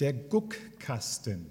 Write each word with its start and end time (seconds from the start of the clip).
Der 0.00 0.12
Guckkasten 0.12 1.46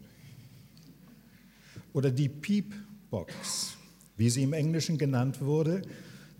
oder 1.93 2.11
die 2.11 2.27
Piepbox, 2.27 3.77
wie 4.17 4.29
sie 4.29 4.43
im 4.43 4.53
Englischen 4.53 4.97
genannt 4.97 5.41
wurde, 5.41 5.83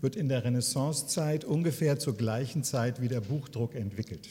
wird 0.02 0.16
in 0.16 0.28
der 0.28 0.44
Renaissancezeit 0.44 1.44
ungefähr 1.44 1.98
zur 1.98 2.16
gleichen 2.16 2.62
Zeit 2.62 3.00
wie 3.00 3.08
der 3.08 3.22
Buchdruck 3.22 3.74
entwickelt. 3.74 4.28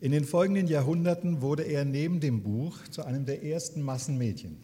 In 0.00 0.12
den 0.12 0.24
folgenden 0.24 0.68
Jahrhunderten 0.68 1.40
wurde 1.40 1.62
er 1.62 1.84
neben 1.84 2.20
dem 2.20 2.42
Buch 2.42 2.76
zu 2.90 3.04
einem 3.04 3.24
der 3.24 3.42
ersten 3.42 3.82
Massenmedien. 3.82 4.58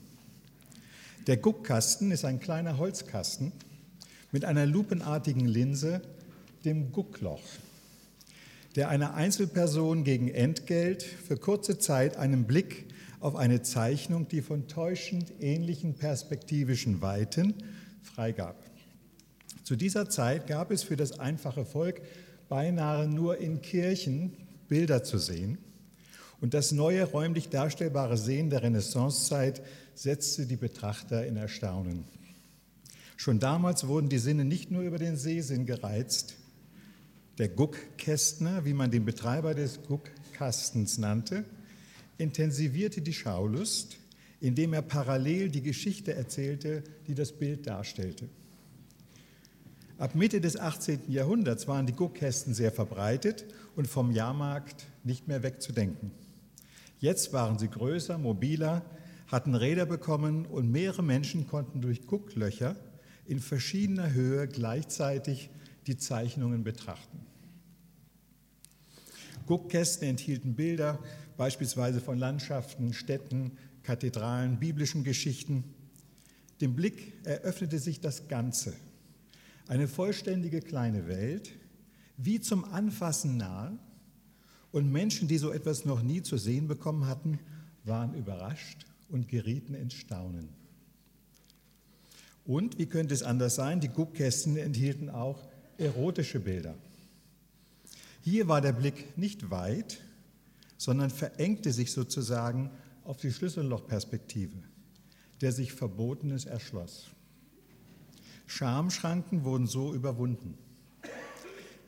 Der 1.27 1.39
Guckkasten 1.39 2.11
ist 2.11 2.27
ein 2.27 2.41
kleiner 2.41 2.77
Holzkasten 2.77 3.53
mit 4.31 4.45
einer 4.45 4.67
lupenartigen 4.67 5.47
Linse, 5.47 6.03
dem 6.65 6.93
Guckloch, 6.93 7.41
der 8.77 8.89
einer 8.89 9.15
Einzelperson 9.15 10.05
gegen 10.05 10.29
Entgelt 10.29 11.03
für 11.03 11.37
kurze 11.37 11.79
Zeit 11.79 12.17
einen 12.17 12.45
Blick 12.45 12.87
auf 13.21 13.37
eine 13.37 13.63
Zeichnung, 13.63 14.29
die 14.29 14.43
von 14.43 14.69
täuschend 14.69 15.33
ähnlichen 15.41 15.95
perspektivischen 15.95 17.01
Weiten 17.01 17.55
freigab. 18.03 18.57
Zu 19.63 19.77
dieser 19.77 20.11
Zeit 20.11 20.47
gab 20.47 20.71
es 20.71 20.83
für 20.83 20.97
das 20.97 21.19
einfache 21.19 21.65
Volk 21.65 22.03
beinahe 22.49 23.09
nur 23.09 23.39
in 23.39 23.63
Kirchen 23.63 24.33
Bilder 24.69 25.03
zu 25.03 25.19
sehen. 25.19 25.59
Und 26.41 26.53
das 26.53 26.73
neue 26.73 27.05
räumlich 27.05 27.49
darstellbare 27.49 28.19
Sehen 28.19 28.51
der 28.51 28.63
Renaissancezeit 28.63 29.63
setzte 29.95 30.47
die 30.47 30.57
Betrachter 30.57 31.27
in 31.27 31.37
Erstaunen. 31.37 32.05
Schon 33.17 33.39
damals 33.39 33.87
wurden 33.87 34.11
die 34.11 34.19
Sinne 34.19 34.45
nicht 34.45 34.71
nur 34.71 34.83
über 34.83 34.99
den 34.99 35.17
Sehsinn 35.17 35.65
gereizt. 35.65 36.35
Der 37.39 37.49
Guckkästner, 37.49 38.65
wie 38.65 38.75
man 38.75 38.93
den 38.93 39.05
Betreiber 39.05 39.55
des 39.55 39.81
Guckkastens 39.83 40.99
nannte, 40.99 41.45
intensivierte 42.17 43.01
die 43.01 43.13
Schaulust, 43.13 43.99
indem 44.41 44.73
er 44.73 44.83
parallel 44.83 45.49
die 45.49 45.63
Geschichte 45.63 46.15
erzählte, 46.15 46.85
die 47.09 47.15
das 47.15 47.33
Bild 47.33 47.67
darstellte. 47.67 48.29
Ab 49.99 50.15
Mitte 50.15 50.41
des 50.41 50.57
18. 50.57 51.11
Jahrhunderts 51.11 51.67
waren 51.67 51.87
die 51.87 51.93
Guckkästen 51.93 52.55
sehr 52.55 52.71
verbreitet 52.71 53.45
und 53.75 53.89
vom 53.89 54.13
Jahrmarkt 54.13 54.87
nicht 55.03 55.27
mehr 55.27 55.43
wegzudenken. 55.43 56.13
Jetzt 57.01 57.33
waren 57.33 57.59
sie 57.59 57.69
größer, 57.69 58.17
mobiler, 58.17 58.85
hatten 59.27 59.57
Räder 59.57 59.87
bekommen 59.87 60.47
und 60.47 60.71
mehrere 60.71 61.03
Menschen 61.03 61.49
konnten 61.49 61.81
durch 61.81 62.07
Gucklöcher 62.07 62.77
in 63.27 63.41
verschiedener 63.41 64.13
Höhe 64.13 64.47
gleichzeitig 64.47 65.51
die 65.87 65.97
Zeichnungen 65.97 66.65
betrachten. 66.65 67.21
Guckkästen 69.47 70.09
enthielten 70.09 70.55
Bilder, 70.55 70.99
beispielsweise 71.37 72.01
von 72.01 72.19
Landschaften, 72.19 72.95
Städten, 72.95 73.53
Kathedralen, 73.83 74.59
biblischen 74.59 75.05
Geschichten. 75.05 75.65
Dem 76.61 76.75
Blick 76.75 77.13
eröffnete 77.25 77.79
sich 77.79 78.01
das 78.01 78.29
Ganze. 78.29 78.75
Eine 79.69 79.89
vollständige 79.89 80.61
kleine 80.61 81.09
Welt, 81.09 81.53
wie 82.17 82.41
zum 82.41 82.65
Anfassen 82.65 83.37
nahe. 83.37 83.79
Und 84.73 84.91
Menschen, 84.91 85.29
die 85.29 85.39
so 85.39 85.53
etwas 85.53 85.85
noch 85.85 86.03
nie 86.03 86.23
zu 86.23 86.37
sehen 86.37 86.67
bekommen 86.67 87.07
hatten, 87.07 87.39
waren 87.85 88.15
überrascht 88.15 88.87
und 89.09 89.29
gerieten 89.29 89.75
ins 89.75 89.95
Staunen. 89.95 90.49
Und 92.45 92.79
wie 92.79 92.87
könnte 92.87 93.15
es 93.15 93.23
anders 93.23 93.55
sein? 93.55 93.81
Die 93.81 93.89
Guckkästen 93.89 94.57
enthielten 94.57 95.09
auch 95.09 95.39
erotische 95.79 96.41
Bilder. 96.41 96.75
Hier 98.23 98.49
war 98.49 98.61
der 98.61 98.73
Blick 98.73 99.19
nicht 99.19 99.51
weit, 99.51 100.01
sondern 100.77 101.11
verengte 101.11 101.73
sich 101.73 101.93
sozusagen 101.93 102.71
auf 103.05 103.19
die 103.19 103.33
Schlüssellochperspektive, 103.33 104.57
der 105.41 105.53
sich 105.53 105.73
Verbotenes 105.73 106.47
erschloss. 106.47 107.11
Schamschranken 108.47 109.45
wurden 109.45 109.67
so 109.67 109.95
überwunden. 109.95 110.57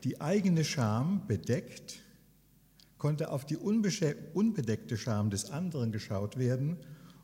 Die 0.03 0.21
eigene 0.21 0.63
Scham 0.63 1.25
bedeckt, 1.27 1.99
konnte 2.97 3.31
auf 3.31 3.45
die 3.45 3.57
unbedeckte 3.57 4.97
Scham 4.97 5.29
des 5.29 5.51
anderen 5.51 5.91
geschaut 5.91 6.37
werden, 6.37 6.77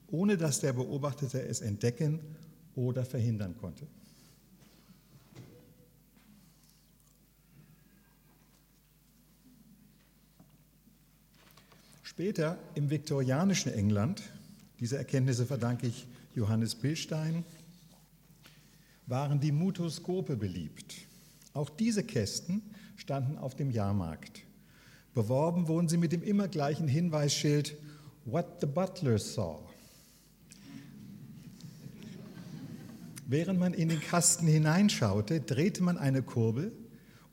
ohne 0.08 0.38
dass 0.38 0.60
der 0.60 0.74
Beobachtete 0.74 1.42
es 1.42 1.62
entdecken 1.62 2.20
oder 2.76 3.06
verhindern 3.06 3.56
konnte. 3.58 3.88
Später 12.14 12.60
im 12.76 12.92
viktorianischen 12.92 13.74
England, 13.74 14.22
diese 14.80 15.00
Erkenntnisse 15.00 15.48
verdanke 15.48 15.88
ich 15.88 16.06
Johannes 16.36 16.76
Billstein, 16.76 17.44
waren 19.08 19.40
die 19.40 19.52
Mutoskope 19.52 20.38
beliebt. 20.38 20.94
Auch 21.56 21.72
diese 21.72 22.04
Kästen 22.04 22.62
standen 22.98 23.40
auf 23.40 23.56
dem 23.56 23.72
Jahrmarkt. 23.72 24.42
Beworben 25.16 25.68
wurden 25.68 25.90
sie 25.90 25.98
mit 25.98 26.12
dem 26.12 26.22
immer 26.22 26.48
gleichen 26.48 26.88
Hinweisschild 26.88 27.76
What 28.26 28.62
the 28.62 28.68
Butler 28.68 29.18
Saw. 29.18 29.68
Während 33.26 33.60
man 33.60 33.74
in 33.74 33.90
den 33.90 34.02
Kasten 34.02 34.46
hineinschaute, 34.46 35.42
drehte 35.42 35.82
man 35.82 35.98
eine 35.98 36.22
Kurbel 36.22 36.74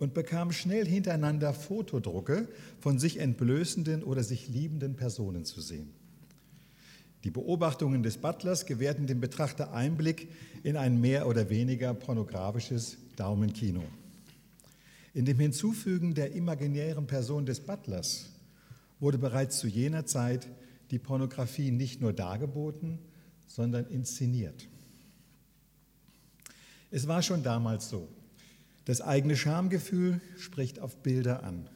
und 0.01 0.15
bekam 0.15 0.51
schnell 0.51 0.87
hintereinander 0.87 1.53
Fotodrucke 1.55 2.49
von 2.81 2.99
sich 2.99 3.19
entblößenden 3.19 4.03
oder 4.03 4.25
sich 4.25 4.49
liebenden 4.49 4.97
Personen 4.97 5.45
zu 5.45 5.61
sehen. 5.61 5.91
Die 7.23 7.31
Beobachtungen 7.31 8.03
des 8.03 8.17
Butlers 8.17 8.65
gewährten 8.65 9.07
dem 9.07 9.21
Betrachter 9.21 9.75
Einblick 9.75 10.29
in 10.63 10.79
ein 10.79 11.01
mehr 11.01 11.29
oder 11.29 11.51
weniger 11.51 11.93
pornografisches 11.93 12.97
Daumenkino. 13.17 13.85
In 15.13 15.27
dem 15.27 15.39
Hinzufügen 15.39 16.15
der 16.15 16.33
imaginären 16.33 17.07
Person 17.07 17.45
des 17.45 17.61
Butlers 17.61 18.31
wurde 19.01 19.19
bereits 19.19 19.59
zu 19.59 19.69
jener 19.69 20.07
Zeit 20.07 20.49
die 20.91 20.99
Pornografie 20.99 21.71
nicht 21.71 22.01
nur 22.01 22.15
dargeboten, 22.15 22.99
sondern 23.47 23.85
inszeniert. 23.87 24.67
Es 26.91 27.07
war 27.07 27.21
schon 27.23 27.43
damals 27.43 27.91
so. 27.91 28.09
Das 28.85 29.01
eigene 29.01 29.37
Schamgefühl 29.37 30.21
spricht 30.37 30.81
auf 30.81 31.03
Bilder 31.03 31.43
an. 31.43 31.69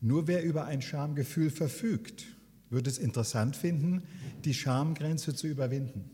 Nur 0.00 0.26
wer 0.26 0.44
über 0.44 0.66
ein 0.66 0.82
Schamgefühl 0.82 1.50
verfügt, 1.50 2.24
wird 2.70 2.86
es 2.86 2.98
interessant 2.98 3.56
finden, 3.56 4.02
die 4.44 4.54
Schamgrenze 4.54 5.34
zu 5.34 5.46
überwinden. 5.46 6.10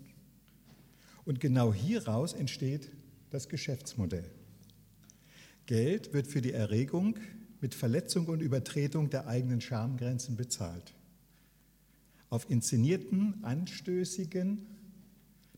Und 1.24 1.40
genau 1.40 1.72
hieraus 1.72 2.32
entsteht 2.32 2.90
das 3.30 3.48
Geschäftsmodell. 3.48 4.30
Geld 5.66 6.12
wird 6.12 6.26
für 6.26 6.40
die 6.40 6.52
Erregung 6.52 7.16
mit 7.60 7.74
Verletzung 7.74 8.26
und 8.26 8.40
Übertretung 8.40 9.10
der 9.10 9.26
eigenen 9.26 9.60
Schamgrenzen 9.60 10.36
bezahlt. 10.36 10.94
Auf 12.30 12.48
inszenierten, 12.48 13.42
anstößigen, 13.42 14.66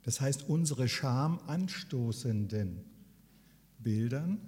das 0.03 0.21
heißt 0.21 0.49
unsere 0.49 0.89
Scham 0.89 1.39
anstoßenden 1.47 2.92
Bildern, 3.83 4.39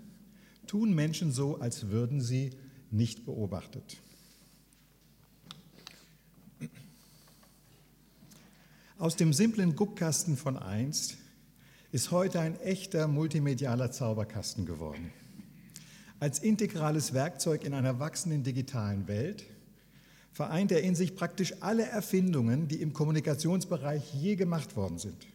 tun 0.66 0.94
Menschen 0.94 1.32
so, 1.32 1.60
als 1.60 1.88
würden 1.88 2.20
sie 2.20 2.50
nicht 2.90 3.24
beobachtet. 3.24 3.98
Aus 8.98 9.16
dem 9.16 9.32
simplen 9.32 9.76
Guckkasten 9.76 10.36
von 10.36 10.56
einst 10.56 11.16
ist 11.90 12.10
heute 12.10 12.40
ein 12.40 12.58
echter 12.60 13.08
multimedialer 13.08 13.90
Zauberkasten 13.90 14.66
geworden. 14.66 15.12
Als 16.20 16.38
integrales 16.38 17.12
Werkzeug 17.12 17.64
in 17.64 17.74
einer 17.74 17.98
wachsenden 17.98 18.44
digitalen 18.44 19.08
Welt 19.08 19.44
vereint 20.32 20.72
er 20.72 20.82
in 20.82 20.94
sich 20.94 21.14
praktisch 21.14 21.54
alle 21.60 21.84
Erfindungen, 21.84 22.66
die 22.66 22.80
im 22.80 22.92
Kommunikationsbereich 22.92 24.14
je 24.14 24.36
gemacht 24.36 24.74
worden 24.76 24.98
sind 24.98 25.26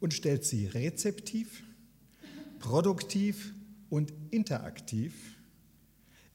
und 0.00 0.14
stellt 0.14 0.44
sie 0.44 0.66
rezeptiv, 0.66 1.62
produktiv 2.62 3.52
und 3.90 4.14
interaktiv 4.30 5.12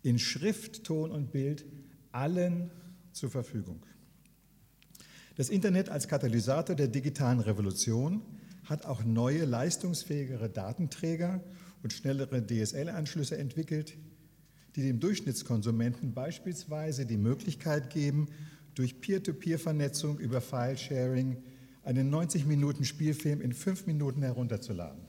in 0.04 0.20
Schrift, 0.20 0.84
Ton 0.84 1.10
und 1.10 1.32
Bild 1.32 1.66
allen 2.12 2.70
zur 3.14 3.32
Verfügung. 3.32 3.84
Das 5.36 5.50
Internet 5.50 5.90
als 5.90 6.08
Katalysator 6.08 6.76
der 6.76 6.90
digitalen 6.90 7.40
Revolution 7.40 8.22
hat 8.66 8.86
auch 8.86 9.04
neue, 9.04 9.46
leistungsfähigere 9.46 10.50
Datenträger 10.50 11.42
und 11.82 11.94
schnellere 11.94 12.46
DSL-Anschlüsse 12.46 13.38
entwickelt, 13.38 13.98
die 14.76 14.84
dem 14.84 15.00
Durchschnittskonsumenten 15.00 16.14
beispielsweise 16.14 17.06
die 17.06 17.18
Möglichkeit 17.18 17.90
geben, 17.90 18.28
durch 18.76 19.00
Peer-to-Peer-Vernetzung 19.02 20.20
über 20.20 20.42
File-Sharing 20.42 21.38
einen 21.84 22.10
90 22.10 22.46
Minuten 22.46 22.84
Spielfilm 22.84 23.42
in 23.42 23.54
fünf 23.54 23.88
Minuten 23.88 24.22
herunterzuladen. 24.22 25.07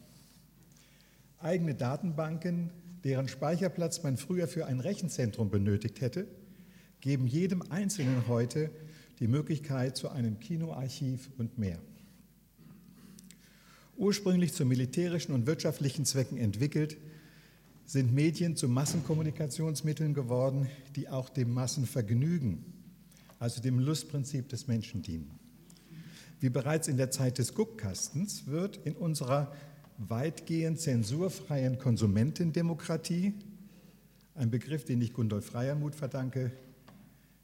Eigene 1.41 1.75
Datenbanken, 1.75 2.71
deren 3.05 3.29
Speicherplatz 3.29 4.03
man 4.03 4.17
früher 4.17 4.49
für 4.49 4.67
ein 4.67 4.81
Rechenzentrum 4.81 5.51
benötigt 5.51 6.01
hätte, 6.01 6.27
geben 7.01 7.29
jedem 7.29 7.63
Einzelnen 7.71 8.27
heute 8.27 8.71
die 9.21 9.29
Möglichkeit 9.29 9.97
zu 9.97 10.09
einem 10.09 10.41
Kinoarchiv 10.41 11.31
und 11.39 11.57
mehr. 11.57 11.79
Ursprünglich 13.97 14.53
zu 14.53 14.65
militärischen 14.65 15.33
und 15.33 15.47
wirtschaftlichen 15.47 16.05
Zwecken 16.05 16.39
entwickelt, 16.39 16.97
sind 17.85 18.13
Medien 18.13 18.55
zu 18.55 18.69
Massenkommunikationsmitteln 18.69 20.15
geworden, 20.15 20.69
die 20.97 21.09
auch 21.09 21.29
dem 21.29 21.55
Massenvergnügen, 21.55 22.65
also 23.39 23.63
dem 23.63 23.79
Lustprinzip 23.79 24.49
des 24.49 24.67
Menschen 24.67 25.03
dienen. 25.03 25.31
Wie 26.41 26.51
bereits 26.51 26.87
in 26.89 26.97
der 26.97 27.11
Zeit 27.11 27.39
des 27.39 27.55
Guckkastens 27.55 28.47
wird 28.47 28.77
in 28.85 28.95
unserer 28.95 29.53
weitgehend 29.99 30.81
zensurfreien 30.81 31.79
Konsumentendemokratie, 31.79 33.35
ein 34.35 34.51
Begriff, 34.51 34.85
den 34.85 35.03
ich 35.03 35.13
Gundolf 35.13 35.47
Freiermuth 35.47 35.97
verdanke, 35.97 36.53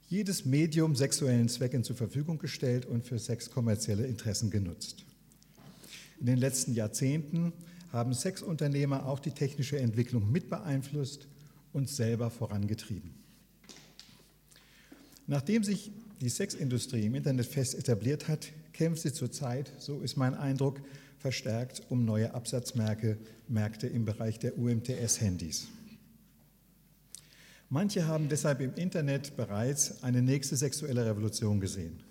jedes 0.09 0.45
Medium 0.45 0.95
sexuellen 0.95 1.49
Zwecken 1.49 1.83
zur 1.83 1.97
Verfügung 1.97 2.39
gestellt 2.39 2.87
und 2.87 3.05
für 3.05 3.19
sexkommerzielle 3.19 4.07
Interessen 4.07 4.51
genutzt. 4.51 5.05
In 6.21 6.27
den 6.27 6.39
letzten 6.39 6.73
Jahrzehnten 6.73 7.53
haben 7.91 8.15
Sexunternehmer 8.15 9.07
auch 9.07 9.19
die 9.19 9.33
technische 9.33 9.79
Entwicklung 9.79 10.31
mit 10.31 10.49
beeinflusst 10.51 11.27
und 11.73 11.89
selber 11.89 12.31
vorangetrieben. 12.31 13.11
Nachdem 15.27 15.65
sich 15.65 15.91
die 16.21 16.29
Sexindustrie 16.29 17.07
im 17.07 17.15
Internet 17.15 17.47
fest 17.47 17.75
etabliert 17.75 18.29
hat, 18.29 18.53
kämpft 18.75 19.03
sie 19.03 19.13
zurzeit, 19.13 19.73
so 19.79 20.01
ist 20.01 20.17
mein 20.17 20.35
Eindruck, 20.35 20.81
verstärkt 21.19 21.83
um 21.89 22.05
neue 22.05 22.35
Absatzmärkte 22.35 23.17
Märkte 23.49 23.87
im 23.87 24.05
Bereich 24.05 24.39
der 24.39 24.59
UMTS-Handys. 24.59 25.69
Manche 27.71 28.07
haben 28.07 28.29
deshalb 28.29 28.61
im 28.61 28.75
Internet 28.75 29.37
bereits 29.37 30.03
eine 30.03 30.21
nächste 30.21 30.57
sexuelle 30.57 31.07
Revolution 31.07 31.61
gesehen. 31.61 32.03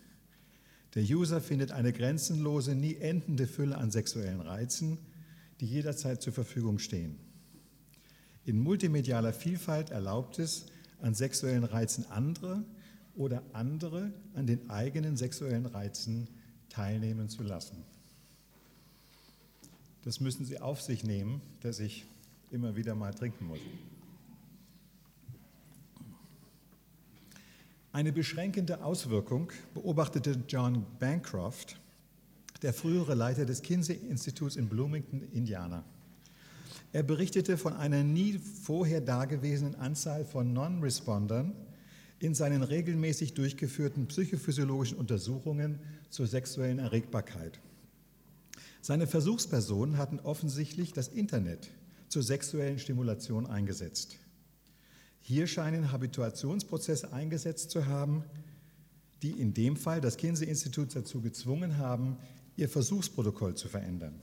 Der 0.95 1.03
User 1.03 1.41
findet 1.41 1.71
eine 1.71 1.93
grenzenlose, 1.93 2.75
nie 2.75 2.95
endende 2.95 3.47
Fülle 3.47 3.77
an 3.77 3.91
sexuellen 3.91 4.41
Reizen, 4.41 4.97
die 5.59 5.65
jederzeit 5.67 6.21
zur 6.21 6.33
Verfügung 6.33 6.79
stehen. 6.79 7.17
In 8.45 8.59
multimedialer 8.59 9.33
Vielfalt 9.33 9.91
erlaubt 9.91 10.39
es, 10.39 10.65
an 11.01 11.13
sexuellen 11.13 11.63
Reizen 11.63 12.05
andere 12.09 12.63
oder 13.15 13.43
andere 13.53 14.11
an 14.33 14.47
den 14.47 14.69
eigenen 14.69 15.17
sexuellen 15.17 15.65
Reizen 15.65 16.27
teilnehmen 16.73 17.29
zu 17.29 17.43
lassen. 17.43 17.77
Das 20.03 20.19
müssen 20.19 20.45
Sie 20.45 20.59
auf 20.59 20.81
sich 20.81 21.03
nehmen, 21.03 21.41
dass 21.61 21.79
ich 21.79 22.05
immer 22.51 22.75
wieder 22.75 22.93
mal 22.95 23.13
trinken 23.13 23.47
muss. 23.47 23.59
Eine 27.93 28.11
beschränkende 28.11 28.83
Auswirkung 28.83 29.51
beobachtete 29.73 30.43
John 30.47 30.85
Bancroft, 30.99 31.79
der 32.63 32.73
frühere 32.73 33.13
Leiter 33.13 33.45
des 33.45 33.61
Kinsey-Instituts 33.61 34.55
in 34.55 34.67
Bloomington, 34.67 35.21
Indiana. 35.31 35.83
Er 36.91 37.03
berichtete 37.03 37.57
von 37.57 37.73
einer 37.73 38.03
nie 38.03 38.39
vorher 38.39 38.99
dagewesenen 38.99 39.75
Anzahl 39.75 40.25
von 40.25 40.53
Non-Respondern 40.53 41.53
in 42.23 42.33
seinen 42.33 42.63
regelmäßig 42.63 43.33
durchgeführten 43.33 44.07
psychophysiologischen 44.07 44.97
Untersuchungen 44.97 45.79
zur 46.09 46.25
sexuellen 46.25 46.79
Erregbarkeit. 46.79 47.59
Seine 48.81 49.07
Versuchspersonen 49.07 49.97
hatten 49.97 50.19
offensichtlich 50.19 50.93
das 50.93 51.09
Internet 51.09 51.69
zur 52.07 52.23
sexuellen 52.23 52.79
Stimulation 52.79 53.45
eingesetzt. 53.45 54.17
Hier 55.19 55.47
scheinen 55.47 55.91
Habituationsprozesse 55.91 57.11
eingesetzt 57.11 57.71
zu 57.71 57.87
haben, 57.87 58.23
die 59.21 59.31
in 59.31 59.53
dem 59.53 59.75
Fall 59.75 60.01
das 60.01 60.17
Kinsey-Institut 60.17 60.95
dazu 60.95 61.21
gezwungen 61.21 61.77
haben, 61.77 62.17
ihr 62.55 62.69
Versuchsprotokoll 62.69 63.55
zu 63.55 63.67
verändern. 63.67 64.19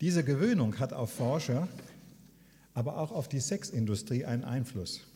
Diese 0.00 0.22
Gewöhnung 0.22 0.78
hat 0.78 0.92
auf 0.92 1.12
Forscher, 1.12 1.68
aber 2.74 2.98
auch 2.98 3.10
auf 3.10 3.28
die 3.28 3.40
Sexindustrie 3.40 4.24
einen 4.24 4.44
Einfluss. 4.44 5.07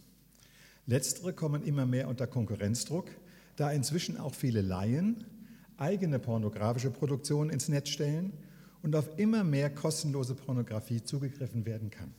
Letztere 0.87 1.32
kommen 1.32 1.62
immer 1.62 1.87
mehr 1.87 2.08
unter 2.08 2.26
Konkurrenzdruck, 2.26 3.08
da 3.56 3.70
inzwischen 3.70 4.17
auch 4.17 4.34
viele 4.34 4.62
Laien 4.62 5.25
eigene 5.76 6.19
pornografische 6.19 6.90
Produktionen 6.90 7.50
ins 7.50 7.69
Netz 7.69 7.88
stellen 7.88 8.32
und 8.82 8.96
auf 8.96 9.19
immer 9.19 9.44
mehr 9.44 9.70
kostenlose 9.70 10.34
Pornografie 10.34 11.02
zugegriffen 11.02 11.67
werden 11.67 11.90
kann. 11.90 12.12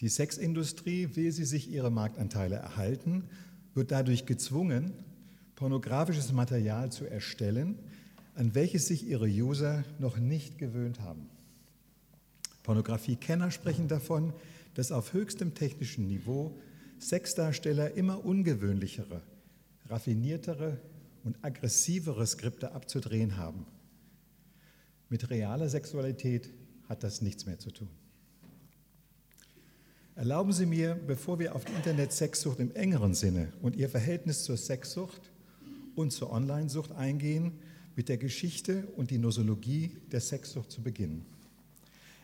Die 0.00 0.08
Sexindustrie, 0.08 1.10
will 1.14 1.32
sie 1.32 1.44
sich 1.44 1.70
ihre 1.70 1.90
Marktanteile 1.90 2.56
erhalten, 2.56 3.24
wird 3.74 3.90
dadurch 3.90 4.26
gezwungen, 4.26 4.92
pornografisches 5.54 6.32
Material 6.32 6.92
zu 6.92 7.06
erstellen, 7.06 7.78
an 8.34 8.54
welches 8.54 8.86
sich 8.86 9.08
ihre 9.08 9.26
User 9.26 9.84
noch 9.98 10.18
nicht 10.18 10.58
gewöhnt 10.58 11.00
haben. 11.00 11.28
Pornografiekenner 12.62 13.50
sprechen 13.50 13.88
davon, 13.88 14.34
dass 14.74 14.92
auf 14.92 15.14
höchstem 15.14 15.54
technischen 15.54 16.06
Niveau 16.06 16.58
Sexdarsteller 17.00 17.92
immer 17.92 18.24
ungewöhnlichere, 18.24 19.22
raffiniertere 19.88 20.78
und 21.24 21.36
aggressivere 21.42 22.26
Skripte 22.26 22.72
abzudrehen 22.72 23.36
haben. 23.36 23.66
Mit 25.08 25.30
realer 25.30 25.68
Sexualität 25.68 26.50
hat 26.88 27.02
das 27.02 27.22
nichts 27.22 27.46
mehr 27.46 27.58
zu 27.58 27.70
tun. 27.70 27.88
Erlauben 30.14 30.52
Sie 30.52 30.66
mir, 30.66 30.94
bevor 30.94 31.38
wir 31.38 31.54
auf 31.54 31.64
die 31.64 31.72
Internet-Sexsucht 31.72 32.58
im 32.58 32.74
engeren 32.74 33.14
Sinne 33.14 33.52
und 33.60 33.76
ihr 33.76 33.88
Verhältnis 33.88 34.44
zur 34.44 34.56
Sexsucht 34.56 35.30
und 35.94 36.10
zur 36.10 36.32
Onlinesucht 36.32 36.92
eingehen, 36.92 37.52
mit 37.96 38.08
der 38.08 38.18
Geschichte 38.18 38.86
und 38.96 39.10
die 39.10 39.18
Nosologie 39.18 39.96
der 40.12 40.20
Sexsucht 40.20 40.70
zu 40.70 40.82
beginnen. 40.82 41.26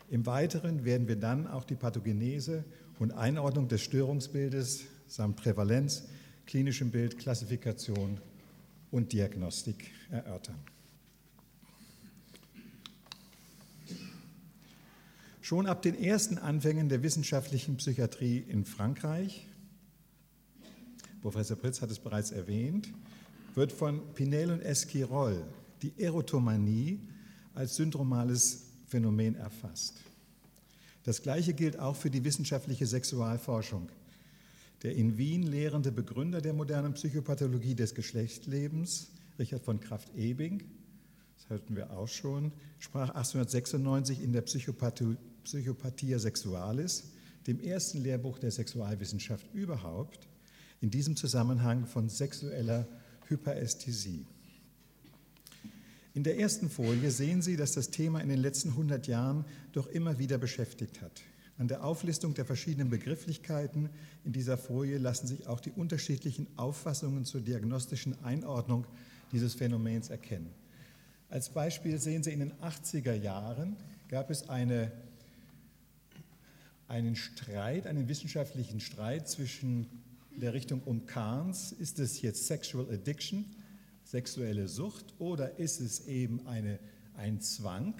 Im 0.09 0.25
Weiteren 0.25 0.85
werden 0.85 1.07
wir 1.07 1.15
dann 1.15 1.47
auch 1.47 1.63
die 1.63 1.75
Pathogenese 1.75 2.63
und 2.99 3.11
Einordnung 3.11 3.67
des 3.67 3.81
Störungsbildes 3.81 4.83
samt 5.07 5.37
Prävalenz, 5.37 6.03
klinischem 6.45 6.91
Bild, 6.91 7.17
Klassifikation 7.17 8.19
und 8.91 9.13
Diagnostik 9.13 9.91
erörtern. 10.09 10.59
Schon 15.41 15.65
ab 15.67 15.81
den 15.81 16.01
ersten 16.01 16.37
Anfängen 16.37 16.87
der 16.87 17.03
wissenschaftlichen 17.03 17.77
Psychiatrie 17.77 18.37
in 18.37 18.65
Frankreich, 18.65 19.47
Professor 21.21 21.55
Pritz 21.57 21.81
hat 21.81 21.89
es 21.89 21.99
bereits 21.99 22.31
erwähnt, 22.31 22.93
wird 23.55 23.71
von 23.71 24.01
Pinel 24.13 24.51
und 24.51 24.61
Esquirol 24.61 25.43
die 25.81 25.93
Erotomanie 25.97 26.99
als 27.53 27.75
syndromales 27.75 28.65
Phänomen 28.87 29.35
erfasst. 29.35 30.01
Das 31.03 31.21
Gleiche 31.21 31.53
gilt 31.53 31.79
auch 31.79 31.95
für 31.95 32.09
die 32.09 32.23
wissenschaftliche 32.23 32.85
Sexualforschung. 32.85 33.89
Der 34.83 34.95
in 34.95 35.17
Wien 35.17 35.43
lehrende 35.43 35.91
Begründer 35.91 36.41
der 36.41 36.53
modernen 36.53 36.93
Psychopathologie 36.93 37.75
des 37.75 37.93
Geschlechtslebens, 37.93 39.09
Richard 39.37 39.63
von 39.63 39.79
Kraft-Ebing, 39.79 40.63
das 41.37 41.49
hörten 41.49 41.75
wir 41.75 41.91
auch 41.91 42.07
schon, 42.07 42.51
sprach 42.79 43.09
1896 43.09 44.21
in 44.21 44.31
der 44.31 44.41
Psychopathie, 44.41 45.17
Psychopathia 45.43 46.19
Sexualis, 46.19 47.11
dem 47.47 47.59
ersten 47.59 48.01
Lehrbuch 48.01 48.39
der 48.39 48.51
Sexualwissenschaft 48.51 49.45
überhaupt, 49.53 50.27
in 50.79 50.89
diesem 50.89 51.17
Zusammenhang 51.17 51.85
von 51.85 52.07
sexueller 52.09 52.87
Hyperästhesie. 53.27 54.25
In 56.15 56.23
der 56.23 56.39
ersten 56.39 56.69
Folie 56.69 57.09
sehen 57.09 57.41
Sie, 57.41 57.57
dass 57.57 57.71
das 57.71 57.89
Thema 57.89 58.19
in 58.19 58.29
den 58.29 58.39
letzten 58.39 58.69
100 58.69 59.07
Jahren 59.07 59.45
doch 59.71 59.87
immer 59.87 60.19
wieder 60.19 60.37
beschäftigt 60.37 61.01
hat. 61.01 61.21
An 61.57 61.67
der 61.67 61.83
Auflistung 61.83 62.35
der 62.35 62.45
verschiedenen 62.45 62.89
Begrifflichkeiten 62.89 63.89
in 64.23 64.31
dieser 64.31 64.57
Folie 64.57 64.99
lassen 64.99 65.25
sich 65.25 65.47
auch 65.47 65.59
die 65.59 65.71
unterschiedlichen 65.71 66.47
Auffassungen 66.55 67.25
zur 67.25 67.41
diagnostischen 67.41 68.23
Einordnung 68.23 68.85
dieses 69.31 69.55
Phänomens 69.55 70.09
erkennen. 70.09 70.51
Als 71.29 71.49
Beispiel 71.49 71.99
sehen 71.99 72.21
Sie, 72.21 72.31
in 72.31 72.41
den 72.41 72.53
80er 72.53 73.13
Jahren 73.13 73.75
gab 74.07 74.29
es 74.29 74.49
eine, 74.49 74.91
einen 76.87 77.15
Streit, 77.15 77.87
einen 77.87 78.07
wissenschaftlichen 78.07 78.79
Streit 78.79 79.27
zwischen 79.27 79.87
der 80.35 80.53
Richtung 80.53 80.81
um 80.85 81.07
Kahns, 81.07 81.71
ist 81.71 81.97
es 81.97 82.21
jetzt 82.21 82.45
Sexual 82.45 82.87
Addiction, 82.91 83.45
sexuelle 84.13 84.67
Sucht, 84.67 85.15
oder 85.17 85.57
ist 85.57 85.81
es 85.81 86.05
eben 86.05 86.45
eine, 86.45 86.77
ein 87.17 87.41
Zwang, 87.41 87.95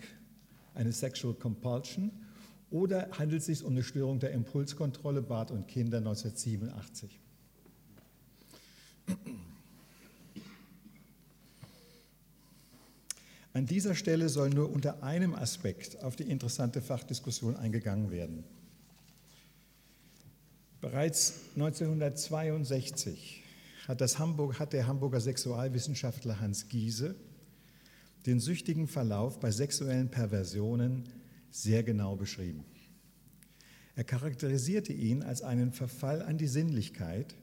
eine 0.75 0.91
Sexual 0.91 1.33
Compulsion, 1.33 2.11
oder 2.69 3.09
handelt 3.17 3.41
es 3.41 3.47
sich 3.47 3.63
um 3.63 3.71
eine 3.71 3.81
Störung 3.81 4.19
der 4.19 4.29
Impulskontrolle 4.29 5.23
Bart 5.23 5.49
und 5.49 5.67
Kinder 5.67 5.97
1987? 5.97 7.19
An 13.53 13.65
dieser 13.65 13.95
Stelle 13.95 14.29
soll 14.29 14.51
nur 14.51 14.71
unter 14.71 15.01
einem 15.01 15.33
Aspekt 15.33 16.03
auf 16.03 16.15
die 16.15 16.29
interessante 16.29 16.83
Fachdiskussion 16.83 17.55
eingegangen 17.55 18.11
werden. 18.11 18.43
Bereits 20.79 21.39
1962 21.55 23.42
hat, 23.87 24.01
das 24.01 24.19
Hamburg, 24.19 24.59
hat 24.59 24.73
der 24.73 24.87
Hamburger 24.87 25.19
Sexualwissenschaftler 25.19 26.39
Hans 26.39 26.69
Giese 26.69 27.15
den 28.25 28.39
süchtigen 28.39 28.87
Verlauf 28.87 29.39
bei 29.39 29.51
sexuellen 29.51 30.09
Perversionen 30.09 31.03
sehr 31.51 31.83
genau 31.83 32.15
beschrieben. 32.15 32.63
Er 33.95 34.03
charakterisierte 34.03 34.93
ihn 34.93 35.21
als 35.21 35.43
einen 35.43 35.71
Verfall 35.71 36.21
an 36.21 36.37
die 36.37 36.47
Sinnlichkeit 36.47 37.35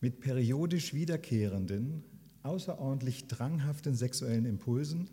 mit 0.00 0.20
periodisch 0.20 0.94
wiederkehrenden, 0.94 2.04
außerordentlich 2.42 3.26
dranghaften 3.26 3.96
sexuellen 3.96 4.44
Impulsen, 4.44 5.08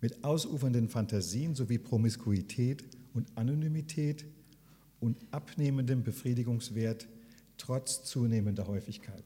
mit 0.00 0.24
ausufernden 0.24 0.88
Fantasien 0.88 1.54
sowie 1.54 1.78
Promiskuität 1.78 2.84
und 3.14 3.36
Anonymität 3.36 4.26
und 5.00 5.16
abnehmendem 5.30 6.02
Befriedigungswert 6.02 7.08
trotz 7.56 8.04
zunehmender 8.04 8.66
Häufigkeit. 8.66 9.24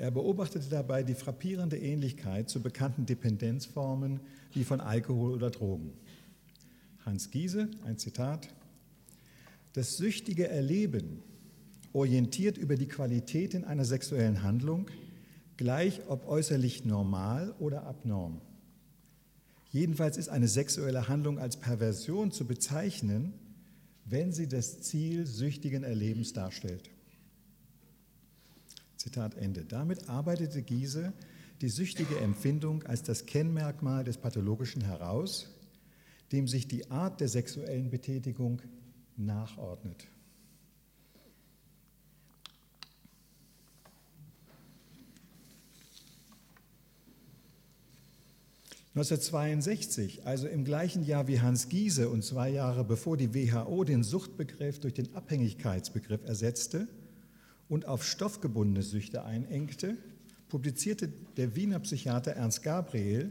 Er 0.00 0.10
beobachtete 0.10 0.70
dabei 0.70 1.02
die 1.02 1.14
frappierende 1.14 1.76
Ähnlichkeit 1.76 2.48
zu 2.48 2.62
bekannten 2.62 3.04
Dependenzformen 3.04 4.20
wie 4.54 4.64
von 4.64 4.80
Alkohol 4.80 5.34
oder 5.34 5.50
Drogen. 5.50 5.92
Hans 7.04 7.30
Giese, 7.30 7.68
ein 7.84 7.98
Zitat, 7.98 8.48
das 9.74 9.98
süchtige 9.98 10.48
Erleben 10.48 11.22
orientiert 11.92 12.56
über 12.56 12.76
die 12.76 12.88
Qualitäten 12.88 13.64
einer 13.64 13.84
sexuellen 13.84 14.42
Handlung, 14.42 14.86
gleich 15.58 16.00
ob 16.08 16.26
äußerlich 16.26 16.86
normal 16.86 17.54
oder 17.58 17.82
abnorm. 17.82 18.40
Jedenfalls 19.70 20.16
ist 20.16 20.30
eine 20.30 20.48
sexuelle 20.48 21.08
Handlung 21.08 21.38
als 21.38 21.58
Perversion 21.58 22.32
zu 22.32 22.46
bezeichnen, 22.46 23.34
wenn 24.06 24.32
sie 24.32 24.48
das 24.48 24.80
Ziel 24.80 25.26
süchtigen 25.26 25.82
Erlebens 25.82 26.32
darstellt. 26.32 26.88
Zitat 29.00 29.34
Ende. 29.34 29.64
Damit 29.64 30.10
arbeitete 30.10 30.60
Giese 30.60 31.14
die 31.62 31.70
süchtige 31.70 32.18
Empfindung 32.18 32.82
als 32.82 33.02
das 33.02 33.24
Kennmerkmal 33.24 34.04
des 34.04 34.18
Pathologischen 34.18 34.82
heraus, 34.82 35.48
dem 36.32 36.46
sich 36.46 36.68
die 36.68 36.90
Art 36.90 37.18
der 37.20 37.28
sexuellen 37.28 37.88
Betätigung 37.88 38.60
nachordnet. 39.16 40.06
1962, 48.94 50.26
also 50.26 50.46
im 50.46 50.64
gleichen 50.64 51.04
Jahr 51.04 51.26
wie 51.26 51.40
Hans 51.40 51.70
Giese 51.70 52.10
und 52.10 52.22
zwei 52.22 52.50
Jahre 52.50 52.84
bevor 52.84 53.16
die 53.16 53.34
WHO 53.34 53.84
den 53.84 54.02
Suchtbegriff 54.02 54.80
durch 54.80 54.92
den 54.92 55.14
Abhängigkeitsbegriff 55.14 56.24
ersetzte 56.26 56.86
und 57.70 57.86
auf 57.86 58.04
stoffgebundene 58.04 58.82
Süchte 58.82 59.24
einengte, 59.24 59.96
publizierte 60.48 61.08
der 61.36 61.54
Wiener 61.54 61.78
Psychiater 61.78 62.32
Ernst 62.32 62.62
Gabriel 62.62 63.30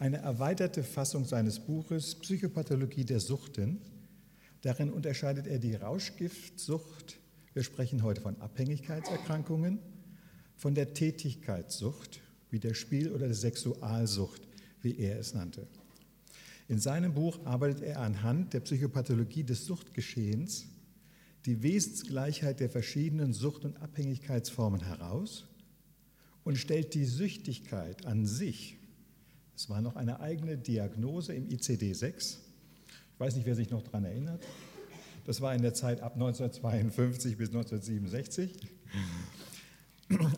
eine 0.00 0.18
erweiterte 0.18 0.82
Fassung 0.82 1.24
seines 1.24 1.60
Buches 1.60 2.16
Psychopathologie 2.16 3.04
der 3.04 3.20
Suchten. 3.20 3.80
Darin 4.62 4.90
unterscheidet 4.92 5.46
er 5.46 5.60
die 5.60 5.76
Rauschgiftsucht, 5.76 7.16
wir 7.52 7.62
sprechen 7.62 8.02
heute 8.02 8.20
von 8.20 8.40
Abhängigkeitserkrankungen, 8.40 9.78
von 10.56 10.74
der 10.74 10.92
Tätigkeitssucht 10.92 12.20
wie 12.50 12.58
der 12.58 12.74
Spiel- 12.74 13.12
oder 13.12 13.26
der 13.26 13.36
Sexualsucht 13.36 14.42
wie 14.82 14.98
er 14.98 15.18
es 15.18 15.32
nannte. 15.32 15.66
In 16.68 16.80
seinem 16.80 17.14
Buch 17.14 17.38
arbeitet 17.46 17.82
er 17.82 18.00
anhand 18.00 18.52
der 18.52 18.60
Psychopathologie 18.60 19.44
des 19.44 19.64
Suchtgeschehens 19.64 20.66
die 21.46 21.62
Wesensgleichheit 21.62 22.60
der 22.60 22.70
verschiedenen 22.70 23.32
Sucht- 23.32 23.64
und 23.64 23.80
Abhängigkeitsformen 23.82 24.82
heraus 24.82 25.46
und 26.42 26.56
stellt 26.56 26.94
die 26.94 27.04
Süchtigkeit 27.04 28.06
an 28.06 28.26
sich, 28.26 28.78
es 29.56 29.68
war 29.68 29.80
noch 29.80 29.96
eine 29.96 30.20
eigene 30.20 30.56
Diagnose 30.56 31.34
im 31.34 31.48
ICD-6, 31.48 32.38
ich 33.14 33.20
weiß 33.20 33.36
nicht, 33.36 33.46
wer 33.46 33.54
sich 33.54 33.70
noch 33.70 33.82
daran 33.82 34.04
erinnert, 34.04 34.42
das 35.26 35.40
war 35.40 35.54
in 35.54 35.62
der 35.62 35.74
Zeit 35.74 36.00
ab 36.00 36.14
1952 36.14 37.36
bis 37.36 37.48
1967, 37.48 38.50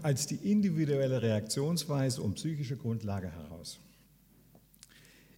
als 0.03 0.27
die 0.27 0.37
individuelle 0.37 1.23
Reaktionsweise 1.23 2.23
und 2.23 2.35
psychische 2.35 2.77
Grundlage 2.77 3.31
heraus. 3.31 3.81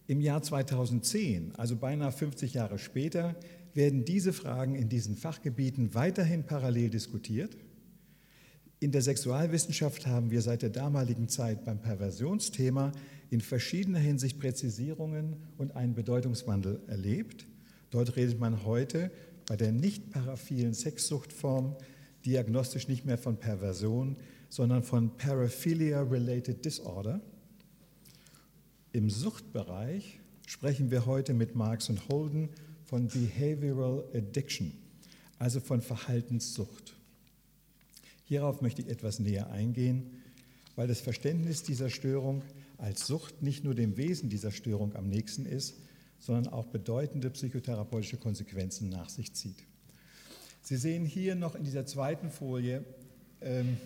Im 0.07 0.21
Jahr 0.21 0.41
2010, 0.41 1.55
also 1.55 1.75
beinahe 1.75 2.11
50 2.11 2.53
Jahre 2.53 2.79
später, 2.79 3.35
werden 3.73 4.05
diese 4.05 4.33
Fragen 4.33 4.75
in 4.75 4.89
diesen 4.89 5.15
Fachgebieten 5.15 5.93
weiterhin 5.93 6.43
parallel 6.43 6.89
diskutiert. 6.89 7.55
In 8.79 8.91
der 8.91 9.01
Sexualwissenschaft 9.01 10.07
haben 10.07 10.31
wir 10.31 10.41
seit 10.41 10.61
der 10.61 10.69
damaligen 10.69 11.27
Zeit 11.27 11.65
beim 11.65 11.81
Perversionsthema 11.81 12.91
in 13.29 13.41
verschiedener 13.41 13.99
Hinsicht 13.99 14.39
Präzisierungen 14.39 15.35
und 15.57 15.75
einen 15.75 15.95
Bedeutungswandel 15.95 16.81
erlebt. 16.87 17.45
Dort 17.89 18.15
redet 18.15 18.39
man 18.39 18.63
heute 18.65 19.11
bei 19.47 19.55
der 19.55 19.71
nicht 19.71 20.11
paraphilen 20.11 20.73
Sexsuchtform 20.73 21.75
diagnostisch 22.25 22.87
nicht 22.87 23.05
mehr 23.05 23.17
von 23.17 23.37
Perversion, 23.37 24.17
sondern 24.49 24.83
von 24.83 25.15
Paraphilia-Related 25.17 26.63
Disorder. 26.63 27.21
Im 28.91 29.09
Suchtbereich 29.09 30.19
sprechen 30.47 30.89
wir 30.89 31.05
heute 31.05 31.33
mit 31.33 31.55
Marx 31.55 31.89
und 31.89 32.07
Holden 32.09 32.49
von 32.89 33.07
Behavioral 33.07 34.03
Addiction, 34.15 34.73
also 35.37 35.59
von 35.59 35.79
Verhaltenssucht. 35.79 36.95
Hierauf 38.25 38.61
möchte 38.61 38.81
ich 38.81 38.89
etwas 38.89 39.19
näher 39.19 39.51
eingehen, 39.51 40.23
weil 40.75 40.87
das 40.87 40.99
Verständnis 40.99 41.61
dieser 41.61 41.91
Störung 41.91 42.41
als 42.79 43.05
Sucht 43.05 43.43
nicht 43.43 43.63
nur 43.63 43.75
dem 43.75 43.95
Wesen 43.95 44.29
dieser 44.31 44.51
Störung 44.51 44.95
am 44.95 45.07
nächsten 45.07 45.45
ist, 45.45 45.75
sondern 46.17 46.51
auch 46.51 46.65
bedeutende 46.65 47.29
psychotherapeutische 47.29 48.17
Konsequenzen 48.17 48.89
nach 48.89 49.09
sich 49.09 49.33
zieht. 49.33 49.63
Sie 50.63 50.77
sehen 50.77 51.05
hier 51.05 51.35
noch 51.35 51.53
in 51.53 51.63
dieser 51.63 51.85
zweiten 51.85 52.31
Folie, 52.31 52.83
ähm, 53.41 53.77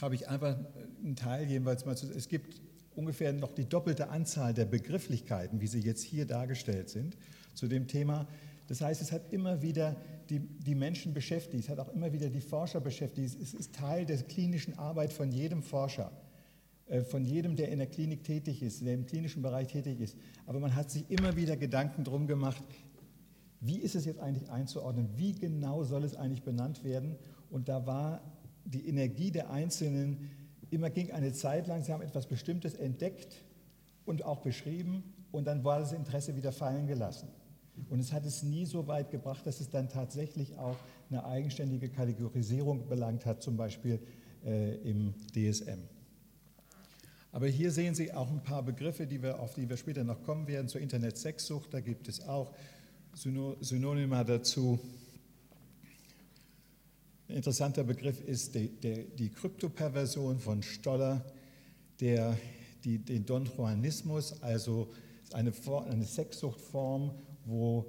habe 0.00 0.16
ich 0.16 0.28
einfach 0.28 0.56
einen 1.04 1.14
Teil 1.14 1.46
jeweils 1.46 1.86
mal 1.86 1.96
zu. 1.96 2.10
Es 2.10 2.28
gibt 2.28 2.60
ungefähr 2.96 3.32
noch 3.32 3.54
die 3.54 3.68
doppelte 3.68 4.08
Anzahl 4.08 4.52
der 4.52 4.64
Begrifflichkeiten, 4.64 5.60
wie 5.60 5.68
sie 5.68 5.80
jetzt 5.80 6.02
hier 6.02 6.26
dargestellt 6.26 6.90
sind, 6.90 7.16
zu 7.56 7.66
dem 7.66 7.88
Thema. 7.88 8.26
Das 8.68 8.80
heißt, 8.80 9.00
es 9.00 9.12
hat 9.12 9.32
immer 9.32 9.62
wieder 9.62 9.96
die, 10.30 10.40
die 10.40 10.74
Menschen 10.74 11.14
beschäftigt, 11.14 11.64
es 11.64 11.68
hat 11.68 11.78
auch 11.78 11.92
immer 11.92 12.12
wieder 12.12 12.28
die 12.28 12.40
Forscher 12.40 12.80
beschäftigt. 12.80 13.36
Es 13.40 13.54
ist 13.54 13.74
Teil 13.74 14.06
der 14.06 14.18
klinischen 14.18 14.78
Arbeit 14.78 15.12
von 15.12 15.30
jedem 15.30 15.62
Forscher, 15.62 16.10
äh, 16.86 17.02
von 17.02 17.24
jedem, 17.24 17.56
der 17.56 17.68
in 17.70 17.78
der 17.78 17.86
Klinik 17.86 18.24
tätig 18.24 18.62
ist, 18.62 18.84
der 18.84 18.94
im 18.94 19.06
klinischen 19.06 19.42
Bereich 19.42 19.68
tätig 19.68 20.00
ist. 20.00 20.16
Aber 20.46 20.60
man 20.60 20.74
hat 20.74 20.90
sich 20.90 21.08
immer 21.10 21.36
wieder 21.36 21.56
Gedanken 21.56 22.04
drum 22.04 22.26
gemacht, 22.26 22.62
wie 23.60 23.78
ist 23.78 23.94
es 23.94 24.04
jetzt 24.04 24.20
eigentlich 24.20 24.50
einzuordnen, 24.50 25.08
wie 25.16 25.32
genau 25.32 25.84
soll 25.84 26.04
es 26.04 26.14
eigentlich 26.14 26.42
benannt 26.42 26.84
werden. 26.84 27.16
Und 27.50 27.68
da 27.68 27.86
war 27.86 28.20
die 28.64 28.88
Energie 28.88 29.30
der 29.30 29.50
Einzelnen 29.50 30.30
immer 30.70 30.90
ging 30.90 31.12
eine 31.12 31.32
Zeit 31.32 31.66
lang, 31.66 31.82
sie 31.82 31.92
haben 31.92 32.02
etwas 32.02 32.26
Bestimmtes 32.26 32.74
entdeckt 32.74 33.44
und 34.04 34.24
auch 34.24 34.40
beschrieben 34.40 35.02
und 35.32 35.46
dann 35.46 35.64
war 35.64 35.80
das 35.80 35.92
Interesse 35.92 36.36
wieder 36.36 36.52
fallen 36.52 36.86
gelassen. 36.86 37.28
Und 37.90 38.00
es 38.00 38.12
hat 38.12 38.24
es 38.24 38.42
nie 38.42 38.64
so 38.64 38.86
weit 38.86 39.10
gebracht, 39.10 39.46
dass 39.46 39.60
es 39.60 39.70
dann 39.70 39.88
tatsächlich 39.88 40.56
auch 40.56 40.76
eine 41.10 41.24
eigenständige 41.24 41.88
Kategorisierung 41.88 42.88
belangt 42.88 43.26
hat, 43.26 43.42
zum 43.42 43.56
Beispiel 43.56 44.00
äh, 44.44 44.74
im 44.88 45.14
DSM. 45.34 45.80
Aber 47.32 47.48
hier 47.48 47.70
sehen 47.70 47.94
Sie 47.94 48.12
auch 48.12 48.30
ein 48.30 48.42
paar 48.42 48.62
Begriffe, 48.62 49.06
die 49.06 49.22
wir, 49.22 49.40
auf 49.40 49.54
die 49.54 49.68
wir 49.68 49.76
später 49.76 50.04
noch 50.04 50.22
kommen 50.22 50.46
werden, 50.48 50.68
zur 50.68 50.80
Internet-Sexsucht. 50.80 51.72
Da 51.74 51.80
gibt 51.80 52.08
es 52.08 52.26
auch 52.26 52.52
Synonyma 53.14 54.24
dazu. 54.24 54.78
Ein 57.28 57.36
interessanter 57.36 57.84
Begriff 57.84 58.20
ist 58.20 58.54
die, 58.54 58.68
die, 58.68 59.04
die 59.18 59.30
Kryptoperversion 59.30 60.38
von 60.38 60.62
Stoller, 60.62 61.24
der 62.00 62.38
die, 62.84 62.98
den 62.98 63.26
Don 63.26 63.44
Juanismus, 63.44 64.42
also 64.42 64.88
eine, 65.32 65.52
eine 65.90 66.04
Sexsuchtform, 66.04 67.10
wo 67.46 67.86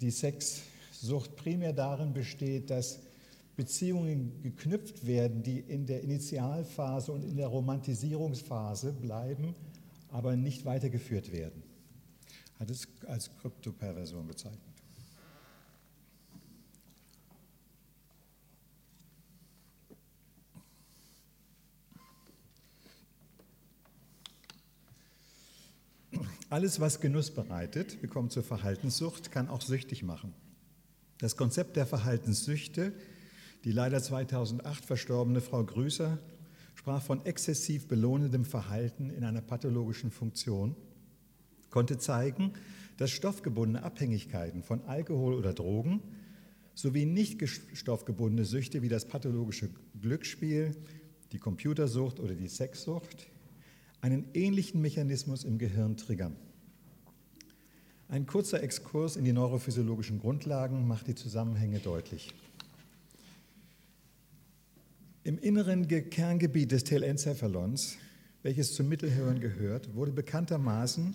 die 0.00 0.10
Sexsucht 0.10 1.34
primär 1.36 1.72
darin 1.72 2.12
besteht, 2.12 2.70
dass 2.70 3.00
Beziehungen 3.56 4.40
geknüpft 4.42 5.06
werden, 5.06 5.42
die 5.42 5.58
in 5.58 5.86
der 5.86 6.02
Initialphase 6.02 7.12
und 7.12 7.24
in 7.24 7.36
der 7.36 7.48
Romantisierungsphase 7.48 8.92
bleiben, 8.92 9.54
aber 10.10 10.36
nicht 10.36 10.64
weitergeführt 10.64 11.32
werden. 11.32 11.62
Hat 12.58 12.70
es 12.70 12.86
als 13.06 13.30
Kryptoperversion 13.38 14.26
bezeichnet. 14.26 14.71
Alles, 26.52 26.80
was 26.80 27.00
Genuss 27.00 27.30
bereitet, 27.30 28.02
wir 28.02 28.10
kommen 28.10 28.28
zur 28.28 28.42
Verhaltenssucht, 28.42 29.32
kann 29.32 29.48
auch 29.48 29.62
süchtig 29.62 30.02
machen. 30.02 30.34
Das 31.16 31.38
Konzept 31.38 31.76
der 31.76 31.86
Verhaltenssüchte, 31.86 32.92
die 33.64 33.72
leider 33.72 34.02
2008 34.02 34.84
verstorbene 34.84 35.40
Frau 35.40 35.64
Grüßer, 35.64 36.18
sprach 36.74 37.02
von 37.02 37.24
exzessiv 37.24 37.88
belohnendem 37.88 38.44
Verhalten 38.44 39.08
in 39.08 39.24
einer 39.24 39.40
pathologischen 39.40 40.10
Funktion, 40.10 40.76
konnte 41.70 41.96
zeigen, 41.96 42.52
dass 42.98 43.12
stoffgebundene 43.12 43.82
Abhängigkeiten 43.82 44.62
von 44.62 44.82
Alkohol 44.82 45.32
oder 45.32 45.54
Drogen 45.54 46.02
sowie 46.74 47.06
nicht 47.06 47.42
stoffgebundene 47.48 48.44
Süchte 48.44 48.82
wie 48.82 48.90
das 48.90 49.06
pathologische 49.06 49.70
Glücksspiel, 50.02 50.76
die 51.32 51.38
Computersucht 51.38 52.20
oder 52.20 52.34
die 52.34 52.48
Sexsucht 52.48 53.31
einen 54.02 54.26
ähnlichen 54.34 54.82
Mechanismus 54.82 55.44
im 55.44 55.58
Gehirn 55.58 55.96
triggern. 55.96 56.36
Ein 58.08 58.26
kurzer 58.26 58.62
Exkurs 58.62 59.16
in 59.16 59.24
die 59.24 59.32
neurophysiologischen 59.32 60.20
Grundlagen 60.20 60.86
macht 60.86 61.06
die 61.06 61.14
Zusammenhänge 61.14 61.78
deutlich. 61.78 62.34
Im 65.24 65.38
inneren 65.38 65.86
Kerngebiet 65.88 66.72
des 66.72 66.82
Telencephalons, 66.84 67.96
welches 68.42 68.74
zum 68.74 68.88
Mittelhirn 68.88 69.40
gehört, 69.40 69.94
wurde 69.94 70.10
bekanntermaßen 70.10 71.14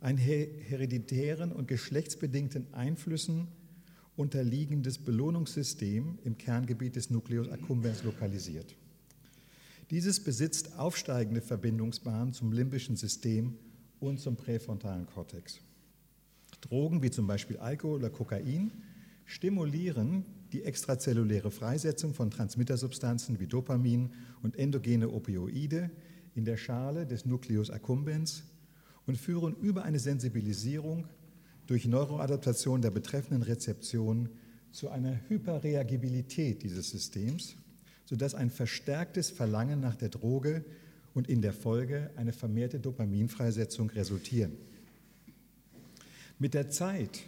ein 0.00 0.16
hereditären 0.16 1.50
und 1.50 1.66
geschlechtsbedingten 1.66 2.72
Einflüssen 2.72 3.48
unterliegendes 4.16 4.98
Belohnungssystem 4.98 6.20
im 6.24 6.38
Kerngebiet 6.38 6.94
des 6.94 7.10
Nucleus 7.10 7.48
accumbens 7.48 8.04
lokalisiert. 8.04 8.76
Dieses 9.90 10.22
besitzt 10.22 10.78
aufsteigende 10.78 11.40
Verbindungsbahnen 11.40 12.32
zum 12.32 12.52
limbischen 12.52 12.96
System 12.96 13.58
und 13.98 14.20
zum 14.20 14.36
präfrontalen 14.36 15.06
Kortex. 15.06 15.60
Drogen 16.60 17.02
wie 17.02 17.10
zum 17.10 17.26
Beispiel 17.26 17.56
Alkohol 17.56 17.98
oder 17.98 18.10
Kokain 18.10 18.70
stimulieren 19.24 20.24
die 20.52 20.62
extrazelluläre 20.62 21.50
Freisetzung 21.50 22.14
von 22.14 22.30
Transmittersubstanzen 22.30 23.40
wie 23.40 23.46
Dopamin 23.46 24.10
und 24.42 24.56
endogene 24.56 25.10
Opioide 25.10 25.90
in 26.34 26.44
der 26.44 26.56
Schale 26.56 27.06
des 27.06 27.26
Nucleus 27.26 27.70
accumbens 27.70 28.44
und 29.06 29.16
führen 29.16 29.56
über 29.56 29.82
eine 29.82 29.98
Sensibilisierung 29.98 31.06
durch 31.66 31.86
Neuroadaptation 31.86 32.80
der 32.80 32.90
betreffenden 32.90 33.42
Rezeption 33.42 34.28
zu 34.70 34.88
einer 34.88 35.18
Hyperreagibilität 35.28 36.62
dieses 36.62 36.90
Systems, 36.90 37.56
sodass 38.10 38.34
ein 38.34 38.50
verstärktes 38.50 39.30
Verlangen 39.30 39.78
nach 39.78 39.94
der 39.94 40.08
Droge 40.08 40.64
und 41.14 41.28
in 41.28 41.42
der 41.42 41.52
Folge 41.52 42.10
eine 42.16 42.32
vermehrte 42.32 42.80
Dopaminfreisetzung 42.80 43.88
resultieren. 43.90 44.56
Mit 46.40 46.54
der 46.54 46.70
Zeit 46.70 47.20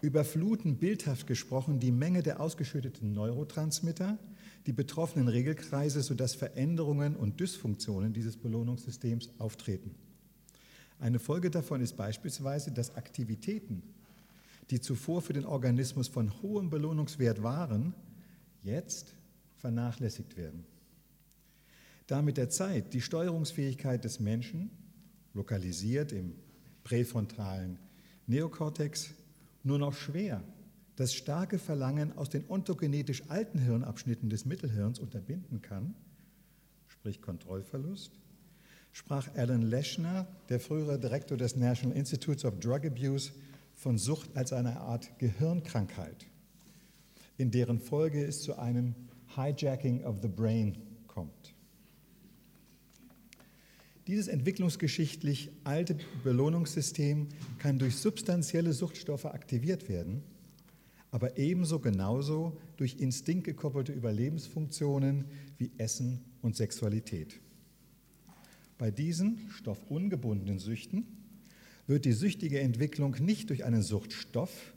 überfluten 0.00 0.76
bildhaft 0.78 1.26
gesprochen 1.26 1.78
die 1.78 1.92
Menge 1.92 2.22
der 2.22 2.40
ausgeschütteten 2.40 3.12
Neurotransmitter 3.12 4.16
die 4.66 4.72
betroffenen 4.72 5.28
Regelkreise, 5.28 6.00
sodass 6.02 6.34
Veränderungen 6.34 7.14
und 7.14 7.38
Dysfunktionen 7.38 8.14
dieses 8.14 8.38
Belohnungssystems 8.38 9.28
auftreten. 9.38 9.94
Eine 11.00 11.18
Folge 11.18 11.50
davon 11.50 11.82
ist 11.82 11.98
beispielsweise, 11.98 12.70
dass 12.72 12.96
Aktivitäten, 12.96 13.82
die 14.70 14.80
zuvor 14.80 15.20
für 15.20 15.34
den 15.34 15.44
Organismus 15.44 16.08
von 16.08 16.32
hohem 16.40 16.70
Belohnungswert 16.70 17.42
waren, 17.42 17.94
jetzt 18.62 19.14
vernachlässigt 19.58 20.36
werden. 20.36 20.64
Da 22.06 22.22
mit 22.22 22.36
der 22.36 22.48
Zeit 22.48 22.94
die 22.94 23.02
Steuerungsfähigkeit 23.02 24.04
des 24.04 24.18
Menschen, 24.18 24.70
lokalisiert 25.34 26.12
im 26.12 26.34
präfrontalen 26.84 27.78
Neokortex, 28.26 29.10
nur 29.62 29.78
noch 29.78 29.92
schwer 29.92 30.42
das 30.98 31.14
starke 31.14 31.60
Verlangen 31.60 32.16
aus 32.18 32.28
den 32.28 32.44
ontogenetisch 32.50 33.22
alten 33.28 33.60
Hirnabschnitten 33.60 34.30
des 34.30 34.44
Mittelhirns 34.46 34.98
unterbinden 34.98 35.62
kann, 35.62 35.94
sprich 36.88 37.22
Kontrollverlust, 37.22 38.18
sprach 38.90 39.28
Alan 39.36 39.62
Leschner, 39.62 40.26
der 40.48 40.58
frühere 40.58 40.98
Direktor 40.98 41.38
des 41.38 41.54
National 41.54 41.96
Institutes 41.96 42.44
of 42.44 42.58
Drug 42.58 42.84
Abuse, 42.84 43.30
von 43.76 43.96
Sucht 43.96 44.36
als 44.36 44.52
einer 44.52 44.80
Art 44.80 45.16
Gehirnkrankheit, 45.20 46.26
in 47.36 47.52
deren 47.52 47.78
Folge 47.78 48.24
es 48.24 48.42
zu 48.42 48.58
einem 48.58 48.96
Hijacking 49.38 50.04
of 50.04 50.16
the 50.20 50.28
Brain 50.28 50.76
kommt. 51.06 51.54
Dieses 54.08 54.26
entwicklungsgeschichtlich 54.26 55.50
alte 55.64 55.96
Belohnungssystem 56.24 57.28
kann 57.58 57.78
durch 57.78 57.96
substanzielle 57.96 58.72
Suchtstoffe 58.72 59.26
aktiviert 59.26 59.88
werden, 59.88 60.22
aber 61.10 61.38
ebenso 61.38 61.78
genauso 61.78 62.56
durch 62.76 62.96
instinktgekoppelte 62.98 63.92
Überlebensfunktionen 63.92 65.26
wie 65.58 65.70
Essen 65.78 66.24
und 66.42 66.56
Sexualität. 66.56 67.38
Bei 68.78 68.90
diesen 68.90 69.50
stoffungebundenen 69.50 70.58
Süchten 70.58 71.06
wird 71.86 72.04
die 72.04 72.12
süchtige 72.12 72.60
Entwicklung 72.60 73.16
nicht 73.20 73.50
durch 73.50 73.64
einen 73.64 73.82
Suchtstoff, 73.82 74.74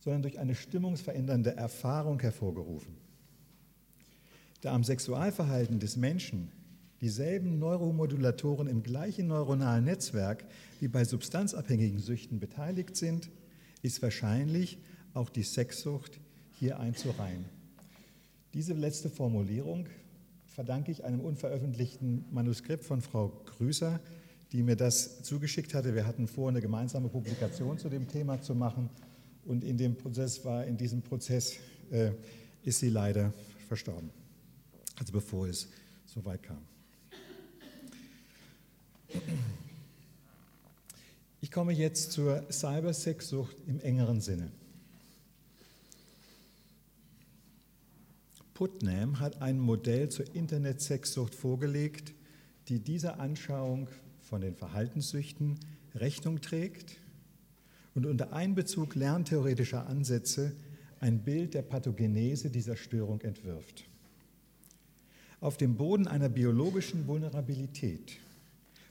sondern 0.00 0.22
durch 0.22 0.38
eine 0.38 0.54
stimmungsverändernde 0.54 1.56
Erfahrung 1.56 2.20
hervorgerufen. 2.20 3.03
Da 4.64 4.72
am 4.72 4.82
Sexualverhalten 4.82 5.78
des 5.78 5.98
Menschen 5.98 6.50
dieselben 7.02 7.58
Neuromodulatoren 7.58 8.66
im 8.66 8.82
gleichen 8.82 9.26
neuronalen 9.26 9.84
Netzwerk 9.84 10.42
wie 10.80 10.88
bei 10.88 11.04
substanzabhängigen 11.04 11.98
Süchten 11.98 12.40
beteiligt 12.40 12.96
sind, 12.96 13.28
ist 13.82 14.00
wahrscheinlich 14.00 14.78
auch 15.12 15.28
die 15.28 15.42
Sexsucht 15.42 16.18
hier 16.54 16.80
einzureihen. 16.80 17.44
Diese 18.54 18.72
letzte 18.72 19.10
Formulierung 19.10 19.86
verdanke 20.46 20.92
ich 20.92 21.04
einem 21.04 21.20
unveröffentlichten 21.20 22.24
Manuskript 22.30 22.84
von 22.84 23.02
Frau 23.02 23.42
Grüßer, 23.44 24.00
die 24.52 24.62
mir 24.62 24.76
das 24.76 25.22
zugeschickt 25.24 25.74
hatte. 25.74 25.94
Wir 25.94 26.06
hatten 26.06 26.26
vor, 26.26 26.48
eine 26.48 26.62
gemeinsame 26.62 27.10
Publikation 27.10 27.76
zu 27.76 27.90
dem 27.90 28.08
Thema 28.08 28.40
zu 28.40 28.54
machen. 28.54 28.88
Und 29.44 29.62
in 29.62 29.76
dem 29.76 29.94
Prozess 29.94 30.42
war, 30.42 30.64
in 30.64 30.78
diesem 30.78 31.02
Prozess 31.02 31.56
äh, 31.90 32.12
ist 32.62 32.78
sie 32.78 32.88
leider 32.88 33.34
verstorben. 33.68 34.23
Also 34.98 35.12
bevor 35.12 35.48
es 35.48 35.68
so 36.06 36.24
weit 36.24 36.42
kam. 36.42 36.62
Ich 41.40 41.50
komme 41.50 41.72
jetzt 41.72 42.12
zur 42.12 42.44
Cybersexsucht 42.50 43.56
im 43.66 43.80
engeren 43.80 44.20
Sinne. 44.20 44.50
Putnam 48.54 49.18
hat 49.18 49.42
ein 49.42 49.58
Modell 49.58 50.08
zur 50.08 50.32
Internetsexsucht 50.34 51.34
vorgelegt, 51.34 52.14
die 52.68 52.78
dieser 52.78 53.18
Anschauung 53.20 53.88
von 54.22 54.40
den 54.40 54.54
Verhaltenssüchten 54.54 55.58
Rechnung 55.94 56.40
trägt 56.40 56.96
und 57.94 58.06
unter 58.06 58.32
Einbezug 58.32 58.94
lerntheoretischer 58.94 59.86
Ansätze 59.86 60.52
ein 61.00 61.22
Bild 61.22 61.54
der 61.54 61.62
Pathogenese 61.62 62.50
dieser 62.50 62.76
Störung 62.76 63.20
entwirft. 63.20 63.84
Auf 65.44 65.58
dem 65.58 65.76
Boden 65.76 66.08
einer 66.08 66.30
biologischen 66.30 67.06
Vulnerabilität, 67.06 68.18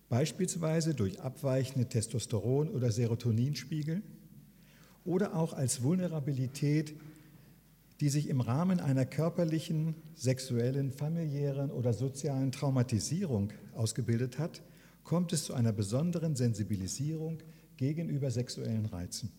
beispielsweise 0.08 0.94
durch 0.94 1.20
abweichende 1.20 1.88
Testosteron- 1.88 2.70
oder 2.70 2.92
Serotoninspiegel 2.92 4.04
oder 5.04 5.36
auch 5.36 5.54
als 5.54 5.82
Vulnerabilität 5.82 6.94
die 8.00 8.10
sich 8.10 8.28
im 8.28 8.42
Rahmen 8.42 8.82
einer 8.82 9.06
körperlichen, 9.06 9.96
sexuellen, 10.13 10.92
familiären 10.92 11.72
oder 11.72 11.94
sozialen 11.94 12.52
Traumatisierung 12.52 13.54
ausgebildet 13.76 14.39
hat, 14.39 14.62
kommt 15.06 15.32
es 15.32 15.46
zu 15.46 15.54
einer 15.54 15.72
besonderen 15.72 16.36
Sensibilisierung 16.36 17.38
gegenüber 17.78 18.30
sexuellen 18.30 18.88
Reizen. 18.88 19.32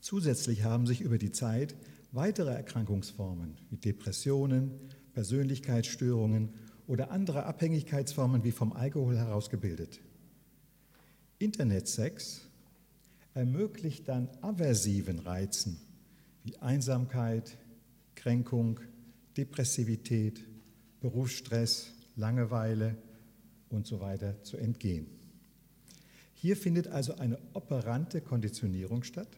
Zusätzlich 0.00 0.62
haben 0.62 0.86
sich 0.86 1.00
über 1.00 1.18
die 1.18 1.32
Zeit 1.32 1.74
weitere 2.12 2.50
Erkrankungsformen 2.50 3.56
wie 3.70 3.76
Depressionen, 3.76 4.70
Persönlichkeitsstörungen 5.12 6.50
oder 6.86 7.10
andere 7.10 7.44
Abhängigkeitsformen 7.44 8.44
wie 8.44 8.52
vom 8.52 8.72
Alkohol 8.72 9.16
herausgebildet. 9.16 10.00
Internetsex 11.38 12.42
ermöglicht 13.34 14.08
dann 14.08 14.28
aversiven 14.40 15.20
Reizen 15.20 15.78
wie 16.44 16.56
Einsamkeit, 16.58 17.56
Kränkung, 18.14 18.80
Depressivität, 19.36 20.40
Berufsstress, 21.00 21.92
Langeweile 22.16 22.96
und 23.70 23.86
so 23.86 24.00
weiter 24.00 24.42
zu 24.42 24.56
entgehen. 24.56 25.06
Hier 26.34 26.56
findet 26.56 26.88
also 26.88 27.16
eine 27.16 27.38
operante 27.54 28.20
Konditionierung 28.20 29.02
statt, 29.02 29.28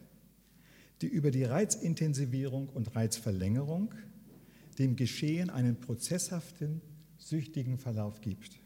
die 1.01 1.07
über 1.07 1.31
die 1.31 1.43
Reizintensivierung 1.43 2.69
und 2.69 2.95
Reizverlängerung 2.95 3.93
dem 4.75 4.95
Geschehen 4.95 5.49
einen 5.49 5.79
prozesshaften, 5.79 6.81
süchtigen 7.17 7.77
Verlauf 7.77 8.21
gibt. 8.21 8.59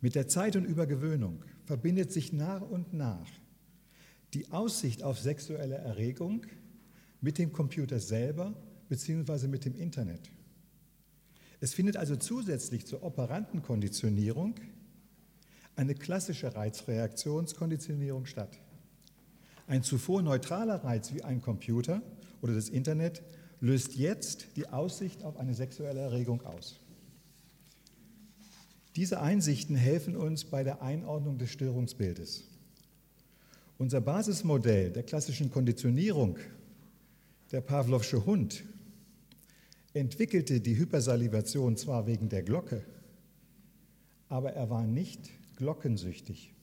Mit 0.00 0.14
der 0.14 0.28
Zeit 0.28 0.56
und 0.56 0.64
Übergewöhnung 0.64 1.44
verbindet 1.64 2.12
sich 2.12 2.32
nach 2.32 2.62
und 2.62 2.92
nach 2.92 3.28
die 4.34 4.50
Aussicht 4.50 5.02
auf 5.02 5.18
sexuelle 5.18 5.76
Erregung 5.76 6.46
mit 7.20 7.38
dem 7.38 7.52
Computer 7.52 7.98
selber 7.98 8.54
bzw. 8.88 9.48
mit 9.48 9.64
dem 9.64 9.74
Internet. 9.74 10.30
Es 11.60 11.72
findet 11.72 11.96
also 11.96 12.16
zusätzlich 12.16 12.86
zur 12.86 13.02
Operantenkonditionierung 13.02 14.54
eine 15.74 15.94
klassische 15.94 16.54
Reizreaktionskonditionierung 16.54 18.26
statt. 18.26 18.58
Ein 19.66 19.82
zuvor 19.82 20.22
neutraler 20.22 20.84
Reiz 20.84 21.12
wie 21.14 21.22
ein 21.22 21.40
Computer 21.40 22.02
oder 22.42 22.54
das 22.54 22.68
Internet 22.68 23.22
löst 23.60 23.94
jetzt 23.96 24.48
die 24.56 24.68
Aussicht 24.68 25.22
auf 25.22 25.36
eine 25.36 25.54
sexuelle 25.54 26.00
Erregung 26.00 26.44
aus. 26.44 26.78
Diese 28.96 29.20
Einsichten 29.20 29.76
helfen 29.76 30.16
uns 30.16 30.44
bei 30.44 30.62
der 30.62 30.82
Einordnung 30.82 31.38
des 31.38 31.50
Störungsbildes. 31.50 32.44
Unser 33.78 34.00
Basismodell 34.00 34.90
der 34.90 35.02
klassischen 35.02 35.50
Konditionierung, 35.50 36.38
der 37.52 37.60
Pavlovsche 37.60 38.24
Hund, 38.24 38.64
entwickelte 39.92 40.60
die 40.60 40.78
Hypersalivation 40.78 41.76
zwar 41.76 42.06
wegen 42.06 42.28
der 42.28 42.42
Glocke, 42.42 42.84
aber 44.28 44.52
er 44.54 44.70
war 44.70 44.86
nicht 44.86 45.30
glockensüchtig. 45.56 46.54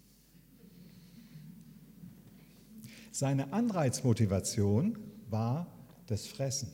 Seine 3.12 3.53
Anreizmotivation 3.53 4.97
war 5.29 5.67
das 6.08 6.25
Fressen. 6.25 6.69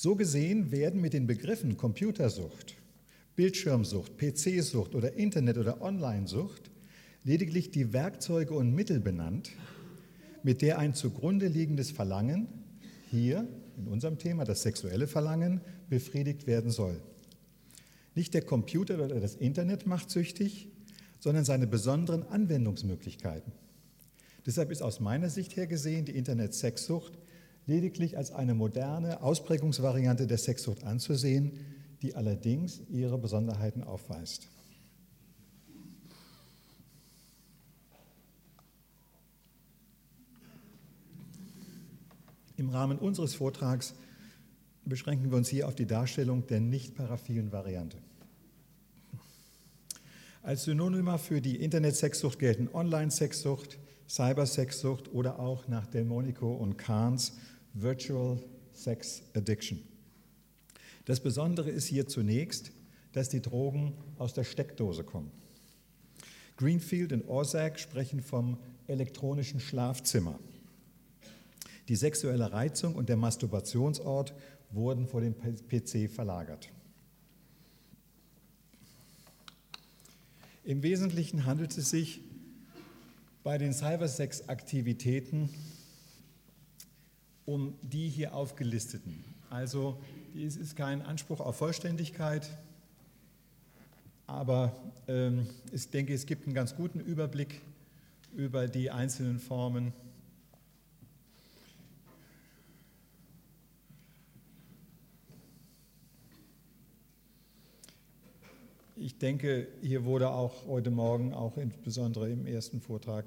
So 0.00 0.14
gesehen 0.14 0.70
werden 0.70 1.00
mit 1.00 1.12
den 1.12 1.26
Begriffen 1.26 1.76
Computersucht, 1.76 2.76
Bildschirmsucht, 3.34 4.16
PC-Sucht 4.16 4.94
oder 4.94 5.14
Internet- 5.14 5.58
oder 5.58 5.82
Online-Sucht 5.82 6.70
lediglich 7.24 7.72
die 7.72 7.92
Werkzeuge 7.92 8.54
und 8.54 8.72
Mittel 8.72 9.00
benannt, 9.00 9.50
mit 10.44 10.62
der 10.62 10.78
ein 10.78 10.94
zugrunde 10.94 11.48
liegendes 11.48 11.90
Verlangen, 11.90 12.46
hier 13.10 13.48
in 13.76 13.88
unserem 13.88 14.20
Thema 14.20 14.44
das 14.44 14.62
sexuelle 14.62 15.08
Verlangen, 15.08 15.62
befriedigt 15.90 16.46
werden 16.46 16.70
soll. 16.70 17.02
Nicht 18.14 18.34
der 18.34 18.42
Computer 18.42 19.04
oder 19.04 19.18
das 19.18 19.34
Internet 19.34 19.84
macht 19.84 20.10
süchtig, 20.10 20.68
sondern 21.18 21.44
seine 21.44 21.66
besonderen 21.66 22.22
Anwendungsmöglichkeiten. 22.22 23.50
Deshalb 24.46 24.70
ist 24.70 24.80
aus 24.80 25.00
meiner 25.00 25.28
Sicht 25.28 25.56
her 25.56 25.66
gesehen 25.66 26.04
die 26.04 26.14
Internet-Sexsucht 26.14 27.18
lediglich 27.68 28.16
als 28.16 28.32
eine 28.32 28.54
moderne 28.54 29.22
Ausprägungsvariante 29.22 30.26
der 30.26 30.38
Sexsucht 30.38 30.84
anzusehen, 30.84 31.52
die 32.02 32.16
allerdings 32.16 32.80
ihre 32.88 33.18
Besonderheiten 33.18 33.84
aufweist. 33.84 34.48
Im 42.56 42.70
Rahmen 42.70 42.98
unseres 42.98 43.34
Vortrags 43.34 43.94
beschränken 44.84 45.30
wir 45.30 45.36
uns 45.36 45.48
hier 45.48 45.68
auf 45.68 45.74
die 45.74 45.86
Darstellung 45.86 46.46
der 46.46 46.60
nicht 46.60 46.96
paraphilen 46.96 47.52
Variante. 47.52 47.98
Als 50.42 50.64
Synonyma 50.64 51.18
für 51.18 51.42
die 51.42 51.56
Internet-Sexsucht 51.56 52.38
gelten 52.38 52.68
Online-Sexsucht, 52.72 53.78
Cybersexsucht 54.08 55.12
oder 55.12 55.38
auch 55.38 55.68
nach 55.68 55.86
Delmonico 55.86 56.50
und 56.54 56.78
Kahns 56.78 57.34
Virtual 57.80 58.38
Sex 58.72 59.22
Addiction. 59.34 59.80
Das 61.04 61.20
Besondere 61.20 61.70
ist 61.70 61.86
hier 61.86 62.08
zunächst, 62.08 62.72
dass 63.12 63.28
die 63.28 63.40
Drogen 63.40 63.94
aus 64.18 64.34
der 64.34 64.44
Steckdose 64.44 65.04
kommen. 65.04 65.30
Greenfield 66.56 67.12
und 67.12 67.28
Orsak 67.28 67.78
sprechen 67.78 68.20
vom 68.20 68.58
elektronischen 68.88 69.60
Schlafzimmer. 69.60 70.38
Die 71.86 71.96
sexuelle 71.96 72.52
Reizung 72.52 72.96
und 72.96 73.08
der 73.08 73.16
Masturbationsort 73.16 74.34
wurden 74.70 75.06
vor 75.06 75.20
dem 75.20 75.34
PC 75.36 76.10
verlagert. 76.10 76.68
Im 80.64 80.82
Wesentlichen 80.82 81.46
handelt 81.46 81.78
es 81.78 81.90
sich 81.90 82.20
bei 83.42 83.56
den 83.56 83.72
Cybersex-Aktivitäten 83.72 85.48
um 87.48 87.72
die 87.80 88.10
hier 88.10 88.34
aufgelisteten. 88.34 89.24
Also 89.48 89.98
es 90.36 90.56
ist 90.56 90.76
kein 90.76 91.00
Anspruch 91.00 91.40
auf 91.40 91.56
Vollständigkeit, 91.56 92.46
aber 94.26 94.76
ähm, 95.08 95.46
ich 95.72 95.88
denke, 95.88 96.12
es 96.12 96.26
gibt 96.26 96.44
einen 96.44 96.54
ganz 96.54 96.76
guten 96.76 97.00
Überblick 97.00 97.62
über 98.36 98.68
die 98.68 98.90
einzelnen 98.90 99.38
Formen. 99.38 99.94
Ich 108.94 109.16
denke, 109.16 109.68
hier 109.80 110.04
wurde 110.04 110.28
auch 110.28 110.66
heute 110.66 110.90
Morgen, 110.90 111.32
auch 111.32 111.56
insbesondere 111.56 112.28
im 112.28 112.46
ersten 112.46 112.82
Vortrag, 112.82 113.24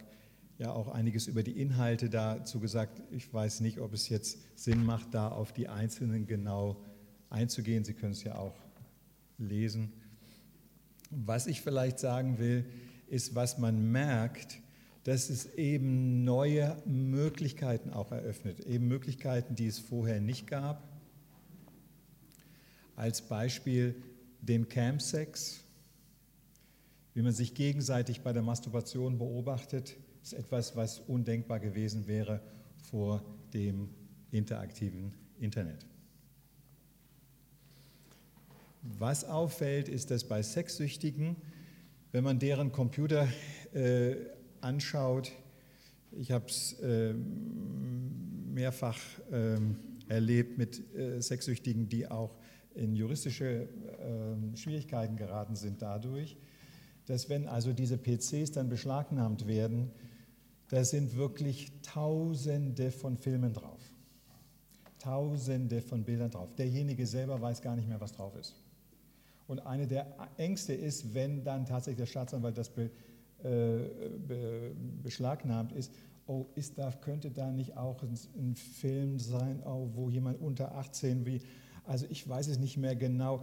ja 0.62 0.71
auch 0.71 0.89
einiges 0.89 1.26
über 1.26 1.41
die 1.41 1.60
Inhalte 1.60 2.08
dazu 2.08 2.60
gesagt. 2.60 3.02
Ich 3.10 3.34
weiß 3.34 3.62
nicht, 3.62 3.80
ob 3.80 3.93
es 3.93 4.10
jetzt 4.10 4.38
Sinn 4.56 4.86
macht, 4.86 5.12
da 5.12 5.30
auf 5.30 5.52
die 5.52 5.67
einzelnen 5.67 6.28
genau 6.28 6.78
einzugehen. 7.32 7.84
Sie 7.84 7.95
können 7.95 8.12
es 8.12 8.24
ja 8.24 8.36
auch 8.36 8.54
lesen. 9.39 9.91
Was 11.10 11.47
ich 11.47 11.62
vielleicht 11.62 11.97
sagen 11.97 12.38
will, 12.38 12.63
ist, 13.08 13.34
was 13.34 13.58
man 13.58 13.91
merkt, 13.91 14.60
dass 15.04 15.32
es 15.32 15.52
eben 15.56 16.24
neue 16.24 16.78
Möglichkeiten 16.86 17.89
auch 17.89 18.12
eröffnet, 18.12 18.60
eben 18.60 18.88
Möglichkeiten, 18.88 19.56
die 19.56 19.65
es 19.65 19.80
vorher 19.80 20.21
nicht 20.21 20.45
gab. 20.45 20.88
Als 22.95 23.24
Beispiel 23.24 23.95
den 24.41 24.69
Campsex, 24.69 25.63
wie 27.15 27.24
man 27.24 27.34
sich 27.34 27.56
gegenseitig 27.56 28.21
bei 28.21 28.32
der 28.32 28.43
Masturbation 28.43 29.17
beobachtet, 29.17 29.97
ist 30.21 30.34
etwas, 30.34 30.75
was 30.75 30.99
undenkbar 30.99 31.60
gewesen 31.60 32.07
wäre 32.07 32.41
vor 32.77 33.23
dem 33.53 33.89
interaktiven 34.31 35.13
Internet. 35.39 35.86
Was 38.81 39.25
auffällt, 39.25 39.89
ist, 39.89 40.10
dass 40.12 40.23
bei 40.23 40.41
Sexsüchtigen, 40.41 41.36
wenn 42.12 42.23
man 42.23 42.39
deren 42.39 42.71
Computer 42.71 43.27
äh, 43.73 44.15
anschaut, 44.60 45.31
ich 46.12 46.31
habe 46.31 46.45
es 46.47 46.73
äh, 46.79 47.13
mehrfach 47.13 48.97
äh, 49.31 49.60
erlebt 50.07 50.57
mit 50.57 50.95
äh, 50.95 51.21
Sexsüchtigen, 51.21 51.88
die 51.89 52.10
auch 52.10 52.36
in 52.73 52.95
juristische 52.95 53.67
ähm, 53.99 54.55
Schwierigkeiten 54.55 55.15
geraten 55.15 55.55
sind 55.55 55.81
dadurch, 55.81 56.38
dass 57.05 57.29
wenn 57.29 57.47
also 57.47 57.73
diese 57.73 57.97
PCs 57.97 58.51
dann 58.51 58.69
beschlagnahmt 58.69 59.47
werden, 59.47 59.91
da 60.71 60.86
sind 60.86 61.17
wirklich 61.17 61.71
Tausende 61.81 62.91
von 62.91 63.17
Filmen 63.17 63.53
drauf. 63.53 63.81
Tausende 64.99 65.81
von 65.81 66.05
Bildern 66.05 66.31
drauf. 66.31 66.55
Derjenige 66.55 67.05
selber 67.05 67.41
weiß 67.41 67.62
gar 67.62 67.75
nicht 67.75 67.89
mehr, 67.89 67.99
was 67.99 68.13
drauf 68.13 68.36
ist. 68.38 68.55
Und 69.47 69.65
eine 69.65 69.86
der 69.86 70.07
Ängste 70.38 70.73
ist, 70.73 71.13
wenn 71.13 71.43
dann 71.43 71.65
tatsächlich 71.65 71.97
der 71.97 72.05
Staatsanwalt 72.05 72.57
das 72.57 72.69
be, 72.69 72.89
äh, 73.43 73.79
be, 74.25 74.71
beschlagnahmt 75.03 75.73
ist, 75.73 75.91
oh, 76.25 76.45
ist 76.55 76.77
da, 76.77 76.89
könnte 76.91 77.31
da 77.31 77.51
nicht 77.51 77.75
auch 77.75 78.01
ein, 78.01 78.17
ein 78.38 78.55
Film 78.55 79.19
sein, 79.19 79.62
oh, 79.65 79.89
wo 79.93 80.10
jemand 80.10 80.39
unter 80.39 80.73
18 80.75 81.25
wie, 81.25 81.41
also 81.84 82.05
ich 82.10 82.25
weiß 82.29 82.47
es 82.47 82.60
nicht 82.60 82.77
mehr 82.77 82.95
genau. 82.95 83.41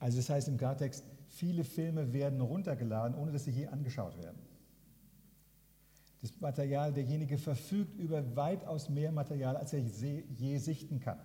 Also 0.00 0.16
das 0.16 0.30
heißt 0.30 0.48
im 0.48 0.56
Klartext, 0.56 1.04
viele 1.28 1.64
Filme 1.64 2.14
werden 2.14 2.40
runtergeladen, 2.40 3.14
ohne 3.14 3.30
dass 3.30 3.44
sie 3.44 3.50
je 3.50 3.66
angeschaut 3.66 4.16
werden 4.22 4.51
das 6.22 6.40
Material, 6.40 6.92
derjenige 6.92 7.36
verfügt 7.36 7.98
über 7.98 8.36
weitaus 8.36 8.88
mehr 8.88 9.10
Material, 9.10 9.56
als 9.56 9.72
er 9.72 9.80
je 9.80 10.56
sichten 10.58 11.00
kann. 11.00 11.18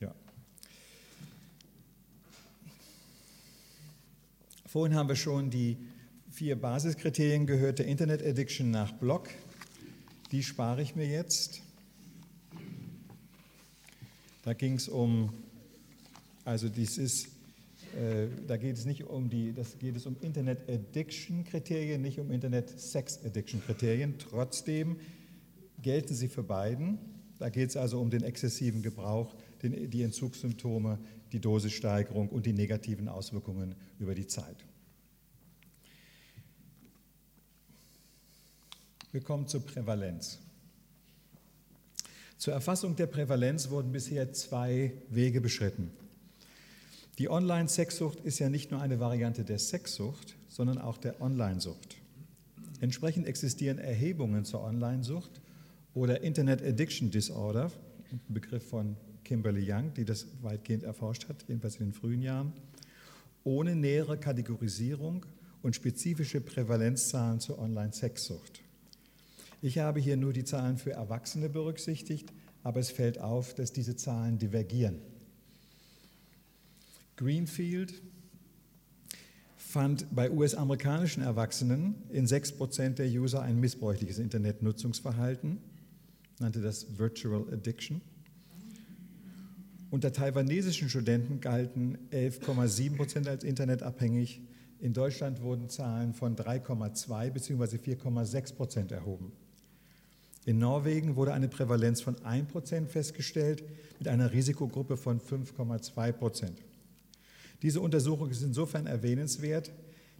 Ja. 0.00 0.14
Vorhin 4.64 4.96
haben 4.96 5.10
wir 5.10 5.16
schon 5.16 5.50
die 5.50 5.76
vier 6.30 6.58
Basiskriterien 6.58 7.46
gehört 7.46 7.80
der 7.80 7.86
Internet 7.86 8.24
Addiction 8.24 8.70
nach 8.70 8.92
Block. 8.92 9.28
Die 10.32 10.42
spare 10.42 10.80
ich 10.80 10.96
mir 10.96 11.06
jetzt. 11.06 11.67
Da 14.48 14.54
ging 14.54 14.76
es 14.76 14.88
um, 14.88 15.28
also 16.42 16.70
dies 16.70 16.96
ist, 16.96 17.26
äh, 17.94 18.28
da 18.46 18.56
geht 18.56 18.78
es 18.78 18.86
nicht 18.86 19.04
um 19.04 19.28
die, 19.28 19.52
das 19.52 19.78
geht 19.78 19.94
es 19.94 20.06
um 20.06 20.16
Internet 20.22 20.66
Addiction 20.70 21.44
Kriterien, 21.44 22.00
nicht 22.00 22.18
um 22.18 22.30
Internet 22.30 22.80
Sex 22.80 23.22
Addiction 23.26 23.62
Kriterien. 23.62 24.14
Trotzdem 24.18 24.96
gelten 25.82 26.14
sie 26.14 26.28
für 26.28 26.42
beiden. 26.42 26.96
Da 27.38 27.50
geht 27.50 27.68
es 27.68 27.76
also 27.76 28.00
um 28.00 28.08
den 28.08 28.22
exzessiven 28.22 28.80
Gebrauch 28.80 29.34
die 29.62 30.02
Entzugssymptome, 30.02 30.98
die 31.30 31.40
Dosissteigerung 31.40 32.30
und 32.30 32.46
die 32.46 32.54
negativen 32.54 33.06
Auswirkungen 33.06 33.74
über 33.98 34.14
die 34.14 34.28
Zeit. 34.28 34.64
Wir 39.12 39.20
kommen 39.20 39.46
zur 39.46 39.60
Prävalenz. 39.60 40.38
Zur 42.38 42.54
Erfassung 42.54 42.94
der 42.94 43.06
Prävalenz 43.06 43.68
wurden 43.68 43.90
bisher 43.90 44.32
zwei 44.32 44.92
Wege 45.10 45.40
beschritten. 45.40 45.90
Die 47.18 47.28
Online-Sexsucht 47.28 48.20
ist 48.20 48.38
ja 48.38 48.48
nicht 48.48 48.70
nur 48.70 48.80
eine 48.80 49.00
Variante 49.00 49.42
der 49.42 49.58
Sexsucht, 49.58 50.36
sondern 50.48 50.78
auch 50.78 50.98
der 50.98 51.20
Online-Sucht. 51.20 51.96
Entsprechend 52.80 53.26
existieren 53.26 53.78
Erhebungen 53.78 54.44
zur 54.44 54.62
Online-Sucht 54.62 55.40
oder 55.94 56.20
Internet 56.20 56.62
Addiction 56.62 57.10
Disorder, 57.10 57.72
ein 58.12 58.20
Begriff 58.28 58.68
von 58.68 58.96
Kimberly 59.24 59.68
Young, 59.68 59.92
die 59.94 60.04
das 60.04 60.26
weitgehend 60.40 60.84
erforscht 60.84 61.28
hat, 61.28 61.44
jedenfalls 61.48 61.80
in 61.80 61.86
den 61.86 61.92
frühen 61.92 62.22
Jahren, 62.22 62.52
ohne 63.42 63.74
nähere 63.74 64.16
Kategorisierung 64.16 65.26
und 65.62 65.74
spezifische 65.74 66.40
Prävalenzzahlen 66.40 67.40
zur 67.40 67.58
Online-Sexsucht. 67.58 68.60
Ich 69.60 69.78
habe 69.78 69.98
hier 69.98 70.16
nur 70.16 70.32
die 70.32 70.44
Zahlen 70.44 70.78
für 70.78 70.92
Erwachsene 70.92 71.48
berücksichtigt, 71.48 72.32
aber 72.62 72.78
es 72.78 72.90
fällt 72.90 73.20
auf, 73.20 73.54
dass 73.54 73.72
diese 73.72 73.96
Zahlen 73.96 74.38
divergieren. 74.38 75.00
Greenfield 77.16 78.00
fand 79.56 80.14
bei 80.14 80.30
US-amerikanischen 80.30 81.22
Erwachsenen 81.22 81.96
in 82.10 82.26
6% 82.26 82.90
der 82.90 83.06
User 83.08 83.42
ein 83.42 83.58
missbräuchliches 83.58 84.18
Internetnutzungsverhalten, 84.20 85.58
nannte 86.38 86.62
das 86.62 86.98
Virtual 86.98 87.52
Addiction. 87.52 88.00
Unter 89.90 90.12
taiwanesischen 90.12 90.88
Studenten 90.88 91.40
galten 91.40 91.98
11,7% 92.12 93.26
als 93.26 93.42
internetabhängig. 93.42 94.40
In 94.80 94.92
Deutschland 94.92 95.42
wurden 95.42 95.68
Zahlen 95.68 96.14
von 96.14 96.36
3,2 96.36 97.30
bzw. 97.30 97.76
4,6% 97.76 98.92
erhoben. 98.92 99.32
In 100.48 100.56
Norwegen 100.56 101.14
wurde 101.16 101.34
eine 101.34 101.46
Prävalenz 101.46 102.00
von 102.00 102.16
1% 102.16 102.86
festgestellt 102.86 103.62
mit 103.98 104.08
einer 104.08 104.32
Risikogruppe 104.32 104.96
von 104.96 105.20
5,2% 105.20 106.52
Diese 107.60 107.82
Untersuchung 107.82 108.30
ist 108.30 108.42
insofern 108.42 108.86
erwähnenswert, 108.86 109.70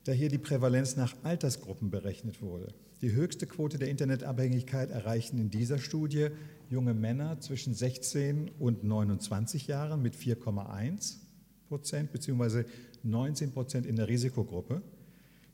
da 0.05 0.13
hier 0.13 0.29
die 0.29 0.37
Prävalenz 0.37 0.97
nach 0.97 1.17
Altersgruppen 1.23 1.89
berechnet 1.89 2.43
wurde. 2.43 2.75
Die 3.01 3.13
höchste 3.13 3.47
Quote 3.47 3.79
der 3.79 3.89
Internetabhängigkeit 3.89 4.91
erreichten 4.91 5.39
in 5.39 5.49
dieser 5.49 5.79
Studie 5.79 6.29
junge 6.69 6.93
Männer 6.93 7.41
zwischen 7.41 7.73
16 7.73 8.51
und 8.59 8.85
29 8.85 9.67
Jahren 9.67 10.03
mit 10.03 10.15
4,1 10.15 11.21
Prozent 11.69 12.13
bzw. 12.13 12.65
19 13.03 13.53
Prozent 13.53 13.87
in 13.87 13.97
der 13.97 14.09
Risikogruppe, 14.09 14.83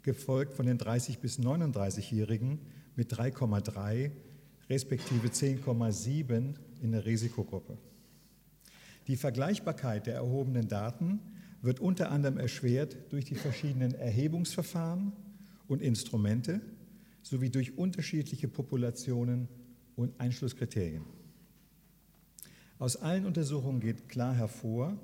gefolgt 0.03 0.53
von 0.53 0.67
den 0.67 0.79
30 0.79 1.21
bis 1.21 1.39
39-Jährigen 1.39 2.59
mit 2.97 3.13
3,3 3.15 4.11
respektive 4.68 5.29
10,7 5.29 6.55
in 6.83 6.92
der 6.92 7.05
Risikogruppe. 7.05 7.77
Die 9.07 9.16
Vergleichbarkeit 9.16 10.07
der 10.07 10.14
erhobenen 10.14 10.68
Daten 10.68 11.20
wird 11.61 11.81
unter 11.81 12.11
anderem 12.11 12.38
erschwert 12.38 12.96
durch 13.11 13.24
die 13.24 13.35
verschiedenen 13.35 13.94
Erhebungsverfahren 13.94 15.12
und 15.68 15.83
Instrumente 15.83 16.61
sowie 17.22 17.50
durch 17.50 17.77
unterschiedliche 17.79 18.48
Populationen 18.48 19.48
und 19.96 20.18
Einschlusskriterien. 20.20 21.05
Aus 22.79 22.96
allen 22.96 23.24
Untersuchungen 23.24 23.81
geht 23.81 24.09
klar 24.09 24.35
hervor, 24.35 24.98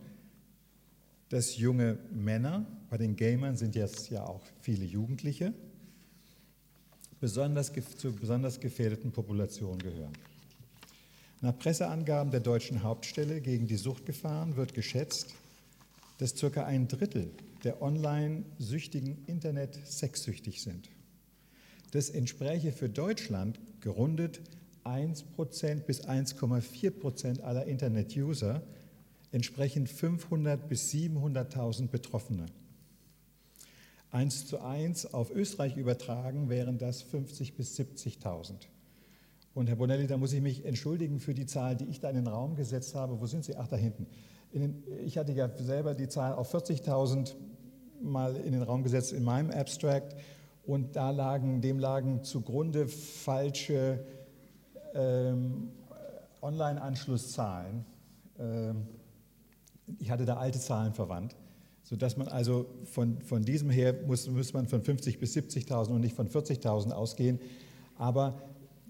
dass 1.28 1.56
junge 1.56 1.98
Männer, 2.12 2.66
bei 2.90 2.98
den 2.98 3.16
Gamern 3.16 3.56
sind 3.56 3.74
jetzt 3.74 4.10
ja 4.10 4.24
auch 4.24 4.42
viele 4.60 4.84
Jugendliche, 4.84 5.54
besonders, 7.20 7.72
zu 7.96 8.12
besonders 8.12 8.60
gefährdeten 8.60 9.12
Populationen 9.12 9.78
gehören. 9.78 10.12
Nach 11.42 11.58
Presseangaben 11.58 12.30
der 12.30 12.40
deutschen 12.40 12.82
Hauptstelle 12.82 13.40
gegen 13.40 13.66
die 13.66 13.76
Suchtgefahren 13.76 14.56
wird 14.56 14.74
geschätzt, 14.74 15.34
dass 16.18 16.36
circa 16.36 16.64
ein 16.64 16.88
Drittel 16.88 17.30
der 17.64 17.80
Online-Süchtigen 17.80 19.24
Internet-sexsüchtig 19.26 20.62
sind. 20.62 20.88
Das 21.92 22.10
entspräche 22.10 22.72
für 22.72 22.88
Deutschland 22.88 23.58
gerundet 23.80 24.40
1% 24.84 25.80
bis 25.80 26.04
1,4% 26.06 27.40
aller 27.40 27.64
Internet-User, 27.64 28.62
entsprechend 29.32 29.88
500 29.88 30.68
bis 30.68 30.90
700.000 30.90 31.88
Betroffene. 31.88 32.46
1 34.12 34.46
zu 34.46 34.60
1 34.60 35.14
auf 35.14 35.30
Österreich 35.30 35.76
übertragen 35.76 36.48
wären 36.48 36.78
das 36.78 37.02
50 37.02 37.54
bis 37.54 37.78
70.000. 37.78 38.54
Und 39.54 39.68
Herr 39.68 39.76
Bonelli, 39.76 40.06
da 40.06 40.16
muss 40.16 40.32
ich 40.32 40.40
mich 40.40 40.64
entschuldigen 40.64 41.20
für 41.20 41.34
die 41.34 41.46
Zahl, 41.46 41.76
die 41.76 41.84
ich 41.84 42.00
da 42.00 42.08
in 42.08 42.16
den 42.16 42.26
Raum 42.26 42.56
gesetzt 42.56 42.94
habe. 42.94 43.20
Wo 43.20 43.26
sind 43.26 43.44
Sie? 43.44 43.56
Ach, 43.56 43.68
da 43.68 43.76
hinten. 43.76 44.06
Den, 44.52 44.82
ich 45.04 45.16
hatte 45.16 45.32
ja 45.32 45.48
selber 45.56 45.94
die 45.94 46.08
Zahl 46.08 46.34
auf 46.34 46.52
40.000 46.52 47.34
mal 48.02 48.36
in 48.36 48.52
den 48.52 48.62
Raum 48.62 48.82
gesetzt 48.82 49.12
in 49.12 49.22
meinem 49.22 49.50
Abstract 49.50 50.16
und 50.64 50.96
da 50.96 51.10
lagen, 51.10 51.60
dem 51.60 51.78
lagen 51.78 52.24
zugrunde 52.24 52.88
falsche 52.88 54.04
ähm, 54.94 55.70
Online-Anschlusszahlen. 56.42 57.84
Ähm, 58.38 58.86
ich 59.98 60.10
hatte 60.10 60.24
da 60.24 60.36
alte 60.36 60.58
Zahlen 60.58 60.94
verwandt 60.94 61.36
sodass 61.90 62.16
man 62.16 62.28
also 62.28 62.66
von, 62.84 63.20
von 63.20 63.42
diesem 63.42 63.68
her 63.68 63.92
muss, 64.06 64.28
muss 64.28 64.52
man 64.52 64.68
von 64.68 64.80
50 64.80 65.18
bis 65.18 65.36
70.000 65.36 65.88
und 65.88 66.00
nicht 66.02 66.14
von 66.14 66.28
40.000 66.28 66.92
ausgehen. 66.92 67.40
Aber 67.98 68.40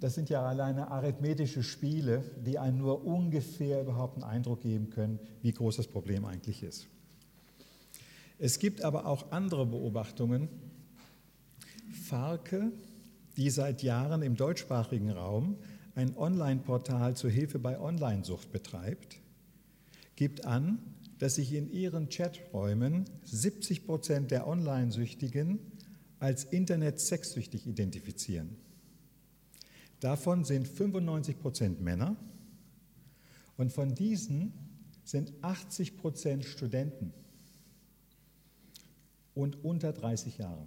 das 0.01 0.15
sind 0.15 0.29
ja 0.29 0.43
alleine 0.43 0.91
arithmetische 0.91 1.63
Spiele, 1.63 2.23
die 2.45 2.59
einem 2.59 2.77
nur 2.77 3.07
ungefähr 3.07 3.81
überhaupt 3.81 4.17
einen 4.17 4.25
Eindruck 4.25 4.61
geben 4.61 4.91
können, 4.91 5.19
wie 5.41 5.51
groß 5.51 5.77
das 5.77 5.87
Problem 5.87 6.27
eigentlich 6.27 6.63
ist. 6.63 6.89
Es 8.39 8.59
gibt 8.59 8.83
aber 8.83 9.07
auch 9.07 9.33
andere 9.33 9.65
Beobachtungen. 9.65 10.49
Farke, 12.05 12.71
die 13.39 13.49
seit 13.49 13.83
Jahren 13.83 14.21
im 14.21 14.37
deutschsprachigen 14.37 15.11
Raum 15.11 15.57
ein 15.95 16.15
Online-Portal 16.19 17.17
zur 17.17 17.31
Hilfe 17.31 17.59
bei 17.59 17.81
Onlinesucht 17.81 18.53
betreibt, 18.53 19.17
gibt 20.17 20.45
an, 20.45 20.81
dass 21.21 21.35
sich 21.35 21.53
in 21.53 21.71
ihren 21.71 22.09
Chaträumen 22.09 23.05
70 23.25 23.85
Prozent 23.85 24.31
der 24.31 24.49
Online-Süchtigen 24.49 25.61
als 26.19 26.45
Internet-sexsüchtig 26.45 27.67
identifizieren. 27.67 28.57
Davon 30.01 30.45
sind 30.45 30.67
95 30.67 31.39
Prozent 31.39 31.81
Männer 31.83 32.17
und 33.59 33.71
von 33.71 33.95
diesen 33.95 34.55
sind 35.05 35.35
80 35.43 35.99
Prozent 35.99 36.47
Studenten 36.47 37.13
und 39.35 39.63
unter 39.63 39.93
30 39.93 40.39
Jahre. 40.39 40.67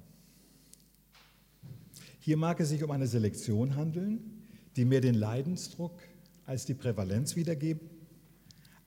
Hier 2.19 2.37
mag 2.37 2.59
es 2.59 2.69
sich 2.69 2.83
um 2.83 2.91
eine 2.91 3.07
Selektion 3.07 3.75
handeln, 3.75 4.45
die 4.75 4.85
mehr 4.85 5.01
den 5.01 5.15
Leidensdruck 5.15 5.99
als 6.45 6.67
die 6.67 6.75
Prävalenz 6.75 7.35
wiedergibt. 7.35 7.89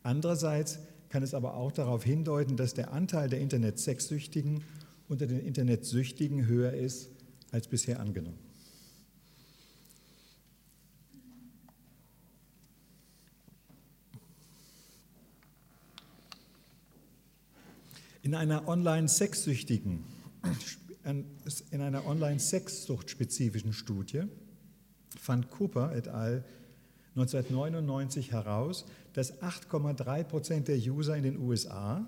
Andererseits 0.04 0.78
kann 1.08 1.22
es 1.22 1.34
aber 1.34 1.54
auch 1.54 1.72
darauf 1.72 2.04
hindeuten, 2.04 2.56
dass 2.56 2.74
der 2.74 2.92
Anteil 2.92 3.28
der 3.28 3.40
Internet-Sexsüchtigen 3.40 4.62
unter 5.08 5.26
den 5.26 5.40
Internetsüchtigen 5.40 6.46
höher 6.46 6.72
ist 6.72 7.10
als 7.52 7.68
bisher 7.68 8.00
angenommen. 8.00 8.38
In 18.22 18.34
einer 18.34 18.66
online-sexsüchtigen, 18.66 20.02
in 21.70 21.80
einer 21.80 22.06
online-sexsucht-spezifischen 22.06 23.72
Studie 23.72 24.24
fand 25.16 25.48
Cooper 25.50 25.94
et 25.94 26.08
al. 26.08 26.44
1999 27.16 28.32
heraus, 28.32 28.84
dass 29.14 29.40
8,3 29.40 30.24
Prozent 30.24 30.68
der 30.68 30.76
User 30.76 31.16
in 31.16 31.22
den 31.22 31.38
USA, 31.38 32.06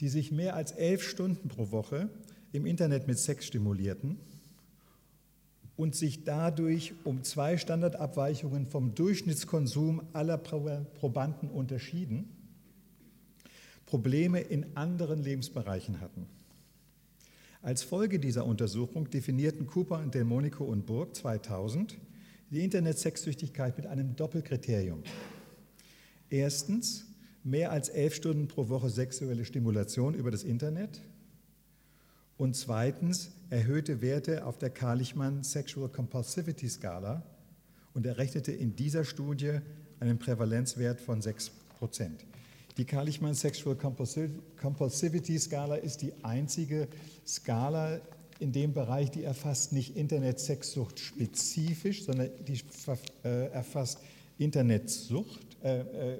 die 0.00 0.10
sich 0.10 0.30
mehr 0.30 0.54
als 0.54 0.72
elf 0.72 1.02
Stunden 1.02 1.48
pro 1.48 1.70
Woche 1.70 2.10
im 2.52 2.66
Internet 2.66 3.06
mit 3.06 3.18
Sex 3.18 3.46
stimulierten 3.46 4.18
und 5.76 5.94
sich 5.94 6.24
dadurch 6.24 6.92
um 7.04 7.22
zwei 7.24 7.56
Standardabweichungen 7.56 8.66
vom 8.66 8.94
Durchschnittskonsum 8.94 10.02
aller 10.12 10.36
Probanden 10.36 11.48
unterschieden, 11.48 12.28
Probleme 13.86 14.40
in 14.40 14.76
anderen 14.76 15.22
Lebensbereichen 15.22 16.02
hatten. 16.02 16.26
Als 17.62 17.82
Folge 17.82 18.18
dieser 18.18 18.44
Untersuchung 18.44 19.08
definierten 19.08 19.66
Cooper 19.66 20.00
und 20.00 20.14
Delmonico 20.14 20.64
und 20.64 20.84
Burg 20.84 21.16
2000 21.16 21.96
die 22.50 22.64
Internet-Sexsüchtigkeit 22.64 23.76
mit 23.76 23.86
einem 23.86 24.16
Doppelkriterium. 24.16 25.02
Erstens 26.30 27.06
mehr 27.44 27.70
als 27.72 27.88
elf 27.88 28.14
Stunden 28.14 28.48
pro 28.48 28.68
Woche 28.68 28.90
sexuelle 28.90 29.44
Stimulation 29.44 30.14
über 30.14 30.30
das 30.30 30.44
Internet 30.44 31.02
und 32.36 32.56
zweitens 32.56 33.30
erhöhte 33.50 34.00
Werte 34.00 34.46
auf 34.46 34.58
der 34.58 34.70
Kalichmann 34.70 35.42
Sexual 35.42 35.88
Compulsivity 35.88 36.68
Skala 36.68 37.22
und 37.94 38.06
errechnete 38.06 38.52
in 38.52 38.76
dieser 38.76 39.04
Studie 39.04 39.58
einen 40.00 40.18
Prävalenzwert 40.18 41.00
von 41.00 41.20
6 41.20 41.50
Prozent. 41.78 42.24
Die 42.76 42.84
Kalichmann 42.84 43.34
Sexual 43.34 43.76
Compulsivity 43.76 45.38
Skala 45.38 45.76
ist 45.76 46.02
die 46.02 46.12
einzige 46.22 46.86
Skala 47.26 48.00
in 48.38 48.52
dem 48.52 48.72
Bereich, 48.72 49.10
die 49.10 49.24
erfasst 49.24 49.72
nicht 49.72 49.96
Internet-Sexsucht 49.96 50.98
spezifisch, 50.98 52.04
sondern 52.04 52.30
die 52.46 52.60
äh, 53.24 53.46
erfasst 53.50 53.98
Internetsucht, 54.38 55.40
äh, 55.62 55.80
äh, 55.80 56.18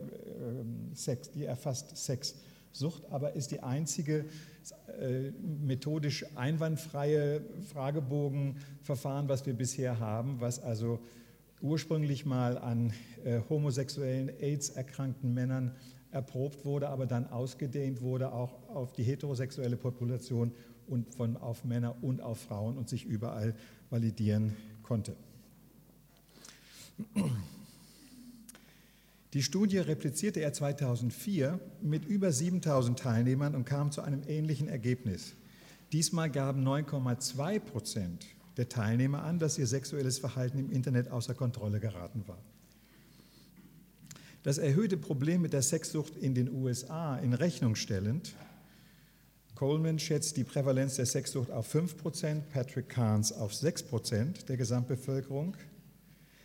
Sex, 0.94 1.30
die 1.30 1.44
erfasst 1.44 1.96
Sexsucht, 1.96 3.04
aber 3.10 3.34
ist 3.34 3.52
die 3.52 3.60
einzige 3.60 4.24
äh, 5.00 5.30
methodisch 5.62 6.26
einwandfreie 6.34 7.40
Fragebogenverfahren, 7.72 9.28
was 9.28 9.46
wir 9.46 9.54
bisher 9.54 10.00
haben, 10.00 10.40
was 10.40 10.60
also 10.60 10.98
ursprünglich 11.60 12.26
mal 12.26 12.58
an 12.58 12.92
äh, 13.24 13.40
homosexuellen 13.48 14.30
AIDS-erkrankten 14.40 15.32
Männern 15.32 15.74
erprobt 16.10 16.64
wurde, 16.64 16.88
aber 16.88 17.06
dann 17.06 17.30
ausgedehnt 17.30 18.00
wurde 18.00 18.32
auch 18.32 18.68
auf 18.68 18.92
die 18.92 19.02
heterosexuelle 19.02 19.76
Population 19.76 20.52
und 20.88 21.14
von 21.14 21.36
auf 21.36 21.64
Männer 21.64 22.02
und 22.02 22.20
auf 22.20 22.40
Frauen 22.40 22.76
und 22.76 22.88
sich 22.88 23.04
überall 23.04 23.54
validieren 23.90 24.56
konnte. 24.82 25.16
Die 29.34 29.42
Studie 29.42 29.78
replizierte 29.78 30.40
er 30.40 30.52
2004 30.52 31.60
mit 31.82 32.06
über 32.06 32.32
7000 32.32 32.98
Teilnehmern 32.98 33.54
und 33.54 33.64
kam 33.66 33.92
zu 33.92 34.00
einem 34.00 34.22
ähnlichen 34.26 34.68
Ergebnis. 34.68 35.34
Diesmal 35.92 36.30
gaben 36.30 36.66
9,2 36.66 37.60
Prozent 37.60 38.26
der 38.56 38.68
Teilnehmer 38.68 39.22
an, 39.22 39.38
dass 39.38 39.58
ihr 39.58 39.66
sexuelles 39.66 40.18
Verhalten 40.18 40.58
im 40.58 40.70
Internet 40.70 41.10
außer 41.10 41.34
Kontrolle 41.34 41.78
geraten 41.78 42.24
war. 42.26 42.38
Das 44.42 44.58
erhöhte 44.58 44.96
Problem 44.96 45.42
mit 45.42 45.52
der 45.52 45.62
Sexsucht 45.62 46.16
in 46.16 46.34
den 46.34 46.50
USA 46.50 47.16
in 47.18 47.34
Rechnung 47.34 47.74
stellend, 47.74 48.34
Coleman 49.58 49.98
schätzt 49.98 50.36
die 50.36 50.44
Prävalenz 50.44 50.94
der 50.94 51.06
Sexsucht 51.06 51.50
auf 51.50 51.74
5%, 51.74 52.42
Patrick 52.52 52.88
Carnes 52.88 53.32
auf 53.32 53.52
6% 53.52 54.46
der 54.46 54.56
Gesamtbevölkerung, 54.56 55.56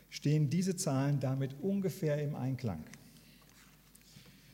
stehen 0.10 0.50
diese 0.50 0.76
Zahlen 0.78 1.20
damit 1.20 1.56
ungefähr 1.62 2.20
im 2.20 2.34
Einklang. 2.34 2.84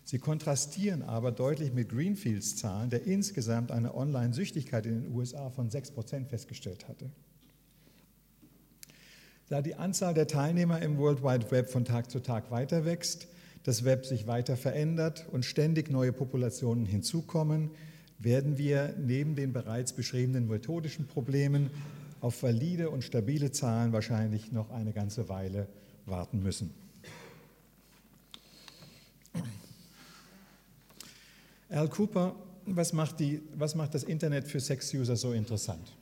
Sie 0.04 0.20
kontrastieren 0.20 1.04
aber 1.04 1.32
deutlich 1.32 1.72
mit 1.72 1.88
Greenfields 1.88 2.58
Zahlen, 2.58 2.90
der 2.90 3.04
insgesamt 3.04 3.72
eine 3.72 3.96
Online-Süchtigkeit 3.96 4.86
in 4.86 5.04
den 5.04 5.16
USA 5.16 5.50
von 5.52 5.70
6% 5.70 6.26
festgestellt 6.26 6.90
hatte. 6.90 7.10
Da 9.48 9.62
die 9.62 9.76
Anzahl 9.76 10.14
der 10.14 10.28
Teilnehmer 10.28 10.82
im 10.82 10.98
World 10.98 11.24
Wide 11.24 11.50
Web 11.52 11.70
von 11.70 11.86
Tag 11.86 12.12
zu 12.12 12.20
Tag 12.20 12.52
weiter 12.52 12.84
wächst, 12.84 13.30
das 13.64 13.86
Web 13.86 14.06
sich 14.06 14.28
weiter 14.28 14.58
verändert 14.58 15.30
und 15.32 15.46
ständig 15.46 15.90
neue 15.90 16.12
Populationen 16.12 16.86
hinzukommen, 16.86 17.72
werden 18.20 18.58
wir 18.58 18.94
neben 18.98 19.36
den 19.36 19.54
bereits 19.54 19.94
beschriebenen 19.94 20.48
methodischen 20.48 21.08
Problemen 21.08 21.70
auf 22.22 22.44
valide 22.44 22.90
und 22.90 23.04
stabile 23.04 23.52
Zahlen 23.52 23.94
wahrscheinlich 23.94 24.52
noch 24.52 24.70
eine 24.72 24.92
ganze 24.92 25.30
Weile 25.30 25.68
warten 26.06 26.44
müssen. 26.44 26.74
Al 31.70 31.88
Cooper, 31.88 32.36
was 32.66 32.94
macht, 32.94 33.20
die, 33.20 33.42
was 33.56 33.76
macht 33.76 33.94
das 33.94 34.04
Internet 34.04 34.48
für 34.48 34.60
Sex-User 34.60 35.16
so 35.16 35.34
interessant? 35.34 35.96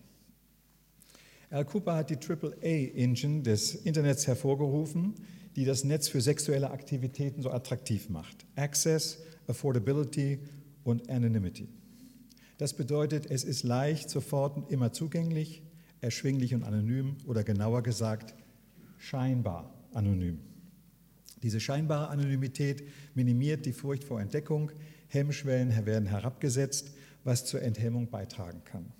Al 1.49 1.65
Cooper 1.65 1.95
hat 1.95 2.09
die 2.09 2.17
AAA-Engine 2.17 3.41
des 3.43 3.75
Internets 3.75 4.27
hervorgerufen, 4.27 5.13
die 5.55 5.65
das 5.65 5.83
Netz 5.83 6.07
für 6.07 6.21
sexuelle 6.21 6.71
Aktivitäten 6.71 7.41
so 7.41 7.51
attraktiv 7.51 8.09
macht. 8.09 8.45
Access, 8.55 9.19
Affordability 9.47 10.39
und 10.83 11.09
Anonymity. 11.09 11.67
Das 12.57 12.73
bedeutet, 12.73 13.29
es 13.29 13.43
ist 13.43 13.63
leicht, 13.63 14.09
sofort 14.09 14.57
und 14.57 14.71
immer 14.71 14.91
zugänglich, 14.91 15.61
erschwinglich 16.01 16.55
und 16.55 16.63
anonym 16.63 17.17
oder 17.25 17.43
genauer 17.43 17.83
gesagt 17.83 18.33
scheinbar 18.97 19.73
anonym. 19.93 20.39
Diese 21.43 21.59
scheinbare 21.59 22.09
Anonymität 22.09 22.87
minimiert 23.13 23.65
die 23.65 23.73
Furcht 23.73 24.03
vor 24.03 24.19
Entdeckung, 24.19 24.71
Hemmschwellen 25.09 25.85
werden 25.85 26.07
herabgesetzt, 26.07 26.91
was 27.23 27.45
zur 27.45 27.61
Enthemmung 27.61 28.09
beitragen 28.09 28.63
kann. 28.65 28.91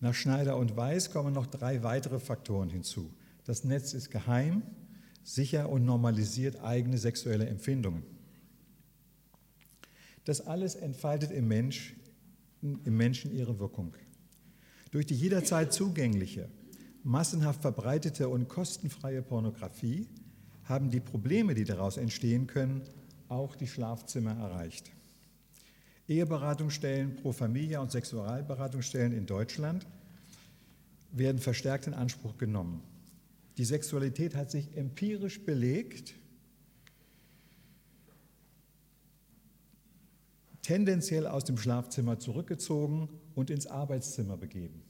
Nach 0.00 0.14
Schneider 0.14 0.56
und 0.56 0.76
Weiß 0.76 1.10
kommen 1.10 1.32
noch 1.32 1.46
drei 1.46 1.82
weitere 1.82 2.18
Faktoren 2.18 2.68
hinzu. 2.68 3.10
Das 3.44 3.64
Netz 3.64 3.94
ist 3.94 4.10
geheim, 4.10 4.62
sicher 5.22 5.68
und 5.68 5.84
normalisiert 5.84 6.62
eigene 6.62 6.98
sexuelle 6.98 7.46
Empfindungen. 7.46 8.02
Das 10.24 10.40
alles 10.40 10.74
entfaltet 10.74 11.30
im 11.30 11.46
Mensch 11.46 11.94
im 12.84 12.96
Menschen 12.96 13.32
ihre 13.32 13.58
Wirkung. 13.58 13.94
Durch 14.90 15.06
die 15.06 15.14
jederzeit 15.14 15.72
zugängliche, 15.72 16.48
massenhaft 17.02 17.62
verbreitete 17.62 18.28
und 18.28 18.48
kostenfreie 18.48 19.22
Pornografie 19.22 20.06
haben 20.64 20.90
die 20.90 21.00
Probleme, 21.00 21.54
die 21.54 21.64
daraus 21.64 21.96
entstehen 21.96 22.46
können, 22.46 22.82
auch 23.28 23.56
die 23.56 23.66
Schlafzimmer 23.66 24.32
erreicht. 24.32 24.90
Eheberatungsstellen 26.08 27.16
pro 27.16 27.32
Familie 27.32 27.80
und 27.80 27.90
Sexualberatungsstellen 27.90 29.12
in 29.12 29.26
Deutschland 29.26 29.86
werden 31.12 31.40
verstärkt 31.40 31.86
in 31.86 31.94
Anspruch 31.94 32.36
genommen. 32.38 32.82
Die 33.58 33.64
Sexualität 33.64 34.34
hat 34.34 34.50
sich 34.50 34.76
empirisch 34.76 35.44
belegt 35.44 36.14
tendenziell 40.66 41.28
aus 41.28 41.44
dem 41.44 41.56
Schlafzimmer 41.58 42.18
zurückgezogen 42.18 43.08
und 43.36 43.50
ins 43.50 43.68
Arbeitszimmer 43.68 44.36
begeben. 44.36 44.82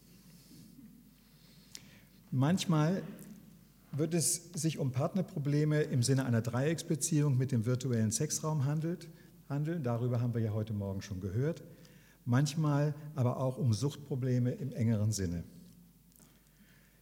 Manchmal 2.31 3.03
wird 3.93 4.15
es 4.15 4.53
sich 4.55 4.79
um 4.79 4.91
Partnerprobleme 4.91 5.83
im 5.83 6.03
Sinne 6.03 6.25
einer 6.25 6.41
Dreiecksbeziehung 6.41 7.37
mit 7.37 7.53
dem 7.53 7.67
virtuellen 7.67 8.11
Sexraum 8.11 8.65
handelt, 8.65 9.07
handeln. 9.51 9.83
Darüber 9.83 10.23
haben 10.23 10.33
wir 10.33 10.41
ja 10.41 10.55
heute 10.55 10.73
Morgen 10.73 11.03
schon 11.03 11.21
gehört. 11.21 11.63
Manchmal 12.25 12.95
aber 13.15 13.37
auch 13.39 13.59
um 13.59 13.75
Suchtprobleme 13.75 14.53
im 14.53 14.73
engeren 14.73 15.13
Sinne. 15.13 15.45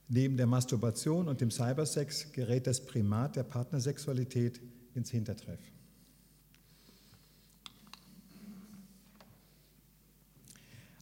Neben 0.09 0.37
der 0.37 0.47
Masturbation 0.47 1.29
und 1.29 1.41
dem 1.41 1.53
Cybersex 1.53 2.33
gerät 2.33 2.67
das 2.67 2.85
Primat 2.85 3.37
der 3.37 3.45
Partnersexualität 3.45 4.61
ins 4.95 5.11
Hintertreff. 5.11 5.61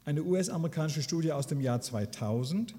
Eine 0.05 0.25
US-amerikanische 0.25 1.01
Studie 1.01 1.31
aus 1.31 1.47
dem 1.47 1.61
Jahr 1.61 1.81
2000 1.81 2.75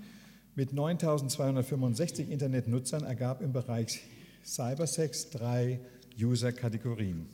mit 0.55 0.73
9.265 0.73 2.27
Internetnutzern 2.27 3.05
ergab 3.05 3.41
im 3.41 3.53
Bereich 3.53 4.01
Cybersex 4.43 5.29
drei 5.29 5.79
User-Kategorien. 6.19 7.29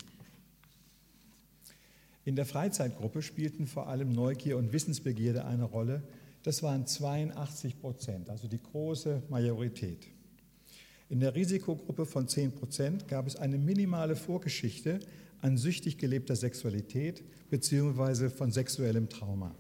In 2.23 2.35
der 2.35 2.45
Freizeitgruppe 2.45 3.23
spielten 3.23 3.65
vor 3.65 3.87
allem 3.87 4.11
Neugier 4.11 4.57
und 4.57 4.73
Wissensbegierde 4.73 5.45
eine 5.45 5.63
Rolle. 5.63 6.03
Das 6.43 6.61
waren 6.61 6.85
82 6.85 7.81
Prozent, 7.81 8.29
also 8.29 8.47
die 8.47 8.61
große 8.61 9.23
Majorität. 9.29 10.05
In 11.09 11.19
der 11.19 11.33
Risikogruppe 11.33 12.05
von 12.05 12.27
10 12.27 12.51
Prozent 12.51 13.07
gab 13.07 13.25
es 13.25 13.35
eine 13.35 13.57
minimale 13.57 14.15
Vorgeschichte 14.15 14.99
an 15.41 15.57
süchtig 15.57 15.97
gelebter 15.97 16.35
Sexualität 16.35 17.23
bzw. 17.49 18.29
von 18.29 18.51
sexuellem 18.51 19.09
Trauma. 19.09 19.55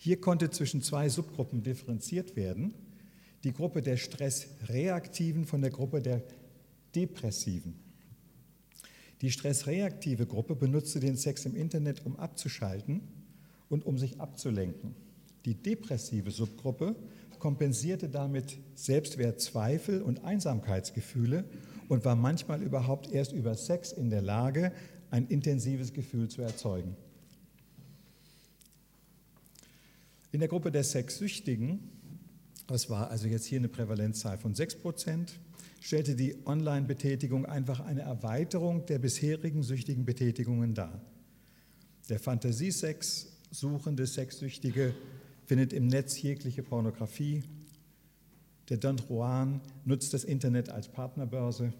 Hier 0.00 0.20
konnte 0.20 0.48
zwischen 0.50 0.80
zwei 0.80 1.08
Subgruppen 1.08 1.64
differenziert 1.64 2.36
werden. 2.36 2.72
Die 3.42 3.52
Gruppe 3.52 3.82
der 3.82 3.96
Stressreaktiven 3.96 5.44
von 5.44 5.60
der 5.60 5.70
Gruppe 5.70 6.00
der 6.00 6.22
Depressiven. 6.94 7.74
Die 9.20 9.32
stressreaktive 9.32 10.26
Gruppe 10.26 10.54
benutzte 10.54 11.00
den 11.00 11.16
Sex 11.16 11.44
im 11.44 11.56
Internet, 11.56 12.06
um 12.06 12.16
abzuschalten 12.16 13.00
und 13.68 13.84
um 13.84 13.98
sich 13.98 14.20
abzulenken. 14.20 14.94
Die 15.44 15.54
depressive 15.54 16.30
Subgruppe 16.30 16.94
kompensierte 17.40 18.08
damit 18.08 18.58
Selbstwertzweifel 18.76 20.02
und 20.02 20.24
Einsamkeitsgefühle 20.24 21.44
und 21.88 22.04
war 22.04 22.14
manchmal 22.14 22.62
überhaupt 22.62 23.10
erst 23.10 23.32
über 23.32 23.54
Sex 23.54 23.92
in 23.92 24.10
der 24.10 24.22
Lage, 24.22 24.72
ein 25.10 25.26
intensives 25.26 25.92
Gefühl 25.92 26.28
zu 26.28 26.42
erzeugen. 26.42 26.96
In 30.30 30.40
der 30.40 30.48
Gruppe 30.48 30.70
der 30.70 30.84
Sexsüchtigen, 30.84 31.80
das 32.66 32.90
war 32.90 33.10
also 33.10 33.28
jetzt 33.28 33.46
hier 33.46 33.58
eine 33.58 33.68
Prävalenzzahl 33.68 34.36
von 34.36 34.54
6 34.54 34.76
Prozent, 34.76 35.40
stellte 35.80 36.14
die 36.14 36.36
Online-Betätigung 36.44 37.46
einfach 37.46 37.80
eine 37.80 38.02
Erweiterung 38.02 38.84
der 38.86 38.98
bisherigen 38.98 39.62
süchtigen 39.62 40.04
Betätigungen 40.04 40.74
dar. 40.74 41.00
Der 42.10 42.18
Fantasiesex, 42.18 43.28
suchende 43.50 44.06
Sexsüchtige 44.06 44.94
findet 45.46 45.72
im 45.72 45.86
Netz 45.86 46.20
jegliche 46.20 46.62
Pornografie. 46.62 47.42
Der 48.68 48.76
Don 48.76 48.98
Juan 49.08 49.62
nutzt 49.86 50.12
das 50.12 50.24
Internet 50.24 50.68
als 50.68 50.88
Partnerbörse. 50.88 51.72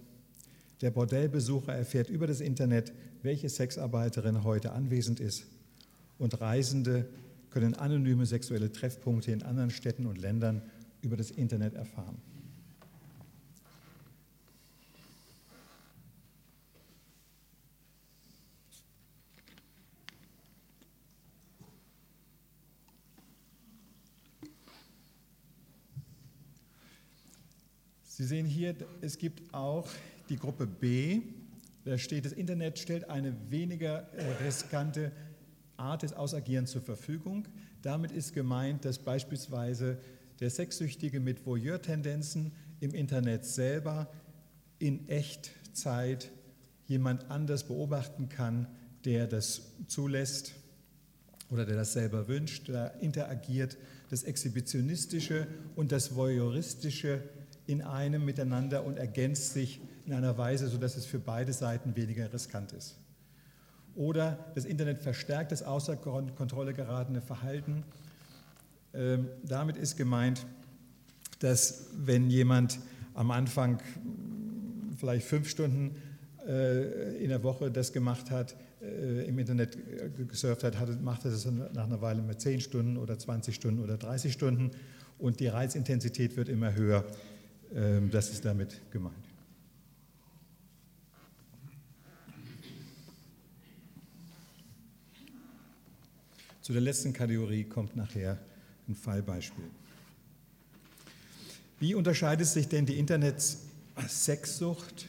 Der 0.80 0.90
Bordellbesucher 0.90 1.74
erfährt 1.74 2.08
über 2.08 2.26
das 2.26 2.40
Internet, 2.40 2.94
welche 3.22 3.50
Sexarbeiterin 3.50 4.44
heute 4.44 4.72
anwesend 4.72 5.20
ist. 5.20 5.44
Und 6.16 6.40
Reisende 6.40 7.10
können 7.50 7.74
anonyme 7.74 8.26
sexuelle 8.26 8.72
Treffpunkte 8.72 9.32
in 9.32 9.42
anderen 9.42 9.70
Städten 9.70 10.06
und 10.06 10.18
Ländern 10.18 10.62
über 11.02 11.16
das 11.16 11.30
Internet 11.30 11.74
erfahren. 11.74 12.16
Sie 28.18 28.24
sehen 28.24 28.46
hier, 28.46 28.74
es 29.00 29.16
gibt 29.16 29.54
auch 29.54 29.88
die 30.28 30.36
Gruppe 30.36 30.66
B. 30.66 31.20
Da 31.84 31.96
steht, 31.96 32.24
das 32.24 32.32
Internet 32.32 32.76
stellt 32.80 33.08
eine 33.08 33.32
weniger 33.48 34.08
riskante 34.44 35.12
Art 35.78 36.02
des 36.02 36.12
Ausagierens 36.12 36.70
zur 36.70 36.82
Verfügung. 36.82 37.46
Damit 37.82 38.12
ist 38.12 38.34
gemeint, 38.34 38.84
dass 38.84 38.98
beispielsweise 38.98 39.98
der 40.40 40.50
Sexsüchtige 40.50 41.20
mit 41.20 41.46
Voyeur-Tendenzen 41.46 42.52
im 42.80 42.94
Internet 42.94 43.44
selber 43.44 44.10
in 44.78 45.08
Echtzeit 45.08 46.30
jemand 46.86 47.30
anders 47.30 47.64
beobachten 47.64 48.28
kann, 48.28 48.66
der 49.04 49.26
das 49.26 49.62
zulässt 49.86 50.52
oder 51.50 51.64
der 51.64 51.76
das 51.76 51.92
selber 51.92 52.28
wünscht, 52.28 52.68
da 52.68 52.88
interagiert 52.88 53.76
das 54.10 54.22
Exhibitionistische 54.22 55.46
und 55.76 55.92
das 55.92 56.14
Voyeuristische 56.14 57.22
in 57.66 57.82
einem 57.82 58.24
miteinander 58.24 58.84
und 58.84 58.96
ergänzt 58.96 59.52
sich 59.52 59.80
in 60.06 60.14
einer 60.14 60.38
Weise, 60.38 60.68
sodass 60.68 60.96
es 60.96 61.04
für 61.04 61.18
beide 61.18 61.52
Seiten 61.52 61.94
weniger 61.96 62.32
riskant 62.32 62.72
ist. 62.72 62.96
Oder 63.98 64.38
das 64.54 64.64
Internet 64.64 65.00
verstärkt 65.00 65.50
das 65.50 65.64
außer 65.64 65.96
Kontrolle 65.96 66.72
geratene 66.72 67.20
Verhalten. 67.20 67.82
Ähm, 68.94 69.26
damit 69.42 69.76
ist 69.76 69.96
gemeint, 69.96 70.46
dass 71.40 71.86
wenn 71.96 72.30
jemand 72.30 72.78
am 73.14 73.32
Anfang 73.32 73.80
vielleicht 74.96 75.26
fünf 75.26 75.48
Stunden 75.48 75.96
äh, 76.46 77.16
in 77.16 77.28
der 77.28 77.42
Woche 77.42 77.72
das 77.72 77.92
gemacht 77.92 78.30
hat, 78.30 78.54
äh, 78.80 79.26
im 79.26 79.36
Internet 79.36 79.76
gesurft 80.28 80.62
hat, 80.62 80.78
hat 80.78 81.02
macht 81.02 81.24
er 81.24 81.32
das 81.32 81.44
nach 81.46 81.84
einer 81.84 82.00
Weile 82.00 82.22
mit 82.22 82.40
zehn 82.40 82.60
Stunden 82.60 82.98
oder 82.98 83.18
20 83.18 83.52
Stunden 83.52 83.82
oder 83.82 83.96
30 83.96 84.32
Stunden 84.32 84.70
und 85.18 85.40
die 85.40 85.48
Reizintensität 85.48 86.36
wird 86.36 86.48
immer 86.48 86.72
höher. 86.72 87.04
Ähm, 87.74 88.10
das 88.12 88.30
ist 88.30 88.44
damit 88.44 88.80
gemeint. 88.92 89.27
Zu 96.68 96.74
der 96.74 96.82
letzten 96.82 97.14
Kategorie 97.14 97.64
kommt 97.64 97.96
nachher 97.96 98.38
ein 98.86 98.94
Fallbeispiel. 98.94 99.64
Wie 101.80 101.94
unterscheidet 101.94 102.46
sich 102.46 102.68
denn 102.68 102.84
die 102.84 102.98
Internet-Sexsucht 102.98 105.06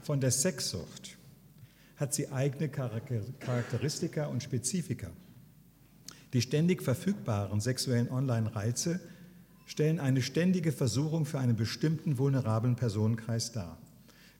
von 0.00 0.22
der 0.22 0.30
Sexsucht? 0.30 1.18
Hat 1.98 2.14
sie 2.14 2.32
eigene 2.32 2.70
Charakteristika 2.70 4.24
und 4.24 4.42
Spezifika? 4.42 5.10
Die 6.32 6.40
ständig 6.40 6.82
verfügbaren 6.82 7.60
sexuellen 7.60 8.10
Online-Reize 8.10 8.98
stellen 9.66 10.00
eine 10.00 10.22
ständige 10.22 10.72
Versuchung 10.72 11.26
für 11.26 11.38
einen 11.38 11.56
bestimmten 11.56 12.16
vulnerablen 12.16 12.76
Personenkreis 12.76 13.52
dar. 13.52 13.76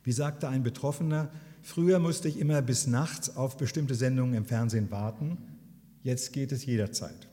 Wie 0.05 0.13
sagte 0.13 0.49
ein 0.49 0.63
Betroffener, 0.63 1.31
früher 1.63 1.99
musste 1.99 2.29
ich 2.29 2.39
immer 2.39 2.63
bis 2.63 2.87
nachts 2.87 3.37
auf 3.37 3.59
bestimmte 3.59 3.95
Sendungen 3.95 4.33
im 4.33 4.47
Fernsehen 4.47 4.91
warten, 4.91 5.37
jetzt 6.07 6.33
geht 6.33 6.53
es 6.53 6.65
jederzeit. 6.65 7.27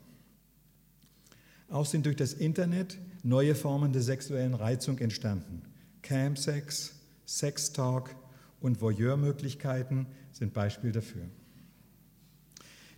Auch 1.69 1.85
sind 1.85 2.07
durch 2.07 2.15
das 2.15 2.33
Internet 2.33 2.97
neue 3.21 3.53
Formen 3.53 3.93
der 3.93 4.01
sexuellen 4.01 4.55
Reizung 4.55 4.97
entstanden. 4.97 5.61
Camsex, 6.01 6.95
Sextalk 7.25 8.15
und 8.59 8.81
Voyeurmöglichkeiten 8.81 10.07
sind 10.31 10.53
Beispiel 10.53 10.91
dafür. 10.91 11.21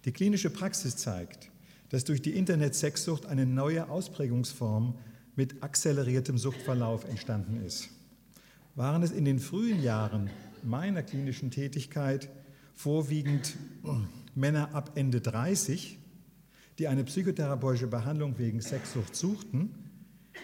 Die 0.06 0.14
klinische 0.14 0.50
Praxis 0.50 0.96
zeigt, 0.96 1.50
dass 1.90 2.06
durch 2.06 2.22
die 2.22 2.38
Internet-Sexsucht 2.38 3.26
eine 3.26 3.46
neue 3.46 3.90
Ausprägungsform 3.90 4.98
mit 5.36 5.62
akzeleriertem 5.62 6.38
Suchtverlauf 6.38 7.04
entstanden 7.04 7.62
ist. 7.66 7.90
Waren 8.76 9.04
es 9.04 9.12
in 9.12 9.26
den 9.26 9.40
frühen 9.40 9.84
Jahren 9.84 10.30
meiner 10.64 11.04
klinischen 11.04 11.52
Tätigkeit 11.52 12.30
vorwiegend 12.76 13.56
Männer 14.36 14.76
ab 14.76 14.92
Ende 14.96 15.22
30, 15.22 15.98
die 16.78 16.88
eine 16.88 17.04
psychotherapeutische 17.04 17.88
Behandlung 17.88 18.38
wegen 18.38 18.62
Sexsucht 18.62 19.16
suchten, 19.16 19.74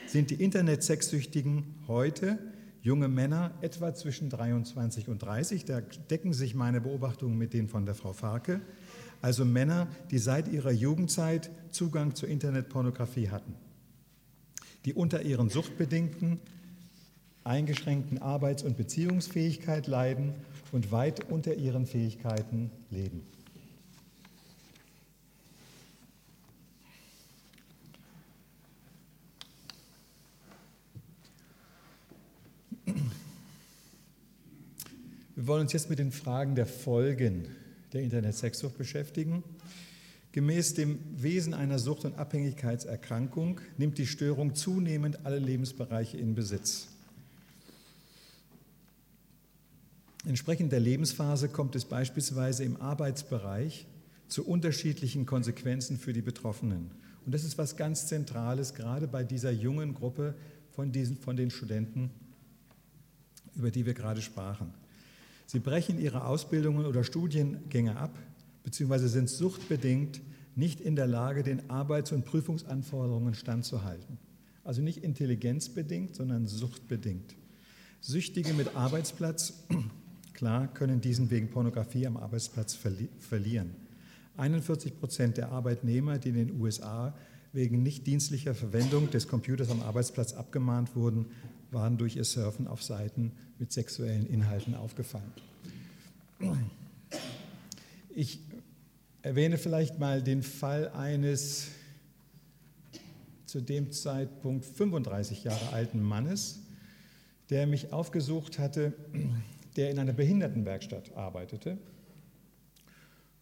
sind 0.07 0.31
die 0.31 0.41
Internet-Sexsüchtigen 0.41 1.75
heute 1.87 2.39
junge 2.81 3.07
Männer 3.07 3.51
etwa 3.61 3.93
zwischen 3.93 4.29
23 4.29 5.09
und 5.09 5.21
30. 5.21 5.65
Da 5.65 5.81
decken 5.81 6.33
sich 6.33 6.55
meine 6.55 6.81
Beobachtungen 6.81 7.37
mit 7.37 7.53
denen 7.53 7.67
von 7.67 7.85
der 7.85 7.95
Frau 7.95 8.13
Farke 8.13 8.61
also 9.21 9.45
Männer, 9.45 9.87
die 10.09 10.17
seit 10.17 10.47
ihrer 10.47 10.71
Jugendzeit 10.71 11.51
Zugang 11.69 12.15
zur 12.15 12.29
Internetpornografie 12.29 13.29
hatten, 13.29 13.55
die 14.85 14.93
unter 14.93 15.21
ihren 15.21 15.49
suchtbedingten, 15.49 16.39
eingeschränkten 17.43 18.19
Arbeits- 18.19 18.63
und 18.63 18.77
Beziehungsfähigkeit 18.77 19.87
leiden 19.87 20.33
und 20.71 20.91
weit 20.91 21.31
unter 21.31 21.55
ihren 21.55 21.85
Fähigkeiten 21.85 22.71
leben. 22.89 23.21
Wir 35.41 35.47
wollen 35.47 35.61
uns 35.61 35.73
jetzt 35.73 35.89
mit 35.89 35.97
den 35.97 36.11
Fragen 36.11 36.53
der 36.53 36.67
Folgen 36.67 37.47
der 37.93 38.03
Internet-Sexsucht 38.03 38.77
beschäftigen. 38.77 39.43
Gemäß 40.33 40.75
dem 40.75 40.99
Wesen 41.15 41.55
einer 41.55 41.79
Sucht- 41.79 42.05
und 42.05 42.19
Abhängigkeitserkrankung 42.19 43.59
nimmt 43.79 43.97
die 43.97 44.05
Störung 44.05 44.53
zunehmend 44.53 45.25
alle 45.25 45.39
Lebensbereiche 45.39 46.15
in 46.15 46.35
Besitz. 46.35 46.89
Entsprechend 50.27 50.73
der 50.73 50.79
Lebensphase 50.79 51.49
kommt 51.49 51.75
es 51.75 51.85
beispielsweise 51.85 52.63
im 52.63 52.79
Arbeitsbereich 52.79 53.87
zu 54.27 54.45
unterschiedlichen 54.45 55.25
Konsequenzen 55.25 55.97
für 55.97 56.13
die 56.13 56.21
Betroffenen. 56.21 56.91
Und 57.25 57.33
das 57.33 57.45
ist 57.45 57.57
was 57.57 57.77
ganz 57.77 58.05
Zentrales, 58.05 58.75
gerade 58.75 59.07
bei 59.07 59.23
dieser 59.23 59.49
jungen 59.49 59.95
Gruppe 59.95 60.35
von, 60.69 60.91
diesen, 60.91 61.17
von 61.17 61.35
den 61.35 61.49
Studenten, 61.49 62.11
über 63.55 63.71
die 63.71 63.87
wir 63.87 63.95
gerade 63.95 64.21
sprachen. 64.21 64.79
Sie 65.51 65.59
brechen 65.59 65.99
ihre 65.99 66.27
Ausbildungen 66.27 66.85
oder 66.85 67.03
Studiengänge 67.03 67.97
ab, 67.97 68.17
beziehungsweise 68.63 69.09
sind 69.09 69.29
suchtbedingt 69.29 70.21
nicht 70.55 70.79
in 70.79 70.95
der 70.95 71.07
Lage, 71.07 71.43
den 71.43 71.69
Arbeits- 71.69 72.13
und 72.13 72.23
Prüfungsanforderungen 72.23 73.33
standzuhalten. 73.33 74.17
Also 74.63 74.81
nicht 74.81 75.03
intelligenzbedingt, 75.03 76.15
sondern 76.15 76.47
suchtbedingt. 76.47 77.35
Süchtige 77.99 78.53
mit 78.53 78.77
Arbeitsplatz, 78.77 79.65
klar, 80.33 80.73
können 80.73 81.01
diesen 81.01 81.29
wegen 81.29 81.49
Pornografie 81.49 82.07
am 82.07 82.15
Arbeitsplatz 82.15 82.73
verli 82.73 83.09
verlieren. 83.19 83.71
41 84.37 85.01
Prozent 85.01 85.35
der 85.35 85.51
Arbeitnehmer, 85.51 86.17
die 86.17 86.29
in 86.29 86.35
den 86.35 86.61
USA 86.61 87.13
wegen 87.51 87.83
nicht 87.83 88.07
dienstlicher 88.07 88.55
Verwendung 88.55 89.11
des 89.11 89.27
Computers 89.27 89.69
am 89.69 89.81
Arbeitsplatz 89.81 90.31
abgemahnt 90.31 90.95
wurden, 90.95 91.25
waren 91.71 91.97
durch 91.97 92.15
ihr 92.15 92.25
Surfen 92.25 92.67
auf 92.67 92.83
Seiten 92.83 93.31
mit 93.57 93.71
sexuellen 93.71 94.27
Inhalten 94.27 94.75
aufgefallen. 94.75 95.31
Ich 98.09 98.39
erwähne 99.21 99.57
vielleicht 99.57 99.99
mal 99.99 100.21
den 100.21 100.43
Fall 100.43 100.89
eines 100.89 101.69
zu 103.45 103.61
dem 103.61 103.91
Zeitpunkt 103.91 104.65
35 104.65 105.43
Jahre 105.43 105.73
alten 105.73 106.01
Mannes, 106.01 106.59
der 107.49 107.67
mich 107.67 107.91
aufgesucht 107.91 108.59
hatte, 108.59 108.93
der 109.75 109.91
in 109.91 109.99
einer 109.99 110.13
Behindertenwerkstatt 110.13 111.15
arbeitete. 111.15 111.77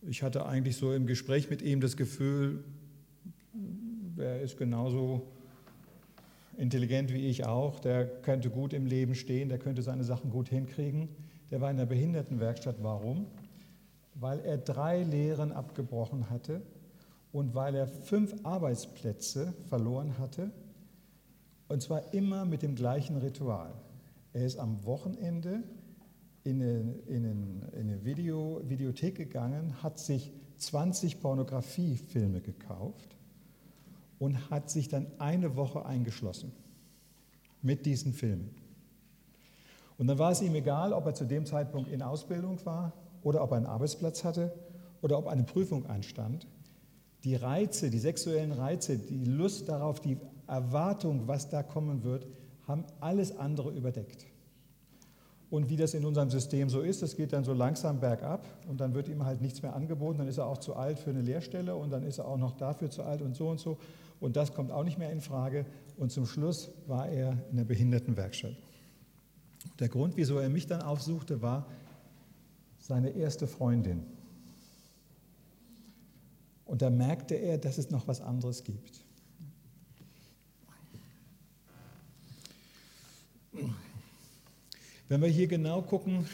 Ich 0.02 0.24
hatte 0.24 0.46
eigentlich 0.46 0.78
so 0.78 0.94
im 0.94 1.06
Gespräch 1.06 1.50
mit 1.50 1.62
ihm 1.62 1.82
das 1.82 1.96
Gefühl, 1.96 2.64
er 4.18 4.42
ist 4.42 4.58
genauso 4.58 5.28
intelligent 6.60 7.14
wie 7.14 7.28
ich 7.28 7.46
auch, 7.46 7.80
der 7.80 8.06
könnte 8.06 8.50
gut 8.50 8.74
im 8.74 8.86
Leben 8.86 9.16
stehen, 9.16 9.50
der 9.50 9.60
könnte 9.60 9.82
seine 9.82 10.04
Sachen 10.04 10.30
gut 10.30 10.50
hinkriegen. 10.50 11.10
Der 11.52 11.62
war 11.62 11.72
in 11.72 11.78
der 11.78 11.86
Behindertenwerkstatt. 11.86 12.76
Warum? 12.82 13.28
Weil 14.16 14.40
er 14.42 14.58
drei 14.58 15.04
Lehren 15.04 15.52
abgebrochen 15.52 16.30
hatte 16.30 16.62
und 17.32 17.56
weil 17.56 17.76
er 17.76 17.88
fünf 17.88 18.34
Arbeitsplätze 18.44 19.54
verloren 19.68 20.18
hatte. 20.20 20.52
Und 21.68 21.82
zwar 21.82 22.14
immer 22.14 22.46
mit 22.46 22.62
dem 22.62 22.76
gleichen 22.76 23.18
Ritual. 23.18 23.74
Er 24.34 24.46
ist 24.46 24.60
am 24.60 24.86
Wochenende 24.86 25.64
in 26.44 26.62
eine, 26.62 26.96
in 27.08 27.26
eine, 27.26 27.32
in 27.74 27.90
eine 27.90 28.06
Video, 28.06 28.62
Videothek 28.68 29.16
gegangen, 29.16 29.82
hat 29.82 30.00
sich 30.00 30.32
20 30.58 31.22
Pornografiefilme 31.22 32.42
gekauft 32.42 33.19
und 34.20 34.50
hat 34.50 34.70
sich 34.70 34.90
dann 34.90 35.08
eine 35.18 35.56
Woche 35.56 35.86
eingeschlossen 35.86 36.52
mit 37.62 37.86
diesen 37.86 38.14
Filmen. 38.14 38.54
Und 39.98 40.08
dann 40.08 40.18
war 40.18 40.32
es 40.32 40.42
ihm 40.42 40.56
egal, 40.56 40.94
ob 40.94 41.06
er 41.06 41.14
zu 41.14 41.26
dem 41.26 41.46
Zeitpunkt 41.46 41.90
in 41.92 42.02
Ausbildung 42.02 42.66
war 42.66 42.94
oder 43.22 43.44
ob 43.44 43.52
er 43.52 43.58
einen 43.58 43.66
Arbeitsplatz 43.66 44.24
hatte 44.24 44.54
oder 45.02 45.18
ob 45.18 45.28
eine 45.28 45.44
Prüfung 45.44 45.86
anstand. 45.88 46.48
Die 47.26 47.36
Reize, 47.36 47.90
die 47.90 48.00
sexuellen 48.00 48.54
Reize, 48.54 48.98
die 48.98 49.26
Lust 49.26 49.68
darauf, 49.68 50.00
die 50.00 50.18
Erwartung, 50.48 51.28
was 51.28 51.50
da 51.50 51.64
kommen 51.64 52.04
wird, 52.04 52.28
haben 52.66 52.86
alles 53.02 53.38
andere 53.38 53.72
überdeckt. 53.72 54.26
Und 55.50 55.70
wie 55.70 55.76
das 55.76 55.96
in 55.96 56.06
unserem 56.06 56.30
System 56.30 56.70
so 56.70 56.82
ist, 56.82 57.02
es 57.02 57.16
geht 57.16 57.34
dann 57.34 57.44
so 57.44 57.54
langsam 57.54 58.00
bergab 58.00 58.46
und 58.68 58.80
dann 58.80 58.94
wird 58.94 59.10
ihm 59.10 59.26
halt 59.26 59.42
nichts 59.42 59.64
mehr 59.64 59.76
angeboten, 59.76 60.20
dann 60.20 60.28
ist 60.28 60.38
er 60.38 60.46
auch 60.46 60.60
zu 60.60 60.76
alt 60.76 61.00
für 61.00 61.10
eine 61.10 61.22
Lehrstelle 61.22 61.76
und 61.76 61.90
dann 61.90 62.04
ist 62.04 62.20
er 62.20 62.28
auch 62.28 62.38
noch 62.38 62.56
dafür 62.56 62.92
zu 62.92 63.02
alt 63.02 63.22
und 63.22 63.36
so 63.36 63.50
und 63.50 63.60
so. 63.60 63.78
Und 64.20 64.36
das 64.36 64.54
kommt 64.54 64.72
auch 64.72 64.84
nicht 64.84 64.98
mehr 64.98 65.12
in 65.12 65.22
Frage. 65.22 65.66
Und 65.98 66.12
zum 66.12 66.26
Schluss 66.26 66.72
war 66.88 67.08
er 67.10 67.38
in 67.52 67.58
der 67.58 67.64
Behindertenwerkstatt. 67.64 68.56
Der 69.80 69.90
Grund, 69.90 70.18
wieso 70.18 70.38
er 70.40 70.50
mich 70.50 70.68
dann 70.68 70.82
aufsuchte, 70.82 71.42
war 71.42 71.68
seine 72.80 73.10
erste 73.10 73.48
Freundin. 73.48 74.04
Und 76.66 76.82
da 76.82 76.90
merkte 76.90 77.36
er, 77.36 77.58
dass 77.58 77.78
es 77.78 77.90
noch 77.90 78.08
was 78.08 78.22
anderes 78.22 78.64
gibt. 78.64 79.04
Wenn 85.08 85.22
wir 85.22 85.30
hier 85.30 85.48
genau 85.48 85.82
gucken, 85.82 86.28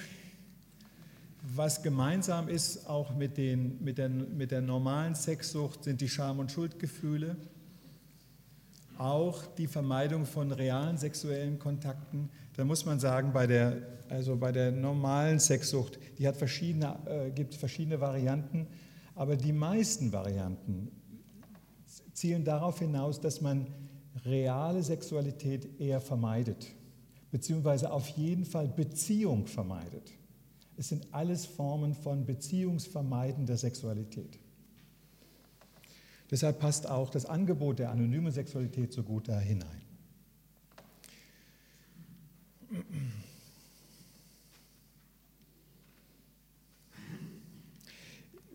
was 1.41 1.81
gemeinsam 1.81 2.49
ist, 2.49 2.87
auch 2.89 3.15
mit, 3.15 3.37
den, 3.37 3.81
mit, 3.83 3.97
der, 3.97 4.09
mit 4.09 4.51
der 4.51 4.61
normalen 4.61 5.15
Sexsucht, 5.15 5.85
sind 5.85 6.01
die 6.01 6.09
Scham- 6.09 6.39
und 6.39 6.51
Schuldgefühle, 6.51 7.37
auch 8.97 9.45
die 9.57 9.67
Vermeidung 9.67 10.25
von 10.25 10.51
realen 10.51 10.97
sexuellen 10.97 11.59
Kontakten. 11.59 12.29
Da 12.55 12.65
muss 12.65 12.85
man 12.85 12.99
sagen, 12.99 13.33
bei 13.33 13.47
der, 13.47 13.77
also 14.09 14.35
bei 14.35 14.51
der 14.51 14.71
normalen 14.71 15.39
Sexsucht, 15.39 15.99
die 16.17 16.27
hat 16.27 16.37
verschiedene, 16.37 16.97
äh, 17.05 17.31
gibt 17.31 17.55
verschiedene 17.55 17.99
Varianten, 17.99 18.67
aber 19.15 19.35
die 19.35 19.53
meisten 19.53 20.11
Varianten 20.11 20.91
zielen 22.13 22.43
darauf 22.43 22.79
hinaus, 22.79 23.19
dass 23.19 23.41
man 23.41 23.67
reale 24.25 24.83
Sexualität 24.83 25.79
eher 25.79 26.01
vermeidet 26.01 26.75
beziehungsweise 27.35 27.91
auf 27.91 28.07
jeden 28.07 28.45
Fall 28.45 28.69
Beziehung 28.69 29.45
vermeidet. 29.45 30.09
Es 30.77 30.87
sind 30.87 31.05
alles 31.13 31.45
Formen 31.45 31.93
von 31.93 32.25
beziehungsvermeidender 32.25 33.57
Sexualität. 33.57 34.39
Deshalb 36.31 36.59
passt 36.59 36.89
auch 36.89 37.09
das 37.09 37.25
Angebot 37.25 37.79
der 37.79 37.91
anonymen 37.91 38.31
Sexualität 38.31 38.91
so 38.93 39.03
gut 39.03 39.27
da 39.27 39.39
hinein. 39.39 39.81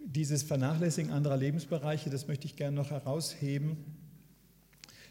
Dieses 0.05 0.43
Vernachlässigen 0.43 1.13
anderer 1.13 1.37
Lebensbereiche, 1.37 2.11
das 2.11 2.27
möchte 2.27 2.47
ich 2.47 2.57
gerne 2.57 2.77
noch 2.77 2.91
herausheben. 2.91 3.77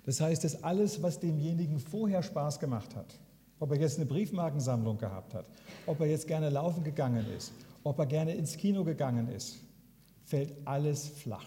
Das 0.06 0.20
heißt, 0.20 0.44
dass 0.44 0.64
alles, 0.64 1.02
was 1.02 1.20
demjenigen 1.20 1.80
vorher 1.80 2.22
Spaß 2.22 2.60
gemacht 2.60 2.96
hat, 2.96 3.18
ob 3.60 3.72
er 3.72 3.80
jetzt 3.80 3.98
eine 3.98 4.06
Briefmarkensammlung 4.06 4.98
gehabt 4.98 5.34
hat, 5.34 5.46
ob 5.86 6.02
er 6.02 6.08
jetzt 6.08 6.28
gerne 6.28 6.50
laufen 6.50 6.84
gegangen 6.84 7.26
ist, 7.38 7.54
ob 7.84 7.98
er 8.00 8.06
gerne 8.06 8.34
ins 8.34 8.58
Kino 8.58 8.84
gegangen 8.84 9.30
ist, 9.30 9.60
fällt 10.26 10.54
alles 10.66 11.08
flach. 11.08 11.46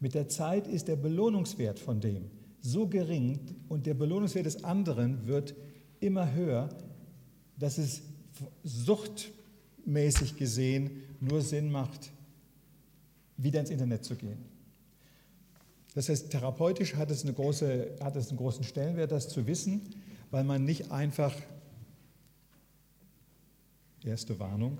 Mit 0.00 0.14
der 0.14 0.28
Zeit 0.28 0.66
ist 0.66 0.88
der 0.88 0.96
Belohnungswert 0.96 1.78
von 1.78 2.00
dem 2.00 2.30
so 2.62 2.86
gering 2.86 3.38
und 3.68 3.86
der 3.86 3.94
Belohnungswert 3.94 4.44
des 4.46 4.64
anderen 4.64 5.26
wird 5.26 5.54
immer 6.00 6.32
höher, 6.32 6.68
dass 7.58 7.78
es 7.78 8.02
suchtmäßig 8.64 10.36
gesehen 10.36 10.90
nur 11.20 11.40
Sinn 11.40 11.70
macht, 11.70 12.10
wieder 13.36 13.60
ins 13.60 13.70
Internet 13.70 14.04
zu 14.04 14.16
gehen. 14.16 14.38
Das 15.94 16.08
heißt, 16.08 16.30
therapeutisch 16.30 16.96
hat 16.96 17.10
es, 17.10 17.24
eine 17.24 17.32
große, 17.32 17.96
hat 18.00 18.16
es 18.16 18.28
einen 18.28 18.38
großen 18.38 18.64
Stellenwert, 18.64 19.12
das 19.12 19.28
zu 19.28 19.46
wissen 19.46 19.82
weil 20.30 20.44
man 20.44 20.64
nicht 20.64 20.90
einfach, 20.90 21.34
erste 24.04 24.38
Warnung, 24.38 24.78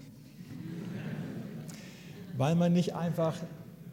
weil 2.37 2.55
man 2.55 2.73
nicht 2.73 2.95
einfach 2.95 3.37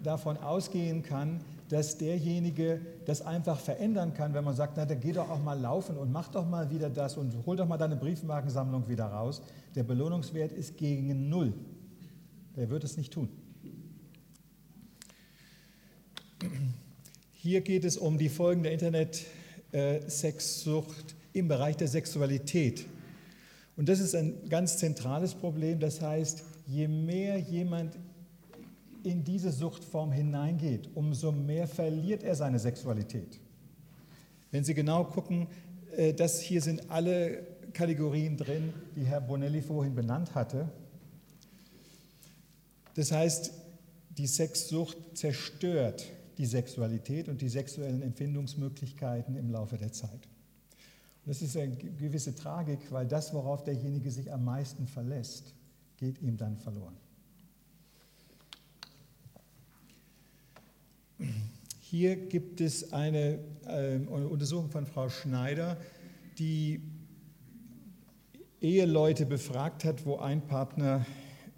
davon 0.08 0.38
ausgehen 0.38 1.04
kann, 1.04 1.42
dass 1.70 1.98
derjenige 1.98 2.80
das 3.06 3.22
einfach 3.22 3.60
verändern 3.60 4.14
kann, 4.14 4.34
wenn 4.34 4.46
man 4.46 4.56
sagt, 4.56 4.78
na, 4.78 4.86
dann 4.86 5.02
geh 5.02 5.12
doch 5.12 5.30
auch 5.30 5.44
mal 5.44 5.60
laufen 5.60 5.98
und 5.98 6.10
mach 6.12 6.30
doch 6.30 6.48
mal 6.48 6.72
wieder 6.72 6.90
das 6.90 7.18
und 7.18 7.36
hol 7.46 7.58
doch 7.58 7.68
mal 7.68 7.78
deine 7.78 7.98
Briefmarkensammlung 7.98 8.88
wieder 8.88 9.06
raus. 9.06 9.42
Der 9.76 9.84
Belohnungswert 9.84 10.54
ist 10.54 10.78
gegen 10.78 11.28
Null. 11.28 11.52
Der 12.56 12.70
wird 12.70 12.86
es 12.86 12.96
nicht 12.96 13.12
tun. 13.12 13.28
Hier 17.34 17.60
geht 17.62 17.84
es 17.84 17.98
um 17.98 18.18
die 18.18 18.30
Folgen 18.30 18.64
der 18.64 18.72
Internet-Sexsucht 18.72 21.16
im 21.34 21.50
Bereich 21.50 21.76
der 21.76 21.90
Sexualität. 21.90 22.86
Und 23.76 23.90
das 23.90 24.00
ist 24.00 24.16
ein 24.16 24.48
ganz 24.50 24.78
zentrales 24.78 25.36
Problem. 25.36 25.80
Das 25.80 26.02
heißt, 26.02 26.44
je 26.66 26.88
mehr 26.88 27.38
jemand 27.38 27.98
in 29.04 29.24
diese 29.24 29.52
Suchtform 29.52 30.12
hineingeht, 30.12 30.90
umso 30.96 31.32
mehr 31.32 31.68
verliert 31.68 32.24
er 32.24 32.36
seine 32.36 32.60
Sexualität. 32.60 33.40
Wenn 34.52 34.64
Sie 34.64 34.74
genau 34.74 35.04
gucken, 35.04 35.48
äh, 35.96 36.14
das 36.14 36.40
hier 36.40 36.62
sind 36.62 36.90
alle 36.90 37.46
Kategorien 37.74 38.38
drin, 38.38 38.74
die 38.96 39.04
Herr 39.04 39.22
Bonelli 39.22 39.62
vorhin 39.62 39.96
benannt 39.96 40.36
hatte. 40.36 40.70
Das 42.96 43.12
heißt, 43.12 43.52
die 44.18 44.28
Sexsucht 44.28 44.98
zerstört 45.16 46.06
die 46.38 46.46
Sexualität 46.46 47.30
und 47.30 47.42
die 47.42 47.50
sexuellen 47.50 48.02
Empfindungsmöglichkeiten 48.02 49.36
im 49.36 49.52
Laufe 49.52 49.78
der 49.78 49.92
Zeit. 49.92 50.28
Das 51.26 51.42
ist 51.42 51.58
eine 51.58 51.76
gewisse 51.76 52.34
Tragik, 52.36 52.80
weil 52.92 53.06
das, 53.06 53.34
worauf 53.34 53.64
derjenige 53.64 54.10
sich 54.12 54.32
am 54.32 54.46
meisten 54.46 54.88
verlässt, 54.88 55.54
geht 55.98 56.22
ihm 56.22 56.38
dann 56.38 56.58
verloren. 56.58 56.96
Hier 61.90 62.18
gibt 62.18 62.60
es 62.60 62.92
eine, 62.92 63.40
äh, 63.66 63.96
Untersuchung 63.96 64.70
von 64.70 64.86
Frau 64.86 65.08
Schneider, 65.08 65.78
die 66.38 66.82
Eheleute 68.60 69.26
befragt 69.26 69.86
hat, 69.86 70.06
wo 70.06 70.18
ein 70.18 70.46
Partner 70.46 71.06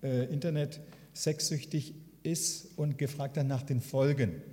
äh, 0.04 0.32
Internet 0.32 0.82
sexsüchtig 1.14 1.96
ist 2.22 2.78
und 2.78 3.00
gefragt 3.00 3.40
hat 3.40 3.48
nach 3.48 3.64
den 3.64 3.82
Folgen. 3.82 4.44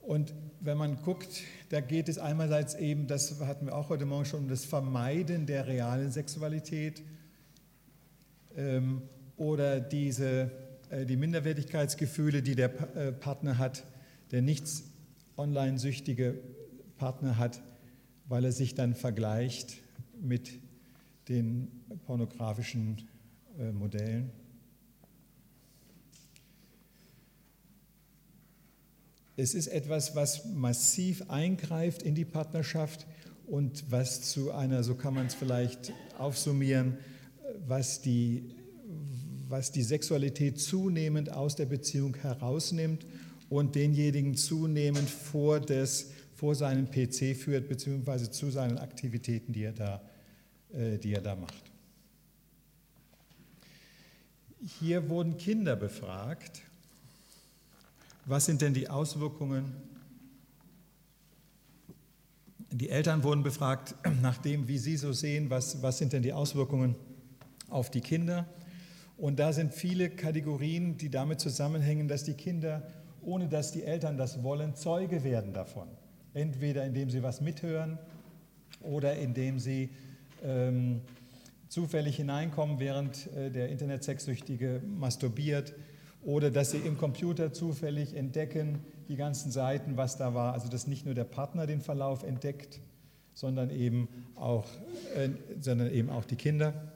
Und 0.00 0.34
wenn 0.58 0.76
man 0.76 1.00
guckt, 1.00 1.42
da 1.68 1.80
geht 1.80 2.08
es 2.08 2.18
einerseits 2.18 2.74
eben, 2.74 3.06
das 3.06 3.38
hatten 3.42 3.66
wir 3.66 3.76
auch 3.76 3.90
heute 3.90 4.06
Morgen 4.06 4.24
schon, 4.24 4.40
um 4.40 4.48
das 4.48 4.64
Vermeiden 4.64 5.46
der 5.46 5.68
realen 5.68 6.10
Sexualität 6.10 7.00
ähm, 8.56 9.02
oder 9.36 9.78
diese, 9.78 10.50
die 11.02 11.16
Minderwertigkeitsgefühle, 11.16 12.42
die 12.42 12.54
der 12.54 12.96
äh, 12.96 13.12
Partner 13.12 13.58
hat, 13.58 13.84
der 14.30 14.42
nichts 14.42 14.84
online-süchtige 15.36 16.38
Partner 16.96 17.38
hat, 17.38 17.60
weil 18.28 18.44
er 18.44 18.52
sich 18.52 18.74
dann 18.74 18.94
vergleicht 18.94 19.76
mit 20.20 20.52
den 21.28 21.68
pornografischen 22.06 23.08
äh, 23.58 23.72
Modellen. 23.72 24.30
Es 29.36 29.54
ist 29.54 29.66
etwas, 29.66 30.14
was 30.14 30.44
massiv 30.44 31.28
eingreift 31.28 32.02
in 32.02 32.14
die 32.14 32.24
Partnerschaft 32.24 33.06
und 33.46 33.90
was 33.90 34.22
zu 34.22 34.52
einer, 34.52 34.84
so 34.84 34.94
kann 34.94 35.14
man 35.14 35.26
es 35.26 35.34
vielleicht 35.34 35.92
aufsummieren, 36.18 36.98
was 37.66 38.00
die, 38.00 38.54
was 39.54 39.70
die 39.70 39.84
Sexualität 39.84 40.60
zunehmend 40.60 41.32
aus 41.32 41.54
der 41.54 41.66
Beziehung 41.66 42.16
herausnimmt 42.16 43.06
und 43.48 43.76
denjenigen 43.76 44.36
zunehmend 44.36 45.08
vor 45.08 45.60
das 45.60 46.10
vor 46.34 46.56
seinen 46.56 46.90
PC 46.90 47.36
führt, 47.36 47.68
beziehungsweise 47.68 48.32
zu 48.32 48.50
seinen 48.50 48.78
Aktivitäten, 48.78 49.52
die 49.52 49.62
er 49.62 49.72
da, 49.72 50.02
äh, 50.72 50.98
die 50.98 51.12
er 51.12 51.20
da 51.20 51.36
macht. 51.36 51.62
Hier 54.80 55.08
wurden 55.08 55.36
Kinder 55.36 55.76
befragt. 55.76 56.62
Was 58.26 58.46
sind 58.46 58.60
denn 58.60 58.74
die 58.74 58.90
Auswirkungen? 58.90 59.72
Die 62.72 62.88
Eltern 62.88 63.22
wurden 63.22 63.44
befragt 63.44 63.94
nach 64.20 64.38
dem, 64.38 64.66
wie 64.66 64.78
sie 64.78 64.96
so 64.96 65.12
sehen, 65.12 65.48
was, 65.48 65.80
was 65.80 65.98
sind 65.98 66.12
denn 66.12 66.24
die 66.24 66.32
Auswirkungen 66.32 66.96
auf 67.68 67.92
die 67.92 68.00
Kinder. 68.00 68.48
Und 69.16 69.38
da 69.38 69.52
sind 69.52 69.72
viele 69.72 70.10
Kategorien, 70.10 70.96
die 70.96 71.08
damit 71.08 71.40
zusammenhängen, 71.40 72.08
dass 72.08 72.24
die 72.24 72.34
Kinder, 72.34 72.82
ohne 73.22 73.48
dass 73.48 73.72
die 73.72 73.84
Eltern 73.84 74.16
das 74.16 74.42
wollen, 74.42 74.74
Zeuge 74.74 75.22
werden 75.24 75.52
davon. 75.52 75.88
Entweder 76.34 76.84
indem 76.84 77.10
sie 77.10 77.22
was 77.22 77.40
mithören 77.40 77.98
oder 78.80 79.16
indem 79.16 79.58
sie 79.58 79.90
ähm, 80.42 81.00
zufällig 81.68 82.16
hineinkommen, 82.16 82.80
während 82.80 83.32
äh, 83.32 83.50
der 83.50 83.68
Internetsexsüchtige 83.68 84.82
masturbiert 84.98 85.74
oder 86.24 86.50
dass 86.50 86.70
sie 86.70 86.78
im 86.78 86.96
Computer 86.96 87.52
zufällig 87.52 88.14
entdecken, 88.16 88.80
die 89.08 89.16
ganzen 89.16 89.50
Seiten, 89.50 89.96
was 89.96 90.16
da 90.16 90.34
war. 90.34 90.54
Also 90.54 90.68
dass 90.68 90.86
nicht 90.86 91.04
nur 91.04 91.14
der 91.14 91.24
Partner 91.24 91.66
den 91.66 91.80
Verlauf 91.80 92.22
entdeckt, 92.22 92.80
sondern 93.34 93.70
eben 93.70 94.08
auch, 94.34 94.66
äh, 95.16 95.30
sondern 95.60 95.92
eben 95.92 96.10
auch 96.10 96.24
die 96.24 96.36
Kinder. 96.36 96.93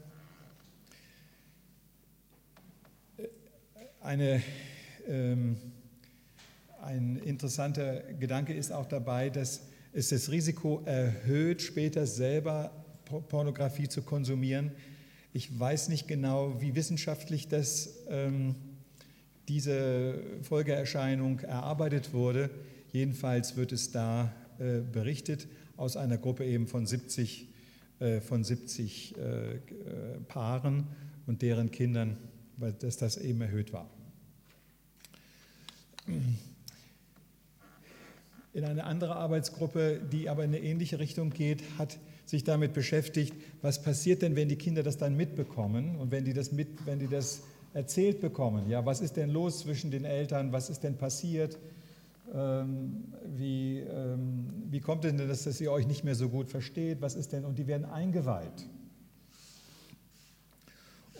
Eine, 4.08 4.40
ähm, 5.06 5.58
ein 6.80 7.16
interessanter 7.16 8.00
Gedanke 8.14 8.54
ist 8.54 8.72
auch 8.72 8.86
dabei, 8.86 9.28
dass 9.28 9.66
es 9.92 10.08
das 10.08 10.30
Risiko 10.30 10.80
erhöht, 10.86 11.60
später 11.60 12.06
selber 12.06 12.72
Pornografie 13.04 13.86
zu 13.86 14.00
konsumieren. 14.00 14.72
Ich 15.34 15.60
weiß 15.60 15.90
nicht 15.90 16.08
genau, 16.08 16.58
wie 16.58 16.74
wissenschaftlich 16.74 17.48
das, 17.48 17.98
ähm, 18.08 18.54
diese 19.46 20.22
Folgeerscheinung 20.40 21.40
erarbeitet 21.40 22.14
wurde. 22.14 22.48
Jedenfalls 22.90 23.58
wird 23.58 23.72
es 23.72 23.92
da 23.92 24.32
äh, 24.58 24.80
berichtet 24.80 25.48
aus 25.76 25.98
einer 25.98 26.16
Gruppe 26.16 26.46
eben 26.46 26.66
von 26.66 26.86
70, 26.86 27.46
äh, 28.00 28.22
von 28.22 28.42
70 28.42 29.18
äh, 29.18 29.58
Paaren 30.28 30.86
und 31.26 31.42
deren 31.42 31.70
Kindern, 31.70 32.16
dass 32.78 32.96
das 32.96 33.18
eben 33.18 33.42
erhöht 33.42 33.74
war. 33.74 33.90
In 38.52 38.64
eine 38.64 38.84
andere 38.84 39.16
Arbeitsgruppe, 39.16 40.00
die 40.10 40.28
aber 40.28 40.44
in 40.44 40.54
eine 40.54 40.64
ähnliche 40.64 40.98
Richtung 40.98 41.30
geht, 41.30 41.62
hat 41.78 41.98
sich 42.26 42.44
damit 42.44 42.74
beschäftigt, 42.74 43.34
was 43.62 43.82
passiert 43.82 44.22
denn, 44.22 44.36
wenn 44.36 44.48
die 44.48 44.56
Kinder 44.56 44.82
das 44.82 44.98
dann 44.98 45.16
mitbekommen 45.16 45.96
und 45.96 46.10
wenn 46.10 46.24
die 46.24 46.32
das, 46.32 46.52
mit, 46.52 46.68
wenn 46.86 46.98
die 46.98 47.08
das 47.08 47.42
erzählt 47.74 48.20
bekommen. 48.20 48.68
Ja, 48.68 48.84
was 48.84 49.00
ist 49.00 49.16
denn 49.16 49.30
los 49.30 49.60
zwischen 49.60 49.90
den 49.90 50.04
Eltern? 50.04 50.52
Was 50.52 50.70
ist 50.70 50.82
denn 50.82 50.96
passiert? 50.96 51.58
Ähm, 52.34 53.04
wie, 53.36 53.78
ähm, 53.78 54.46
wie 54.70 54.80
kommt 54.80 55.04
denn 55.04 55.16
das, 55.16 55.44
dass 55.44 55.60
ihr 55.60 55.72
euch 55.72 55.86
nicht 55.86 56.04
mehr 56.04 56.14
so 56.14 56.28
gut 56.28 56.48
versteht? 56.48 57.00
Was 57.00 57.14
ist 57.14 57.32
denn? 57.32 57.44
Und 57.44 57.58
die 57.58 57.66
werden 57.66 57.86
eingeweiht. 57.86 58.66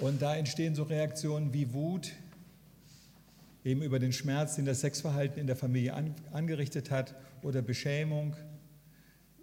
Und 0.01 0.23
da 0.23 0.37
entstehen 0.37 0.75
so 0.75 0.85
Reaktionen 0.85 1.53
wie 1.55 1.73
Wut, 1.73 2.13
eben 3.69 3.83
über 3.83 3.99
den 3.99 4.13
Schmerz, 4.13 4.57
den 4.57 4.65
das 4.65 4.81
Sexverhalten 4.81 5.39
in 5.39 5.47
der 5.47 5.57
Familie 5.57 5.93
an, 5.93 6.15
angerichtet 6.33 6.91
hat, 6.91 7.15
oder 7.43 7.63
Beschämung 7.63 8.35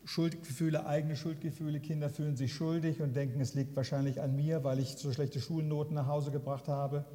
Schuldgefühle, 0.03 0.85
eigene 0.85 1.15
Schuldgefühle. 1.15 1.79
Kinder 1.79 2.09
fühlen 2.09 2.35
sich 2.35 2.53
schuldig 2.53 3.01
und 3.01 3.15
denken, 3.15 3.39
es 3.41 3.53
liegt 3.53 3.75
wahrscheinlich 3.75 4.21
an 4.21 4.35
mir, 4.35 4.63
weil 4.63 4.79
ich 4.79 4.97
so 4.97 5.11
schlechte 5.11 5.39
Schulnoten 5.39 5.95
nach 5.95 6.07
Hause 6.07 6.31
gebracht 6.31 6.67
habe 6.67 7.05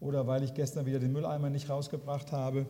oder 0.00 0.26
weil 0.26 0.44
ich 0.44 0.54
gestern 0.54 0.86
wieder 0.86 1.00
den 1.00 1.12
Mülleimer 1.12 1.50
nicht 1.50 1.68
rausgebracht 1.68 2.30
habe. 2.30 2.66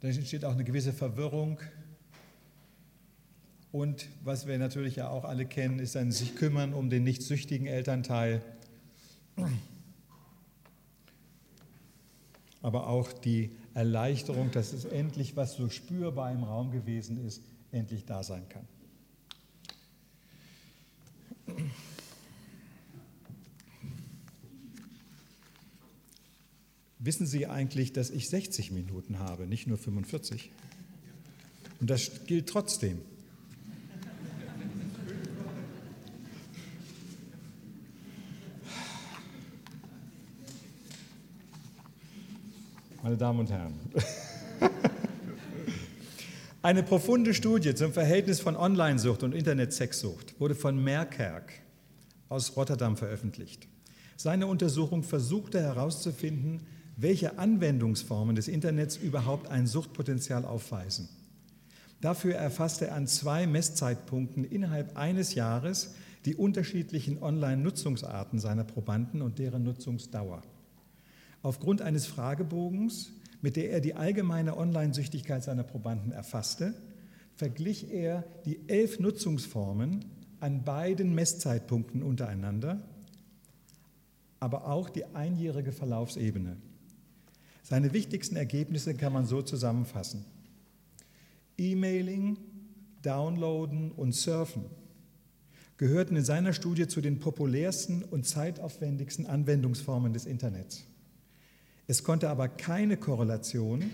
Da 0.00 0.08
entsteht 0.08 0.44
auch 0.44 0.52
eine 0.52 0.64
gewisse 0.64 0.92
Verwirrung. 0.92 1.60
Und 3.70 4.08
was 4.24 4.46
wir 4.46 4.58
natürlich 4.58 4.96
ja 4.96 5.08
auch 5.08 5.24
alle 5.24 5.46
kennen, 5.46 5.78
ist 5.78 5.96
ein 5.96 6.10
sich 6.10 6.34
kümmern 6.34 6.74
um 6.74 6.90
den 6.90 7.04
nicht 7.04 7.22
süchtigen 7.22 7.66
Elternteil. 7.66 8.40
Aber 12.62 12.88
auch 12.88 13.12
die 13.12 13.50
Erleichterung, 13.74 14.50
dass 14.50 14.72
es 14.72 14.84
endlich, 14.84 15.36
was 15.36 15.56
so 15.56 15.68
spürbar 15.68 16.32
im 16.32 16.42
Raum 16.42 16.70
gewesen 16.70 17.24
ist, 17.24 17.42
endlich 17.70 18.04
da 18.04 18.22
sein 18.22 18.48
kann. 18.48 18.66
Wissen 26.98 27.26
Sie 27.26 27.46
eigentlich, 27.46 27.92
dass 27.92 28.10
ich 28.10 28.28
60 28.28 28.72
Minuten 28.72 29.20
habe, 29.20 29.46
nicht 29.46 29.68
nur 29.68 29.78
45? 29.78 30.50
Und 31.80 31.88
das 31.90 32.26
gilt 32.26 32.48
trotzdem. 32.48 33.00
Meine 43.06 43.16
Damen 43.16 43.38
und 43.38 43.52
Herren. 43.52 43.78
Eine 46.62 46.82
profunde 46.82 47.34
Studie 47.34 47.72
zum 47.76 47.92
Verhältnis 47.92 48.40
von 48.40 48.56
Onlinesucht 48.56 49.22
und 49.22 49.32
Internetsexsucht 49.32 50.40
wurde 50.40 50.56
von 50.56 50.82
Merkerk 50.82 51.52
aus 52.28 52.56
Rotterdam 52.56 52.96
veröffentlicht. 52.96 53.68
Seine 54.16 54.48
Untersuchung 54.48 55.04
versuchte 55.04 55.60
herauszufinden, 55.60 56.66
welche 56.96 57.38
Anwendungsformen 57.38 58.34
des 58.34 58.48
Internets 58.48 58.96
überhaupt 58.96 59.52
ein 59.52 59.68
Suchtpotenzial 59.68 60.44
aufweisen. 60.44 61.08
Dafür 62.00 62.34
erfasste 62.34 62.88
er 62.88 62.96
an 62.96 63.06
zwei 63.06 63.46
Messzeitpunkten 63.46 64.42
innerhalb 64.42 64.96
eines 64.96 65.36
Jahres 65.36 65.94
die 66.24 66.34
unterschiedlichen 66.34 67.22
Online-Nutzungsarten 67.22 68.40
seiner 68.40 68.64
Probanden 68.64 69.22
und 69.22 69.38
deren 69.38 69.62
Nutzungsdauer. 69.62 70.42
Aufgrund 71.46 71.80
eines 71.80 72.06
Fragebogens, 72.06 73.12
mit 73.40 73.54
der 73.54 73.70
er 73.70 73.80
die 73.80 73.94
allgemeine 73.94 74.56
Online-Süchtigkeit 74.56 75.44
seiner 75.44 75.62
Probanden 75.62 76.10
erfasste, 76.10 76.74
verglich 77.36 77.92
er 77.92 78.24
die 78.44 78.68
elf 78.68 78.98
Nutzungsformen 78.98 80.06
an 80.40 80.64
beiden 80.64 81.14
Messzeitpunkten 81.14 82.02
untereinander, 82.02 82.82
aber 84.40 84.66
auch 84.66 84.90
die 84.90 85.04
einjährige 85.14 85.70
Verlaufsebene. 85.70 86.56
Seine 87.62 87.92
wichtigsten 87.92 88.34
Ergebnisse 88.34 88.94
kann 88.94 89.12
man 89.12 89.26
so 89.26 89.40
zusammenfassen. 89.40 90.24
E-Mailing, 91.58 92.38
Downloaden 93.02 93.92
und 93.92 94.16
Surfen 94.16 94.64
gehörten 95.76 96.16
in 96.16 96.24
seiner 96.24 96.52
Studie 96.52 96.88
zu 96.88 97.00
den 97.00 97.20
populärsten 97.20 98.02
und 98.02 98.26
zeitaufwendigsten 98.26 99.26
Anwendungsformen 99.26 100.12
des 100.12 100.26
Internets. 100.26 100.88
Es 101.86 102.02
konnte 102.02 102.28
aber 102.28 102.48
keine 102.48 102.96
Korrelation 102.96 103.90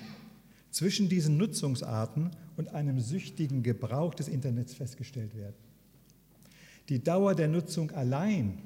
zwischen 0.71 1.09
diesen 1.09 1.37
Nutzungsarten 1.37 2.31
und 2.57 2.75
einem 2.75 3.01
süchtigen 3.01 3.63
Gebrauch 3.63 4.15
des 4.15 4.29
Internets 4.29 4.75
festgestellt 4.75 5.37
werden. 5.37 5.57
Die 6.89 7.03
Dauer 7.03 7.35
der 7.35 7.49
Nutzung 7.49 7.91
allein 7.93 8.59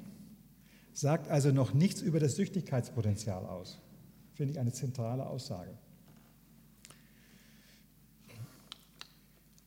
sagt 0.93 1.29
also 1.29 1.51
noch 1.51 1.73
nichts 1.73 2.01
über 2.01 2.19
das 2.19 2.35
Süchtigkeitspotenzial 2.35 3.45
aus. 3.45 3.77
Finde 4.33 4.53
ich 4.53 4.59
eine 4.59 4.71
zentrale 4.71 5.25
Aussage. 5.25 5.71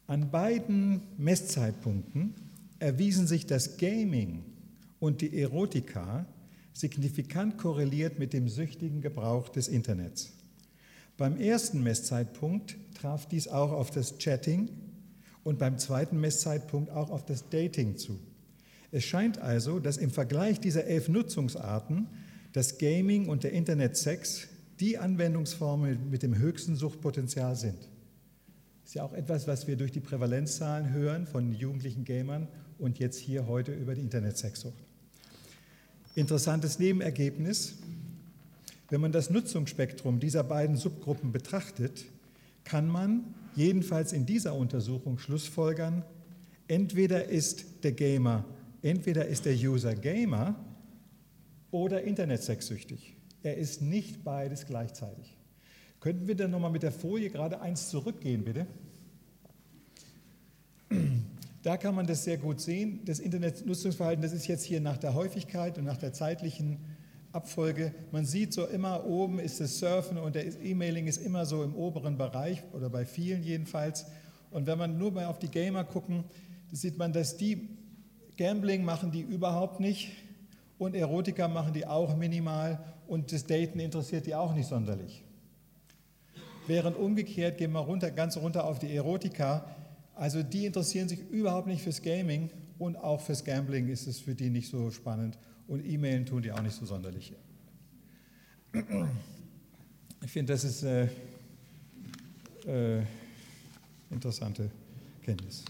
An 0.07 0.31
beiden 0.31 1.03
Messzeitpunkten 1.19 2.35
erwiesen 2.81 3.29
sich 3.29 3.47
das 3.47 3.77
Gaming 3.77 4.43
und 4.99 5.21
die 5.21 5.41
Erotika 5.41 6.27
signifikant 6.73 7.59
korreliert 7.59 8.19
mit 8.19 8.33
dem 8.33 8.49
süchtigen 8.49 9.01
Gebrauch 9.01 9.49
des 9.49 9.69
Internets. 9.69 10.33
Beim 11.17 11.37
ersten 11.37 11.83
Messzeitpunkt 11.83 12.77
traf 12.95 13.27
dies 13.27 13.49
auch 13.49 13.73
auf 13.73 13.91
das 13.91 14.19
Chatting 14.19 14.71
und 15.43 15.59
beim 15.59 15.79
zweiten 15.79 16.19
Messzeitpunkt 16.21 16.91
auch 16.91 17.11
auf 17.11 17.25
das 17.25 17.49
Dating 17.51 17.97
zu. 17.97 18.19
Es 18.93 19.05
scheint 19.05 19.39
also, 19.39 19.79
dass 19.79 19.99
im 19.99 20.11
Vergleich 20.11 20.61
dieser 20.61 20.85
elf 20.85 21.09
Nutzungsarten 21.09 22.09
das 22.53 22.79
Gaming 22.79 23.29
und 23.29 23.45
der 23.45 23.53
Internetsex 23.53 24.49
die 24.81 24.99
Anwendungsformen 24.99 26.11
mit 26.11 26.23
dem 26.23 26.39
höchsten 26.39 26.75
Suchtpotenzial 26.75 27.55
sind. 27.55 27.79
Ist 28.85 28.95
ja 28.95 29.05
auch 29.05 29.13
etwas, 29.13 29.47
was 29.47 29.69
wir 29.69 29.77
durch 29.77 29.93
die 29.93 30.01
Prävalenzzahlen 30.01 30.91
hören 30.93 31.27
von 31.27 31.53
jugendlichen 31.53 32.05
Gamern 32.05 32.49
und 32.79 32.99
jetzt 32.99 33.19
hier 33.19 33.47
heute 33.47 33.73
über 33.73 33.95
die 33.95 34.01
Internetsexsucht. 34.01 34.90
Interessantes 36.15 36.79
Nebenergebnis, 36.79 37.75
wenn 38.89 39.01
man 39.01 39.13
das 39.13 39.31
Nutzungsspektrum 39.31 40.19
dieser 40.19 40.43
beiden 40.43 40.77
Subgruppen 40.77 41.31
betrachtet, 41.31 42.05
kann 42.65 42.89
man 42.89 43.35
jedenfalls 43.55 44.13
in 44.13 44.27
dieser 44.27 44.55
Untersuchung 44.55 45.19
schlussfolgern, 45.19 46.05
entweder 46.67 47.27
ist 47.27 47.85
der 47.85 47.93
Gamer, 47.93 48.45
entweder 48.83 49.27
ist 49.27 49.45
der 49.45 49.55
User 49.55 49.95
Gamer 49.95 50.57
oder 51.71 52.03
Internetsexsüchtig. 52.03 53.15
Er 53.43 53.57
ist 53.57 53.81
nicht 53.81 54.25
beides 54.25 54.67
gleichzeitig. 54.67 55.37
Könnten 56.01 56.27
wir 56.27 56.35
dann 56.35 56.51
nochmal 56.51 56.71
mit 56.71 56.83
der 56.83 56.93
Folie 56.93 57.31
gerade 57.31 57.61
eins 57.61 57.89
zurückgehen, 57.89 58.45
bitte? 58.45 58.67
Da 61.63 61.77
kann 61.77 61.95
man 61.95 62.07
das 62.07 62.25
sehr 62.25 62.39
gut 62.39 62.61
sehen. 62.61 63.01
Das 63.05 63.19
Internetnutzungsverhalten, 63.19 64.23
das 64.23 64.33
ist 64.33 64.47
jetzt 64.47 64.65
hier 64.65 64.81
nach 64.81 64.97
der 64.97 65.15
Häufigkeit 65.15 65.77
und 65.77 65.85
nach 65.85 65.99
der 65.99 66.13
zeitlichen 66.13 66.79
Abfolge. 67.33 67.95
Man 68.13 68.25
sieht 68.25 68.53
so 68.53 68.67
immer 68.67 69.05
oben 69.07 69.39
ist 69.39 69.61
das 69.61 69.79
Surfen 69.79 70.19
und 70.19 70.35
der 70.35 70.47
E-Mailing 70.63 71.07
ist 71.07 71.19
immer 71.19 71.45
so 71.47 71.63
im 71.63 71.75
oberen 71.77 72.17
Bereich 72.17 72.63
oder 72.73 72.89
bei 72.89 73.05
vielen 73.05 73.43
jedenfalls. 73.43 74.07
Und 74.51 74.67
wenn 74.67 74.79
man 74.79 74.99
nur 74.99 75.13
mal 75.13 75.27
auf 75.27 75.39
die 75.39 75.49
Gamer 75.49 75.85
gucken, 75.85 76.25
sieht 76.73 76.99
man, 76.99 77.13
dass 77.13 77.37
die 77.37 77.69
Gambling 78.37 78.85
machen 78.85 79.13
die 79.13 79.21
überhaupt 79.21 79.81
nicht 79.81 80.11
und 80.79 80.95
Erotika 80.95 81.47
machen 81.47 81.75
die 81.75 81.87
auch 81.87 82.17
minimal 82.17 82.83
und 83.07 83.33
das 83.33 83.45
Daten 83.45 83.81
interessiert 83.81 84.27
die 84.27 84.35
auch 84.35 84.55
nicht 84.55 84.69
sonderlich. 84.69 85.23
Während 86.67 86.97
umgekehrt 86.97 87.59
gehen 87.59 87.73
wir 87.73 87.81
runter, 87.81 88.11
ganz 88.11 88.37
runter 88.37 88.65
auf 88.65 88.79
die 88.79 88.95
Erotika, 88.95 89.65
also 90.15 90.43
die 90.43 90.67
interessieren 90.67 91.09
sich 91.09 91.21
überhaupt 91.31 91.67
nicht 91.67 91.83
fürs 91.83 92.03
Gaming 92.03 92.51
und 92.79 92.97
auch 92.97 93.21
fürs 93.21 93.45
Gambling 93.45 93.89
ist 93.89 94.07
es 94.07 94.19
für 94.21 94.35
die 94.35 94.51
nicht 94.51 94.71
so 94.71 94.91
spannend 94.91 95.39
und 95.69 95.85
E-Mailen 95.85 96.27
tun 96.27 96.43
die 96.43 96.53
auch 96.53 96.63
nicht 96.63 96.75
so 96.75 96.85
sonderlich. 96.87 97.33
Ich 100.23 100.31
finde, 100.31 100.53
das 100.53 100.65
ist 100.65 100.85
eine 100.85 101.11
äh, 102.67 102.99
äh, 102.99 103.03
interessante 104.11 104.71
Kenntnis. 105.23 105.65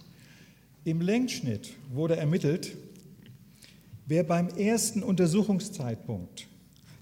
Im 0.85 1.01
Längsschnitt 1.01 1.71
wurde 1.93 2.17
ermittelt, 2.17 2.77
wer 4.07 4.25
beim 4.25 4.49
ersten 4.49 5.03
Untersuchungszeitpunkt 5.03 6.49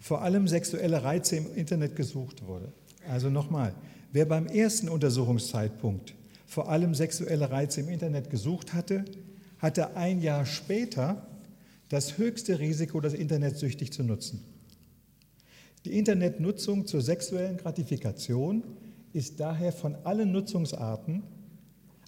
vor 0.01 0.23
allem 0.23 0.49
sexuelle 0.49 1.03
Reize 1.03 1.37
im 1.37 1.55
Internet 1.55 1.95
gesucht 1.97 2.47
wurde. 2.47 2.73
Also 3.09 3.31
nochmal, 3.31 3.75
wer 4.13 4.25
beim 4.25 4.47
ersten 4.47 4.89
Untersuchungszeitpunkt 4.89 6.15
vor 6.49 6.71
allem 6.71 6.95
sexuelle 6.95 7.51
Reize 7.51 7.83
im 7.83 7.91
Internet 7.91 8.31
gesucht 8.31 8.73
hatte, 8.73 9.05
hatte 9.59 9.97
ein 9.97 10.23
Jahr 10.23 10.47
später 10.47 11.27
das 11.91 12.17
höchste 12.17 12.59
Risiko, 12.59 13.01
das 13.01 13.13
Internet 13.13 13.59
süchtig 13.59 13.93
zu 13.93 14.03
nutzen. 14.03 14.43
Die 15.85 15.97
Internetnutzung 15.99 16.87
zur 16.87 17.03
sexuellen 17.03 17.59
Gratifikation 17.59 18.65
ist 19.13 19.39
daher 19.39 19.73
von 19.73 19.95
allen 20.05 20.33
Nutzungsarten 20.33 21.23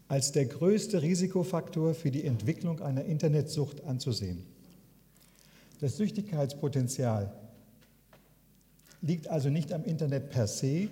als 0.09 0.33
der 0.33 0.47
größte 0.47 1.03
Risikofaktor 1.03 1.95
für 1.95 2.11
die 2.11 2.25
Entwicklung 2.25 2.81
einer 2.81 3.05
Internetsucht 3.05 3.85
anzusehen. 3.85 4.45
Das 5.81 5.99
Süchtigkeitspotenzial 5.99 7.33
liegt 9.03 9.29
also 9.29 9.51
nicht 9.51 9.73
am 9.73 9.85
Internet 9.85 10.31
per 10.31 10.47
se, 10.47 10.89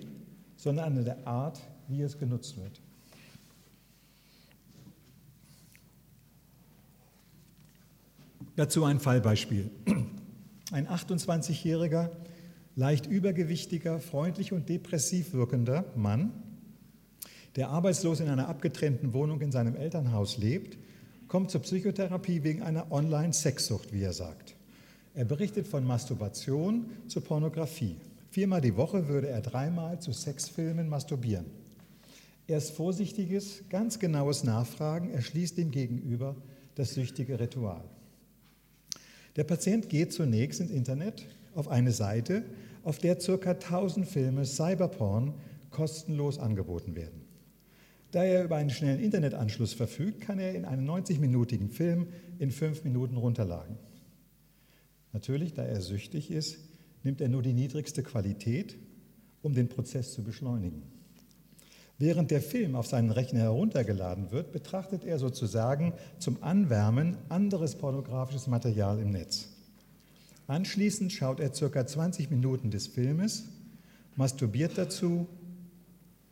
sondern 0.55 0.97
an 0.97 1.05
der 1.05 1.27
Art, 1.27 1.59
wie 1.87 2.01
es 2.01 2.17
genutzt 2.17 2.55
wird. 2.57 2.79
Dazu 8.59 8.83
ein 8.83 8.99
Fallbeispiel. 8.99 9.71
Ein 10.73 10.85
28-jähriger, 10.89 12.09
leicht 12.75 13.07
übergewichtiger, 13.07 14.01
freundlich 14.01 14.51
und 14.51 14.67
depressiv 14.67 15.31
wirkender 15.31 15.85
Mann, 15.95 16.33
der 17.55 17.69
arbeitslos 17.69 18.19
in 18.19 18.27
einer 18.27 18.49
abgetrennten 18.49 19.13
Wohnung 19.13 19.39
in 19.39 19.53
seinem 19.53 19.77
Elternhaus 19.77 20.37
lebt, 20.37 20.77
kommt 21.29 21.51
zur 21.51 21.61
Psychotherapie 21.61 22.43
wegen 22.43 22.61
einer 22.61 22.91
Online-Sexsucht, 22.91 23.93
wie 23.93 24.01
er 24.01 24.11
sagt. 24.11 24.57
Er 25.13 25.23
berichtet 25.23 25.65
von 25.65 25.85
Masturbation 25.85 26.87
zu 27.07 27.21
Pornografie. 27.21 27.95
Viermal 28.29 28.59
die 28.59 28.75
Woche 28.75 29.07
würde 29.07 29.29
er 29.29 29.39
dreimal 29.39 30.01
zu 30.01 30.11
Sexfilmen 30.11 30.89
masturbieren. 30.89 31.45
Erst 32.45 32.71
vorsichtiges, 32.71 33.63
ganz 33.69 33.99
genaues 33.99 34.43
Nachfragen 34.43 35.11
erschließt 35.11 35.57
dem 35.57 35.71
Gegenüber 35.71 36.35
das 36.75 36.93
süchtige 36.93 37.39
Ritual. 37.39 37.85
Der 39.39 39.45
Patient 39.45 39.87
geht 39.87 40.11
zunächst 40.11 40.59
ins 40.59 40.69
Internet 40.69 41.25
auf 41.55 41.69
eine 41.69 41.93
Seite, 41.93 42.43
auf 42.83 42.97
der 42.97 43.15
ca. 43.15 43.51
1000 43.51 44.05
Filme 44.05 44.43
Cyberporn 44.43 45.33
kostenlos 45.69 46.39
angeboten 46.39 46.97
werden. 46.97 47.21
Da 48.11 48.25
er 48.25 48.43
über 48.43 48.57
einen 48.57 48.69
schnellen 48.69 48.99
Internetanschluss 48.99 49.71
verfügt, 49.71 50.19
kann 50.19 50.39
er 50.39 50.55
in 50.55 50.65
einen 50.65 50.85
90-minütigen 50.85 51.69
Film 51.69 52.07
in 52.37 52.51
fünf 52.51 52.83
Minuten 52.83 53.15
runterladen. 53.15 53.77
Natürlich, 55.13 55.53
da 55.53 55.63
er 55.63 55.79
süchtig 55.79 56.31
ist, 56.31 56.57
nimmt 57.03 57.21
er 57.21 57.29
nur 57.29 57.41
die 57.41 57.53
niedrigste 57.53 58.03
Qualität, 58.03 58.75
um 59.41 59.53
den 59.53 59.69
Prozess 59.69 60.11
zu 60.11 60.21
beschleunigen. 60.21 60.83
Während 62.01 62.31
der 62.31 62.41
Film 62.41 62.77
auf 62.77 62.87
seinen 62.87 63.11
Rechner 63.11 63.41
heruntergeladen 63.41 64.31
wird, 64.31 64.53
betrachtet 64.53 65.03
er 65.03 65.19
sozusagen 65.19 65.91
zum 66.17 66.41
Anwärmen 66.41 67.17
anderes 67.27 67.75
pornografisches 67.75 68.47
Material 68.47 68.99
im 68.99 69.11
Netz. 69.11 69.49
Anschließend 70.47 71.11
schaut 71.11 71.41
er 71.41 71.49
ca. 71.49 71.85
20 71.85 72.31
Minuten 72.31 72.71
des 72.71 72.87
Filmes, 72.87 73.49
masturbiert 74.15 74.77
dazu 74.77 75.27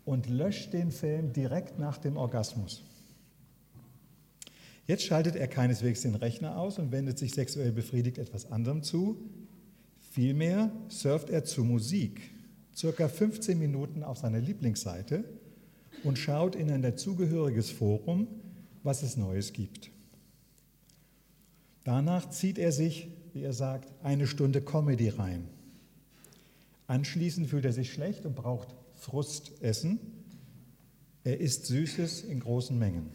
und 0.06 0.30
löscht 0.30 0.72
den 0.72 0.90
Film 0.90 1.34
direkt 1.34 1.80
nach 1.80 1.98
dem 1.98 2.16
Orgasmus. 2.16 2.86
Jetzt 4.86 5.04
schaltet 5.04 5.36
er 5.36 5.50
keineswegs 5.50 6.04
den 6.04 6.16
Rechner 6.16 6.58
aus 6.58 6.80
und 6.80 6.94
wendet 6.94 7.20
sich 7.20 7.34
sexuell 7.34 7.74
befriedigt 7.74 8.20
etwas 8.20 8.50
anderem 8.54 8.84
zu. 8.84 9.18
Vielmehr 10.12 10.72
surft 10.88 11.30
er 11.30 11.44
zu 11.44 11.66
Musik, 11.66 12.22
circa 12.74 13.10
15 13.10 13.60
Minuten 13.60 14.02
auf 14.02 14.18
seiner 14.18 14.40
Lieblingsseite 14.40 15.26
und 16.08 16.18
schaut 16.18 16.56
in 16.56 16.72
ein 16.72 16.82
dazugehöriges 16.82 17.70
Forum, 17.70 18.28
was 18.82 19.04
es 19.04 19.18
Neues 19.18 19.52
gibt. 19.52 19.92
Danach 21.84 22.30
zieht 22.30 22.58
er 22.58 22.72
sich, 22.72 23.10
wie 23.34 23.42
er 23.42 23.52
sagt, 23.52 23.92
eine 24.04 24.26
Stunde 24.26 24.62
Comedy 24.62 25.10
rein. 25.10 25.50
Anschließend 26.88 27.48
fühlt 27.48 27.66
er 27.66 27.74
sich 27.74 27.92
schlecht 27.92 28.26
und 28.26 28.36
braucht 28.36 28.70
Frustessen. 28.96 30.00
Er 31.26 31.42
isst 31.42 31.66
Süßes 31.66 32.24
in 32.24 32.40
großen 32.40 32.80
Mengen. 32.80 33.10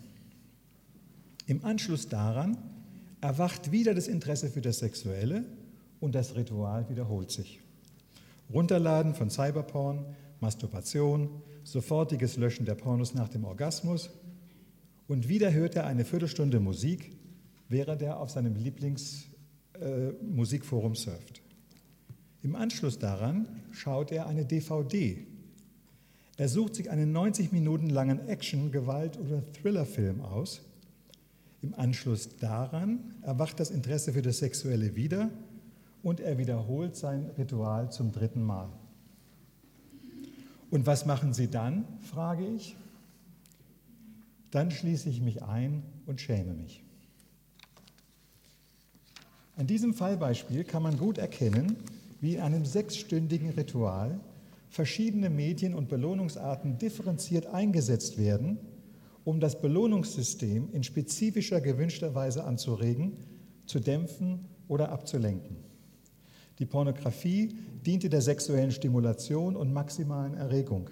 Im 1.46 1.64
Anschluss 1.64 2.10
daran 2.10 2.58
erwacht 3.22 3.72
wieder 3.72 3.94
das 3.94 4.06
Interesse 4.06 4.50
für 4.50 4.60
das 4.60 4.80
Sexuelle 4.80 5.46
und 5.98 6.14
das 6.14 6.34
Ritual 6.34 6.90
wiederholt 6.90 7.30
sich. 7.30 7.60
Runterladen 8.52 9.14
von 9.14 9.30
Cyberporn, 9.30 10.04
Masturbation, 10.40 11.30
sofortiges 11.64 12.36
Löschen 12.36 12.66
der 12.66 12.74
Pornos 12.74 13.14
nach 13.14 13.28
dem 13.28 13.44
Orgasmus 13.44 14.10
und 15.08 15.28
wieder 15.28 15.52
hört 15.52 15.74
er 15.76 15.86
eine 15.86 16.04
Viertelstunde 16.04 16.60
Musik, 16.60 17.16
während 17.68 18.02
er 18.02 18.20
auf 18.20 18.30
seinem 18.30 18.54
Lieblingsmusikforum 18.54 20.92
äh, 20.92 20.96
surft. 20.96 21.42
Im 22.42 22.54
Anschluss 22.56 22.98
daran 22.98 23.46
schaut 23.70 24.10
er 24.10 24.26
eine 24.26 24.44
DVD. 24.44 25.24
Er 26.36 26.48
sucht 26.48 26.74
sich 26.74 26.90
einen 26.90 27.12
90 27.12 27.52
Minuten 27.52 27.88
langen 27.88 28.26
Action-, 28.26 28.72
Gewalt- 28.72 29.18
oder 29.18 29.44
Thriller-Film 29.52 30.22
aus. 30.22 30.62
Im 31.60 31.74
Anschluss 31.74 32.36
daran 32.38 33.14
erwacht 33.22 33.60
das 33.60 33.70
Interesse 33.70 34.14
für 34.14 34.22
das 34.22 34.38
Sexuelle 34.38 34.96
wieder 34.96 35.30
und 36.02 36.18
er 36.18 36.38
wiederholt 36.38 36.96
sein 36.96 37.30
Ritual 37.38 37.92
zum 37.92 38.10
dritten 38.10 38.42
Mal. 38.42 38.68
Und 40.72 40.86
was 40.86 41.04
machen 41.04 41.34
Sie 41.34 41.48
dann, 41.48 41.84
frage 42.00 42.46
ich. 42.46 42.76
Dann 44.50 44.70
schließe 44.70 45.10
ich 45.10 45.20
mich 45.20 45.42
ein 45.42 45.82
und 46.06 46.18
schäme 46.18 46.54
mich. 46.54 46.82
An 49.54 49.66
diesem 49.66 49.92
Fallbeispiel 49.92 50.64
kann 50.64 50.82
man 50.82 50.96
gut 50.96 51.18
erkennen, 51.18 51.76
wie 52.22 52.36
in 52.36 52.40
einem 52.40 52.64
sechsstündigen 52.64 53.50
Ritual 53.50 54.18
verschiedene 54.70 55.28
Medien 55.28 55.74
und 55.74 55.90
Belohnungsarten 55.90 56.78
differenziert 56.78 57.48
eingesetzt 57.48 58.16
werden, 58.16 58.56
um 59.24 59.40
das 59.40 59.60
Belohnungssystem 59.60 60.70
in 60.72 60.84
spezifischer 60.84 61.60
gewünschter 61.60 62.14
Weise 62.14 62.44
anzuregen, 62.44 63.18
zu 63.66 63.78
dämpfen 63.78 64.46
oder 64.68 64.90
abzulenken. 64.90 65.56
Die 66.58 66.66
Pornografie 66.66 67.58
diente 67.86 68.08
der 68.08 68.20
sexuellen 68.20 68.72
Stimulation 68.72 69.56
und 69.56 69.72
maximalen 69.72 70.34
Erregung. 70.34 70.90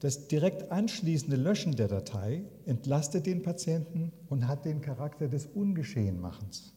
Das 0.00 0.28
direkt 0.28 0.70
anschließende 0.70 1.36
Löschen 1.36 1.76
der 1.76 1.88
Datei 1.88 2.42
entlastet 2.66 3.26
den 3.26 3.42
Patienten 3.42 4.12
und 4.28 4.46
hat 4.46 4.64
den 4.64 4.80
Charakter 4.80 5.28
des 5.28 5.46
Ungeschehenmachens. 5.46 6.74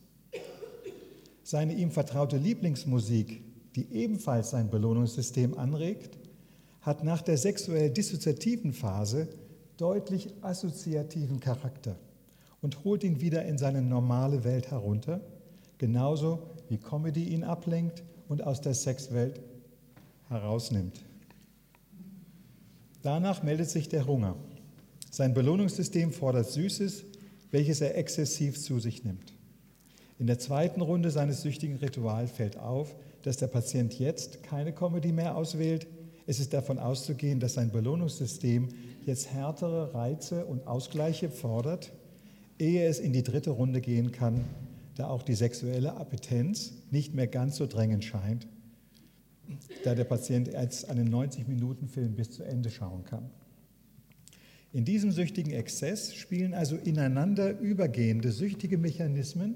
Seine 1.43 1.74
ihm 1.74 1.91
vertraute 1.91 2.38
Lieblingsmusik, 2.38 3.41
die 3.76 3.91
ebenfalls 3.91 4.51
sein 4.51 4.70
Belohnungssystem 4.70 5.57
anregt, 5.57 6.18
hat 6.82 7.03
nach 7.03 7.22
der 7.22 7.38
sexuell 7.38 7.89
dissoziativen 7.89 8.74
Phase 8.74 9.28
deutlich 9.76 10.30
assoziativen 10.41 11.39
Charakter 11.39 11.97
und 12.61 12.84
holt 12.84 13.03
ihn 13.03 13.22
wieder 13.22 13.45
in 13.45 13.57
seine 13.57 13.82
normale 13.82 14.43
Welt 14.43 14.72
herunter, 14.72 15.22
genauso 15.78 16.49
wie 16.70 16.78
Comedy 16.78 17.26
ihn 17.26 17.43
ablenkt 17.43 18.03
und 18.28 18.43
aus 18.43 18.61
der 18.61 18.74
Sexwelt 18.74 19.39
herausnimmt. 20.30 21.01
Danach 23.01 23.43
meldet 23.43 23.70
sich 23.70 23.89
der 23.89 24.05
Hunger. 24.05 24.36
Sein 25.09 25.34
Belohnungssystem 25.34 26.11
fordert 26.11 26.49
Süßes, 26.51 27.05
welches 27.51 27.82
er 27.82 27.97
exzessiv 27.97 28.59
zu 28.59 28.80
sich 28.80 29.03
nimmt. 29.03 29.34
In 30.20 30.28
der 30.28 30.39
zweiten 30.39 30.82
Runde 30.82 31.11
seines 31.11 31.41
süchtigen 31.41 31.78
Rituals 31.78 32.32
fällt 32.32 32.57
auf, 32.57 32.95
dass 33.22 33.38
der 33.38 33.47
Patient 33.47 33.97
jetzt 33.99 34.43
keine 34.43 34.74
Comedy 34.74 35.11
mehr 35.11 35.36
auswählt. 35.36 35.88
Es 36.26 36.39
ist 36.39 36.53
davon 36.53 36.80
auszugehen, 36.80 37.39
dass 37.39 37.53
sein 37.53 37.72
Belohnungssystem 37.72 38.70
jetzt 39.05 39.32
härtere 39.32 39.93
Reize 39.93 40.45
und 40.45 40.68
Ausgleiche 40.68 41.30
fordert, 41.30 41.93
ehe 42.59 42.86
es 42.86 42.99
in 42.99 43.13
die 43.13 43.24
dritte 43.24 43.51
Runde 43.51 43.80
gehen 43.80 44.11
kann, 44.11 44.43
da 44.98 45.08
auch 45.08 45.24
die 45.24 45.36
sexuelle 45.36 45.95
Appetenz 45.95 46.74
nicht 46.91 47.14
mehr 47.14 47.28
ganz 47.28 47.58
so 47.58 47.68
drängend 47.68 48.04
scheint, 48.04 48.48
da 49.84 49.95
der 49.95 50.04
Patient 50.04 50.48
jetzt 50.48 50.89
einen 50.89 51.14
90-Minuten-Film 51.14 52.16
bis 52.16 52.32
zu 52.32 52.43
Ende 52.43 52.70
schauen 52.70 53.04
kann. 53.04 53.30
In 54.74 54.86
diesem 54.86 55.12
süchtigen 55.12 55.54
Exzess 55.54 56.14
spielen 56.14 56.54
also 56.54 56.76
ineinander 56.76 57.58
übergehende 57.60 58.32
süchtige 58.32 58.78
Mechanismen 58.78 59.56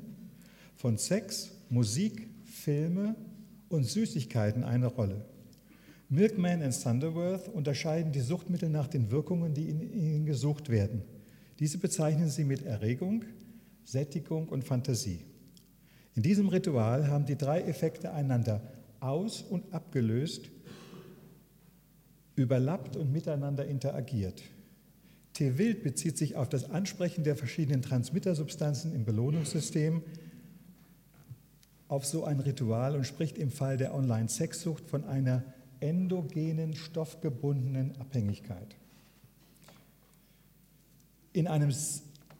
von 0.75 0.97
Sex, 0.97 1.51
Musik, 1.69 2.27
Filme 2.45 3.15
und 3.69 3.83
Süßigkeiten 3.83 4.63
eine 4.63 4.87
Rolle. 4.87 5.25
Milkman 6.09 6.61
und 6.61 6.83
Thunderworth 6.83 7.47
unterscheiden 7.49 8.11
die 8.11 8.19
Suchtmittel 8.19 8.69
nach 8.69 8.87
den 8.87 9.11
Wirkungen, 9.11 9.53
die 9.53 9.69
in 9.69 9.81
ihnen 9.81 10.25
gesucht 10.25 10.69
werden. 10.69 11.01
Diese 11.59 11.77
bezeichnen 11.77 12.29
sie 12.29 12.43
mit 12.43 12.63
Erregung, 12.65 13.23
Sättigung 13.85 14.49
und 14.49 14.63
Fantasie. 14.63 15.25
In 16.15 16.23
diesem 16.23 16.49
Ritual 16.49 17.07
haben 17.07 17.25
die 17.25 17.37
drei 17.37 17.61
Effekte 17.61 18.11
einander 18.13 18.61
aus- 18.99 19.41
und 19.41 19.73
abgelöst, 19.73 20.49
überlappt 22.35 22.97
und 22.97 23.11
miteinander 23.11 23.65
interagiert. 23.65 24.43
T. 25.33 25.57
Wild 25.57 25.83
bezieht 25.83 26.17
sich 26.17 26.35
auf 26.35 26.49
das 26.49 26.69
Ansprechen 26.69 27.23
der 27.23 27.35
verschiedenen 27.35 27.81
Transmittersubstanzen 27.81 28.93
im 28.93 29.05
Belohnungssystem 29.05 30.03
auf 31.87 32.05
so 32.05 32.25
ein 32.25 32.39
Ritual 32.39 32.95
und 32.95 33.05
spricht 33.05 33.37
im 33.37 33.51
Fall 33.51 33.77
der 33.77 33.93
Online-Sexsucht 33.93 34.89
von 34.89 35.05
einer 35.05 35.43
endogenen, 35.79 36.75
stoffgebundenen 36.75 37.95
Abhängigkeit. 37.97 38.75
In 41.33 41.47
einem 41.47 41.73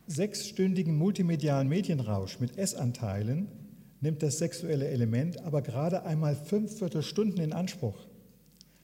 sechsstündigen 0.08 0.96
multimedialen 0.98 1.68
Medienrausch 1.68 2.40
mit 2.40 2.58
Essanteilen 2.58 3.48
nimmt 4.02 4.22
das 4.24 4.40
sexuelle 4.40 4.88
Element 4.88 5.42
aber 5.44 5.62
gerade 5.62 6.04
einmal 6.04 6.36
fünf 6.36 6.78
Viertelstunden 6.78 7.42
in 7.42 7.54
Anspruch. 7.54 7.98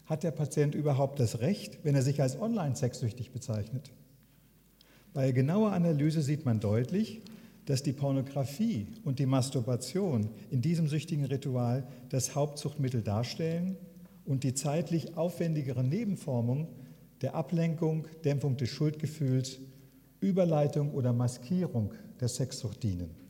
Hat 0.06 0.24
der 0.24 0.32
Patient 0.32 0.74
überhaupt 0.74 1.20
das 1.20 1.42
Recht, 1.42 1.80
wenn 1.84 1.96
er 1.96 2.02
sich 2.02 2.22
als 2.22 2.40
online-sexsüchtig 2.40 3.32
bezeichnet? 3.32 3.92
Bei 5.14 5.32
genauer 5.32 5.74
Analyse 5.74 6.22
sieht 6.22 6.46
man 6.46 6.60
deutlich, 6.60 7.22
dass 7.66 7.84
die 7.84 7.92
Pornografie 7.92 8.88
und 9.04 9.20
die 9.20 9.26
Masturbation 9.26 10.30
in 10.50 10.62
diesem 10.62 10.88
süchtigen 10.88 11.26
Ritual 11.26 11.86
das 12.10 12.34
Hauptzuchtmittel 12.34 13.02
darstellen 13.02 13.76
und 14.26 14.44
die 14.44 14.54
zeitlich 14.54 15.18
aufwendigere 15.18 15.84
Nebenformung 15.84 16.70
der 17.22 17.36
Ablenkung, 17.36 18.08
Dämpfung 18.24 18.56
des 18.56 18.70
Schuldgefühls, 18.70 19.60
Überleitung 20.22 20.94
oder 20.94 21.12
Maskierung 21.12 21.94
der 22.22 22.30
Sexsucht 22.30 22.84
dienen. 22.84 23.27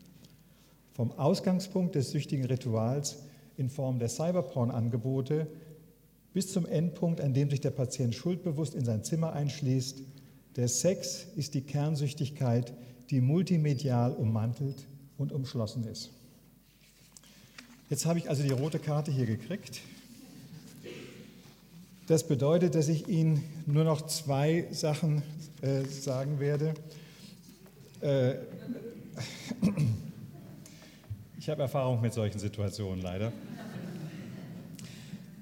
Vom 0.97 1.11
Ausgangspunkt 1.11 1.93
des 1.93 2.09
süchtigen 2.09 2.45
Rituals 2.45 3.17
in 3.55 3.69
Form 3.69 3.99
der 3.99 4.09
Cyberporn-Angebote 4.09 5.45
bis 6.33 6.51
zum 6.51 6.65
Endpunkt, 6.65 7.21
an 7.21 7.35
dem 7.35 7.51
sich 7.51 7.61
der 7.61 7.69
Patient 7.69 8.15
schuldbewusst 8.15 8.73
in 8.73 8.83
sein 8.83 9.03
Zimmer 9.03 9.33
einschließt. 9.33 10.01
Der 10.55 10.67
Sex 10.67 11.27
ist 11.35 11.53
die 11.53 11.61
Kernsüchtigkeit, 11.61 12.73
die 13.11 13.21
multimedial 13.21 14.11
ummantelt 14.13 14.87
und 15.19 15.31
umschlossen 15.31 15.85
ist. 15.85 16.09
Jetzt 17.91 18.07
habe 18.07 18.17
ich 18.17 18.27
also 18.27 18.41
die 18.41 18.49
rote 18.49 18.79
Karte 18.79 19.11
hier 19.11 19.27
gekriegt. 19.27 19.81
Das 22.07 22.27
bedeutet, 22.27 22.73
dass 22.73 22.87
ich 22.87 23.07
Ihnen 23.07 23.43
nur 23.67 23.83
noch 23.83 24.07
zwei 24.07 24.65
Sachen 24.71 25.21
äh, 25.61 25.83
sagen 25.85 26.39
werde. 26.39 26.73
Äh, 28.01 28.33
ich 31.47 31.49
habe 31.49 31.61
Erfahrung 31.61 32.01
mit 32.01 32.11
solchen 32.11 32.39
Situationen 32.39 33.01
leider. 33.01 33.31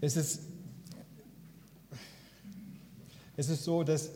Es 0.01 0.15
ist 0.15 0.41
es 3.35 3.49
ist 3.49 3.63
so, 3.63 3.83
dass 3.83 4.11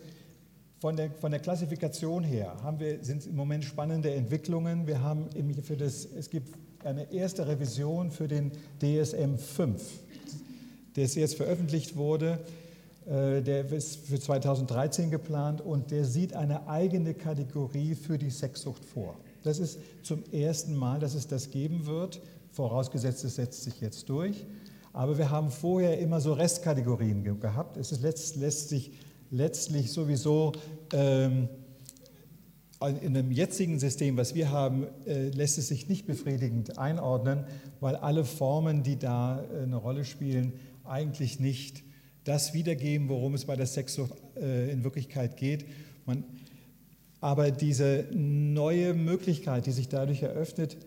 von 0.79 0.95
der, 0.95 1.09
von 1.09 1.31
der 1.31 1.39
Klassifikation 1.39 2.23
her 2.23 2.55
haben 2.61 2.79
wir, 2.79 3.03
sind 3.03 3.25
im 3.25 3.35
Moment 3.35 3.65
spannende 3.65 4.13
Entwicklungen. 4.13 4.85
Wir 4.85 5.01
haben 5.01 5.29
für 5.63 5.77
das, 5.77 6.05
es 6.05 6.29
gibt 6.29 6.53
eine 6.85 7.11
erste 7.11 7.47
Revision 7.47 8.11
für 8.11 8.27
den 8.27 8.51
DSM 8.79 9.37
5, 9.39 9.81
der 10.95 11.05
jetzt 11.05 11.37
veröffentlicht 11.37 11.95
wurde. 11.95 12.37
Äh, 13.07 13.41
der 13.41 13.71
ist 13.71 14.05
für 14.05 14.19
2013 14.19 15.09
geplant 15.09 15.59
und 15.59 15.89
der 15.89 16.05
sieht 16.05 16.35
eine 16.35 16.67
eigene 16.67 17.15
Kategorie 17.15 17.95
für 17.95 18.19
die 18.19 18.29
Sexsucht 18.29 18.85
vor. 18.85 19.17
Das 19.43 19.59
ist 19.59 19.79
zum 20.03 20.23
ersten 20.31 20.75
Mal, 20.75 20.99
dass 20.99 21.13
es 21.13 21.27
das 21.27 21.51
geben 21.51 21.85
wird, 21.85 22.21
vorausgesetzt 22.51 23.23
es 23.23 23.35
setzt 23.35 23.63
sich 23.63 23.79
jetzt 23.81 24.09
durch. 24.09 24.45
Aber 24.93 25.17
wir 25.17 25.29
haben 25.29 25.51
vorher 25.51 25.99
immer 25.99 26.19
so 26.19 26.33
Restkategorien 26.33 27.23
gehabt. 27.39 27.77
Es 27.77 27.99
lässt, 28.01 28.35
lässt 28.35 28.69
sich 28.69 28.91
letztlich 29.31 29.91
sowieso 29.91 30.53
ähm, 30.93 31.47
in 33.01 33.13
dem 33.13 33.31
jetzigen 33.31 33.77
System, 33.77 34.15
was 34.15 34.35
wir 34.35 34.51
haben, 34.51 34.87
äh, 35.05 35.29
lässt 35.29 35.57
es 35.57 35.67
sich 35.67 35.89
nicht 35.89 36.07
befriedigend 36.07 36.77
einordnen, 36.77 37.43
weil 37.81 37.95
alle 37.97 38.23
Formen, 38.23 38.83
die 38.83 38.97
da 38.97 39.43
äh, 39.43 39.63
eine 39.63 39.75
Rolle 39.75 40.05
spielen, 40.05 40.53
eigentlich 40.85 41.39
nicht 41.39 41.83
das 42.23 42.53
wiedergeben, 42.53 43.09
worum 43.09 43.33
es 43.33 43.45
bei 43.45 43.55
der 43.55 43.65
Sexsucht 43.65 44.13
äh, 44.37 44.71
in 44.71 44.83
Wirklichkeit 44.83 45.35
geht. 45.35 45.65
Man, 46.05 46.23
aber 47.21 47.51
diese 47.51 48.05
neue 48.11 48.93
Möglichkeit, 48.93 49.65
die 49.65 49.71
sich 49.71 49.89
dadurch 49.89 50.23
eröffnet, 50.23 50.77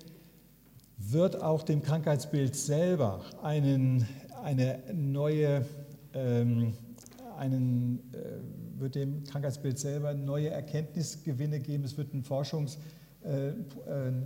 wird 0.99 1.43
auch 1.43 1.62
dem 1.62 1.83
Krankheitsbild 1.83 2.55
selber 2.55 3.24
einen, 3.43 4.07
eine 4.43 4.78
neue 4.93 5.66
ähm, 6.14 6.74
einen, 7.43 7.99
äh, 8.12 8.80
wird 8.80 8.95
dem 8.95 9.24
Krankheitsbild 9.24 9.78
selber 9.78 10.14
neue 10.14 10.51
Erkenntnisgewinne 10.51 11.61
geben. 11.61 11.85
Es 11.85 11.97
wird 11.97 12.14
ein 12.14 12.22
Forschungs, 12.22 12.78
äh, 13.24 13.49
äh, 13.49 13.55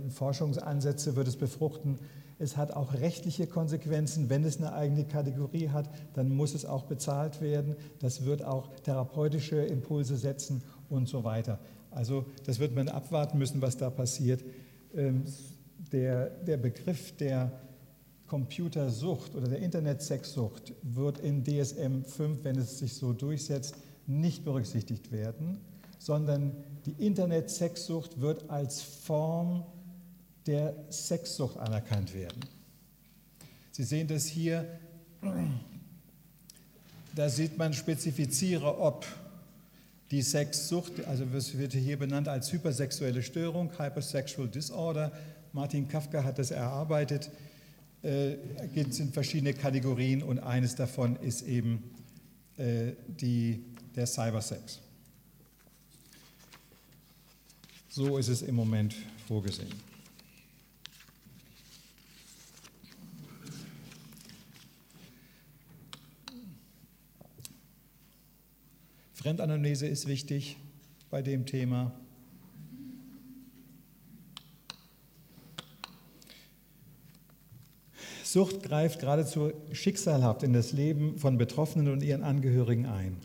Forschungsansätze 0.09 1.15
wird 1.15 1.27
es 1.27 1.35
befruchten. 1.35 1.97
Es 2.39 2.55
hat 2.55 2.71
auch 2.71 2.93
rechtliche 2.93 3.47
Konsequenzen. 3.47 4.29
Wenn 4.29 4.43
es 4.43 4.57
eine 4.57 4.73
eigene 4.73 5.05
Kategorie 5.05 5.69
hat, 5.69 5.89
dann 6.13 6.29
muss 6.29 6.53
es 6.53 6.65
auch 6.65 6.83
bezahlt 6.83 7.41
werden. 7.41 7.75
Das 7.99 8.25
wird 8.25 8.43
auch 8.43 8.69
therapeutische 8.83 9.57
Impulse 9.57 10.17
setzen 10.17 10.61
und 10.89 11.07
so 11.07 11.23
weiter. 11.23 11.59
Also 11.97 12.25
das 12.45 12.59
wird 12.59 12.75
man 12.75 12.89
abwarten 12.89 13.39
müssen, 13.39 13.59
was 13.59 13.75
da 13.75 13.89
passiert. 13.89 14.43
Ähm, 14.93 15.23
der, 15.91 16.29
der 16.29 16.57
Begriff 16.57 17.17
der 17.17 17.51
Computersucht 18.27 19.33
oder 19.33 19.47
der 19.47 19.59
Internetsexsucht 19.59 20.73
wird 20.83 21.17
in 21.17 21.43
DSM 21.43 22.03
5, 22.03 22.43
wenn 22.43 22.55
es 22.59 22.77
sich 22.77 22.93
so 22.93 23.13
durchsetzt, 23.13 23.75
nicht 24.05 24.45
berücksichtigt 24.45 25.11
werden, 25.11 25.59
sondern 25.97 26.55
die 26.85 27.03
Internetsexsucht 27.03 28.21
wird 28.21 28.47
als 28.47 28.83
Form 28.83 29.63
der 30.45 30.75
Sexsucht 30.91 31.57
anerkannt 31.57 32.13
werden. 32.13 32.41
Sie 33.71 33.83
sehen 33.83 34.07
das 34.07 34.27
hier, 34.27 34.67
da 37.15 37.27
sieht 37.27 37.57
man, 37.57 37.73
spezifiziere, 37.73 38.79
ob 38.79 39.07
die 40.11 40.21
Sexsucht, 40.21 41.05
also 41.05 41.25
es 41.35 41.57
wird 41.57 41.73
hier 41.73 41.97
benannt 41.97 42.27
als 42.27 42.51
hypersexuelle 42.51 43.21
Störung, 43.21 43.71
Hypersexual 43.77 44.47
Disorder. 44.47 45.11
Martin 45.53 45.87
Kafka 45.87 46.23
hat 46.23 46.39
das 46.39 46.51
erarbeitet 46.51 47.29
äh, 48.03 48.37
sind 48.89 49.13
verschiedene 49.13 49.53
Kategorien 49.53 50.23
und 50.23 50.39
eines 50.39 50.75
davon 50.75 51.15
ist 51.17 51.41
eben 51.41 51.83
äh, 52.57 52.93
die, 53.07 53.63
der 53.95 54.05
Cybersex. 54.05 54.79
So 57.89 58.17
ist 58.17 58.27
es 58.27 58.43
im 58.43 58.55
Moment 58.55 58.95
vorgesehen. 59.27 59.86
Fremdanamnese 69.27 69.87
ist 69.87 70.07
wichtig 70.07 70.55
bei 71.09 71.21
dem 71.21 71.45
Thema. 71.45 71.91
Sucht 78.23 78.63
greift 78.63 79.01
geradezu 79.01 79.51
schicksalhaft 79.73 80.43
in 80.43 80.53
das 80.53 80.71
Leben 80.71 81.17
von 81.17 81.37
Betroffenen 81.37 81.91
und 81.91 82.03
ihren 82.03 82.23
Angehörigen 82.23 82.85
ein. 82.85 83.17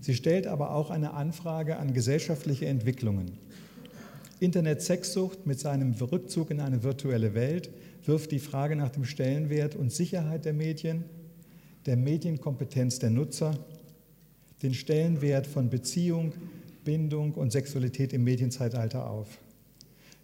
Sie 0.00 0.14
stellt 0.14 0.46
aber 0.46 0.70
auch 0.70 0.90
eine 0.90 1.14
Anfrage 1.14 1.78
an 1.78 1.94
gesellschaftliche 1.94 2.66
Entwicklungen. 2.66 3.32
Internet-Sexsucht 4.38 5.48
mit 5.48 5.58
seinem 5.58 5.94
Rückzug 5.94 6.52
in 6.52 6.60
eine 6.60 6.84
virtuelle 6.84 7.34
Welt 7.34 7.70
wirft 8.04 8.30
die 8.30 8.38
Frage 8.38 8.76
nach 8.76 8.90
dem 8.90 9.04
Stellenwert 9.04 9.74
und 9.74 9.90
Sicherheit 9.90 10.44
der 10.44 10.52
Medien, 10.52 11.02
der 11.86 11.96
Medienkompetenz 11.96 13.00
der 13.00 13.10
Nutzer, 13.10 13.58
den 14.64 14.74
Stellenwert 14.74 15.46
von 15.46 15.68
Beziehung, 15.68 16.32
Bindung 16.84 17.34
und 17.34 17.52
Sexualität 17.52 18.12
im 18.12 18.24
Medienzeitalter 18.24 19.08
auf. 19.08 19.28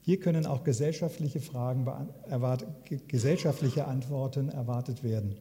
Hier 0.00 0.18
können 0.18 0.46
auch 0.46 0.64
gesellschaftliche 0.64 1.40
Fragen, 1.40 1.86
gesellschaftliche 3.06 3.86
Antworten 3.86 4.48
erwartet 4.48 5.04
werden. 5.04 5.36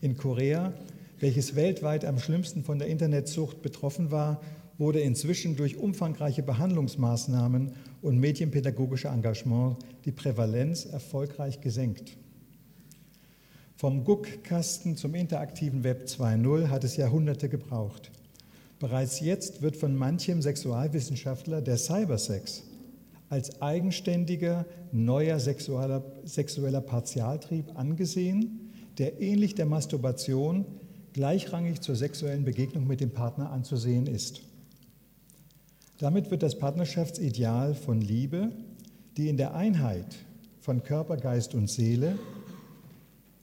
In 0.00 0.16
Korea, 0.16 0.72
welches 1.20 1.54
weltweit 1.54 2.04
am 2.04 2.18
schlimmsten 2.18 2.64
von 2.64 2.78
der 2.78 2.88
Internetsucht 2.88 3.62
betroffen 3.62 4.10
war, 4.10 4.40
wurde 4.78 5.00
inzwischen 5.00 5.56
durch 5.56 5.76
umfangreiche 5.76 6.42
Behandlungsmaßnahmen 6.42 7.72
und 8.02 8.18
medienpädagogische 8.18 9.08
Engagement 9.08 9.76
die 10.04 10.12
Prävalenz 10.12 10.84
erfolgreich 10.84 11.60
gesenkt. 11.60 12.16
Vom 13.78 14.02
Guckkasten 14.02 14.96
zum 14.96 15.14
interaktiven 15.14 15.84
Web 15.84 16.06
2.0 16.06 16.66
hat 16.66 16.82
es 16.82 16.96
Jahrhunderte 16.96 17.48
gebraucht. 17.48 18.10
Bereits 18.80 19.20
jetzt 19.20 19.62
wird 19.62 19.76
von 19.76 19.94
manchem 19.94 20.42
Sexualwissenschaftler 20.42 21.62
der 21.62 21.76
Cybersex 21.76 22.64
als 23.28 23.62
eigenständiger, 23.62 24.66
neuer 24.90 25.38
sexueller, 25.38 26.02
sexueller 26.24 26.80
Partialtrieb 26.80 27.78
angesehen, 27.78 28.72
der 28.98 29.20
ähnlich 29.20 29.54
der 29.54 29.66
Masturbation 29.66 30.64
gleichrangig 31.12 31.80
zur 31.80 31.94
sexuellen 31.94 32.44
Begegnung 32.44 32.84
mit 32.88 33.00
dem 33.00 33.10
Partner 33.10 33.52
anzusehen 33.52 34.08
ist. 34.08 34.40
Damit 35.98 36.32
wird 36.32 36.42
das 36.42 36.58
Partnerschaftsideal 36.58 37.76
von 37.76 38.00
Liebe, 38.00 38.50
die 39.16 39.28
in 39.28 39.36
der 39.36 39.54
Einheit 39.54 40.16
von 40.58 40.82
Körper, 40.82 41.16
Geist 41.16 41.54
und 41.54 41.70
Seele 41.70 42.18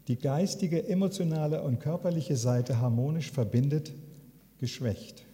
die 0.08 0.18
geistige, 0.18 0.88
emotionale 0.88 1.62
und 1.62 1.80
körperliche 1.80 2.38
Seite 2.38 2.80
harmonisch 2.80 3.32
verbindet, 3.32 3.94
geschwächt. 4.60 5.26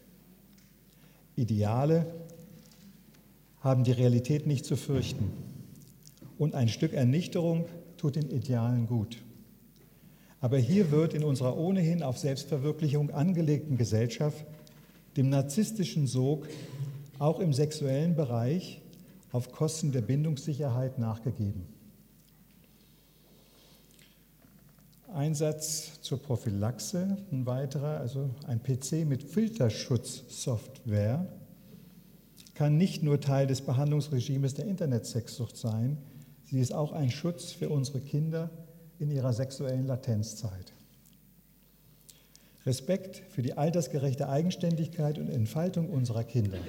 Ideale 1.36 2.06
haben 3.60 3.84
die 3.84 3.92
Realität 3.92 4.48
nicht 4.48 4.66
zu 4.66 4.76
fürchten. 4.76 5.32
Und 6.38 6.56
ein 6.56 6.70
Stück 6.70 6.94
Ernüchterung 6.94 7.66
tut 7.98 8.16
den 8.16 8.30
Idealen 8.30 8.88
gut. 8.88 9.18
Aber 10.40 10.58
hier 10.58 10.90
wird 10.90 11.14
in 11.14 11.24
unserer 11.24 11.58
ohnehin 11.58 12.02
auf 12.02 12.18
Selbstverwirklichung 12.18 13.12
angelegten 13.12 13.78
Gesellschaft 13.78 14.44
dem 15.18 15.30
narzisstischen 15.30 16.08
Sog 16.08 16.48
auch 17.20 17.40
im 17.40 17.54
sexuellen 17.54 18.16
Bereich 18.16 18.82
auf 19.32 19.52
Kosten 19.52 19.92
der 19.92 20.02
Bindungssicherheit 20.02 20.98
nachgegeben. 20.98 21.68
Einsatz 25.14 26.02
zur 26.02 26.22
Prophylaxe, 26.22 27.18
ein 27.32 27.46
weiterer, 27.46 28.00
also 28.00 28.30
ein 28.48 28.64
PC 28.64 29.06
mit 29.06 29.24
Filterschutzsoftware, 29.24 31.28
kann 32.54 32.78
nicht 32.78 33.04
nur 33.04 33.20
Teil 33.20 33.48
des 33.48 33.62
Behandlungsregimes 33.62 34.54
der 34.54 34.66
Internetsexsucht 34.66 35.58
sein, 35.58 35.98
sie 36.46 36.60
ist 36.60 36.74
auch 36.74 36.94
ein 36.94 37.12
Schutz 37.12 37.52
für 37.52 37.70
unsere 37.70 38.00
Kinder 38.00 38.50
in 39.00 39.12
ihrer 39.12 39.34
sexuellen 39.34 39.86
Latenzzeit. 39.86 40.74
Respekt 42.66 43.24
für 43.30 43.42
die 43.42 43.58
altersgerechte 43.58 44.30
Eigenständigkeit 44.30 45.18
und 45.18 45.30
Entfaltung 45.30 45.90
unserer 45.90 46.24
Kinder. 46.24 46.60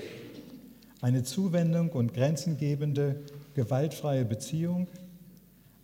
Eine 1.01 1.23
Zuwendung 1.23 1.91
und 1.91 2.15
grenzengebende, 2.15 3.21
gewaltfreie 3.55 4.25
Beziehung 4.25 4.89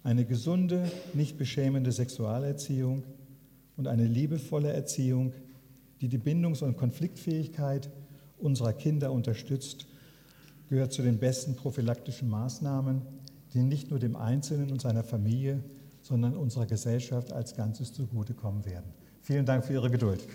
eine 0.09 0.25
gesunde, 0.25 0.91
nicht 1.13 1.37
beschämende 1.37 1.93
Sexualerziehung 1.93 3.03
und 3.77 3.89
eine 3.89 4.07
liebevolle 4.07 4.73
Erziehung, 4.73 5.35
die 6.01 6.09
die 6.09 6.17
Bindungs- 6.17 6.63
und 6.63 6.79
Konfliktfähigkeit 6.79 7.91
unserer 8.39 8.73
Kinder 8.73 9.13
unterstützt, 9.13 9.87
gehört 10.71 10.95
zu 10.95 11.03
den 11.03 11.19
besten 11.19 11.57
prophylaktischen 11.57 12.31
Maßnahmen, 12.31 13.03
die 13.53 13.59
nicht 13.59 13.91
nur 13.91 13.99
dem 13.99 14.17
Einzelnen 14.17 14.71
und 14.71 14.81
seiner 14.81 15.05
Familie, 15.05 15.63
sondern 16.01 16.39
unserer 16.39 16.65
Gesellschaft 16.65 17.31
als 17.35 17.55
Ganzes 17.55 17.93
zugutekommen 17.93 18.65
werden. 18.65 18.91
Vielen 19.21 19.45
Dank 19.45 19.67
für 19.67 19.75
Ihre 19.75 19.91
Geduld. 19.91 20.27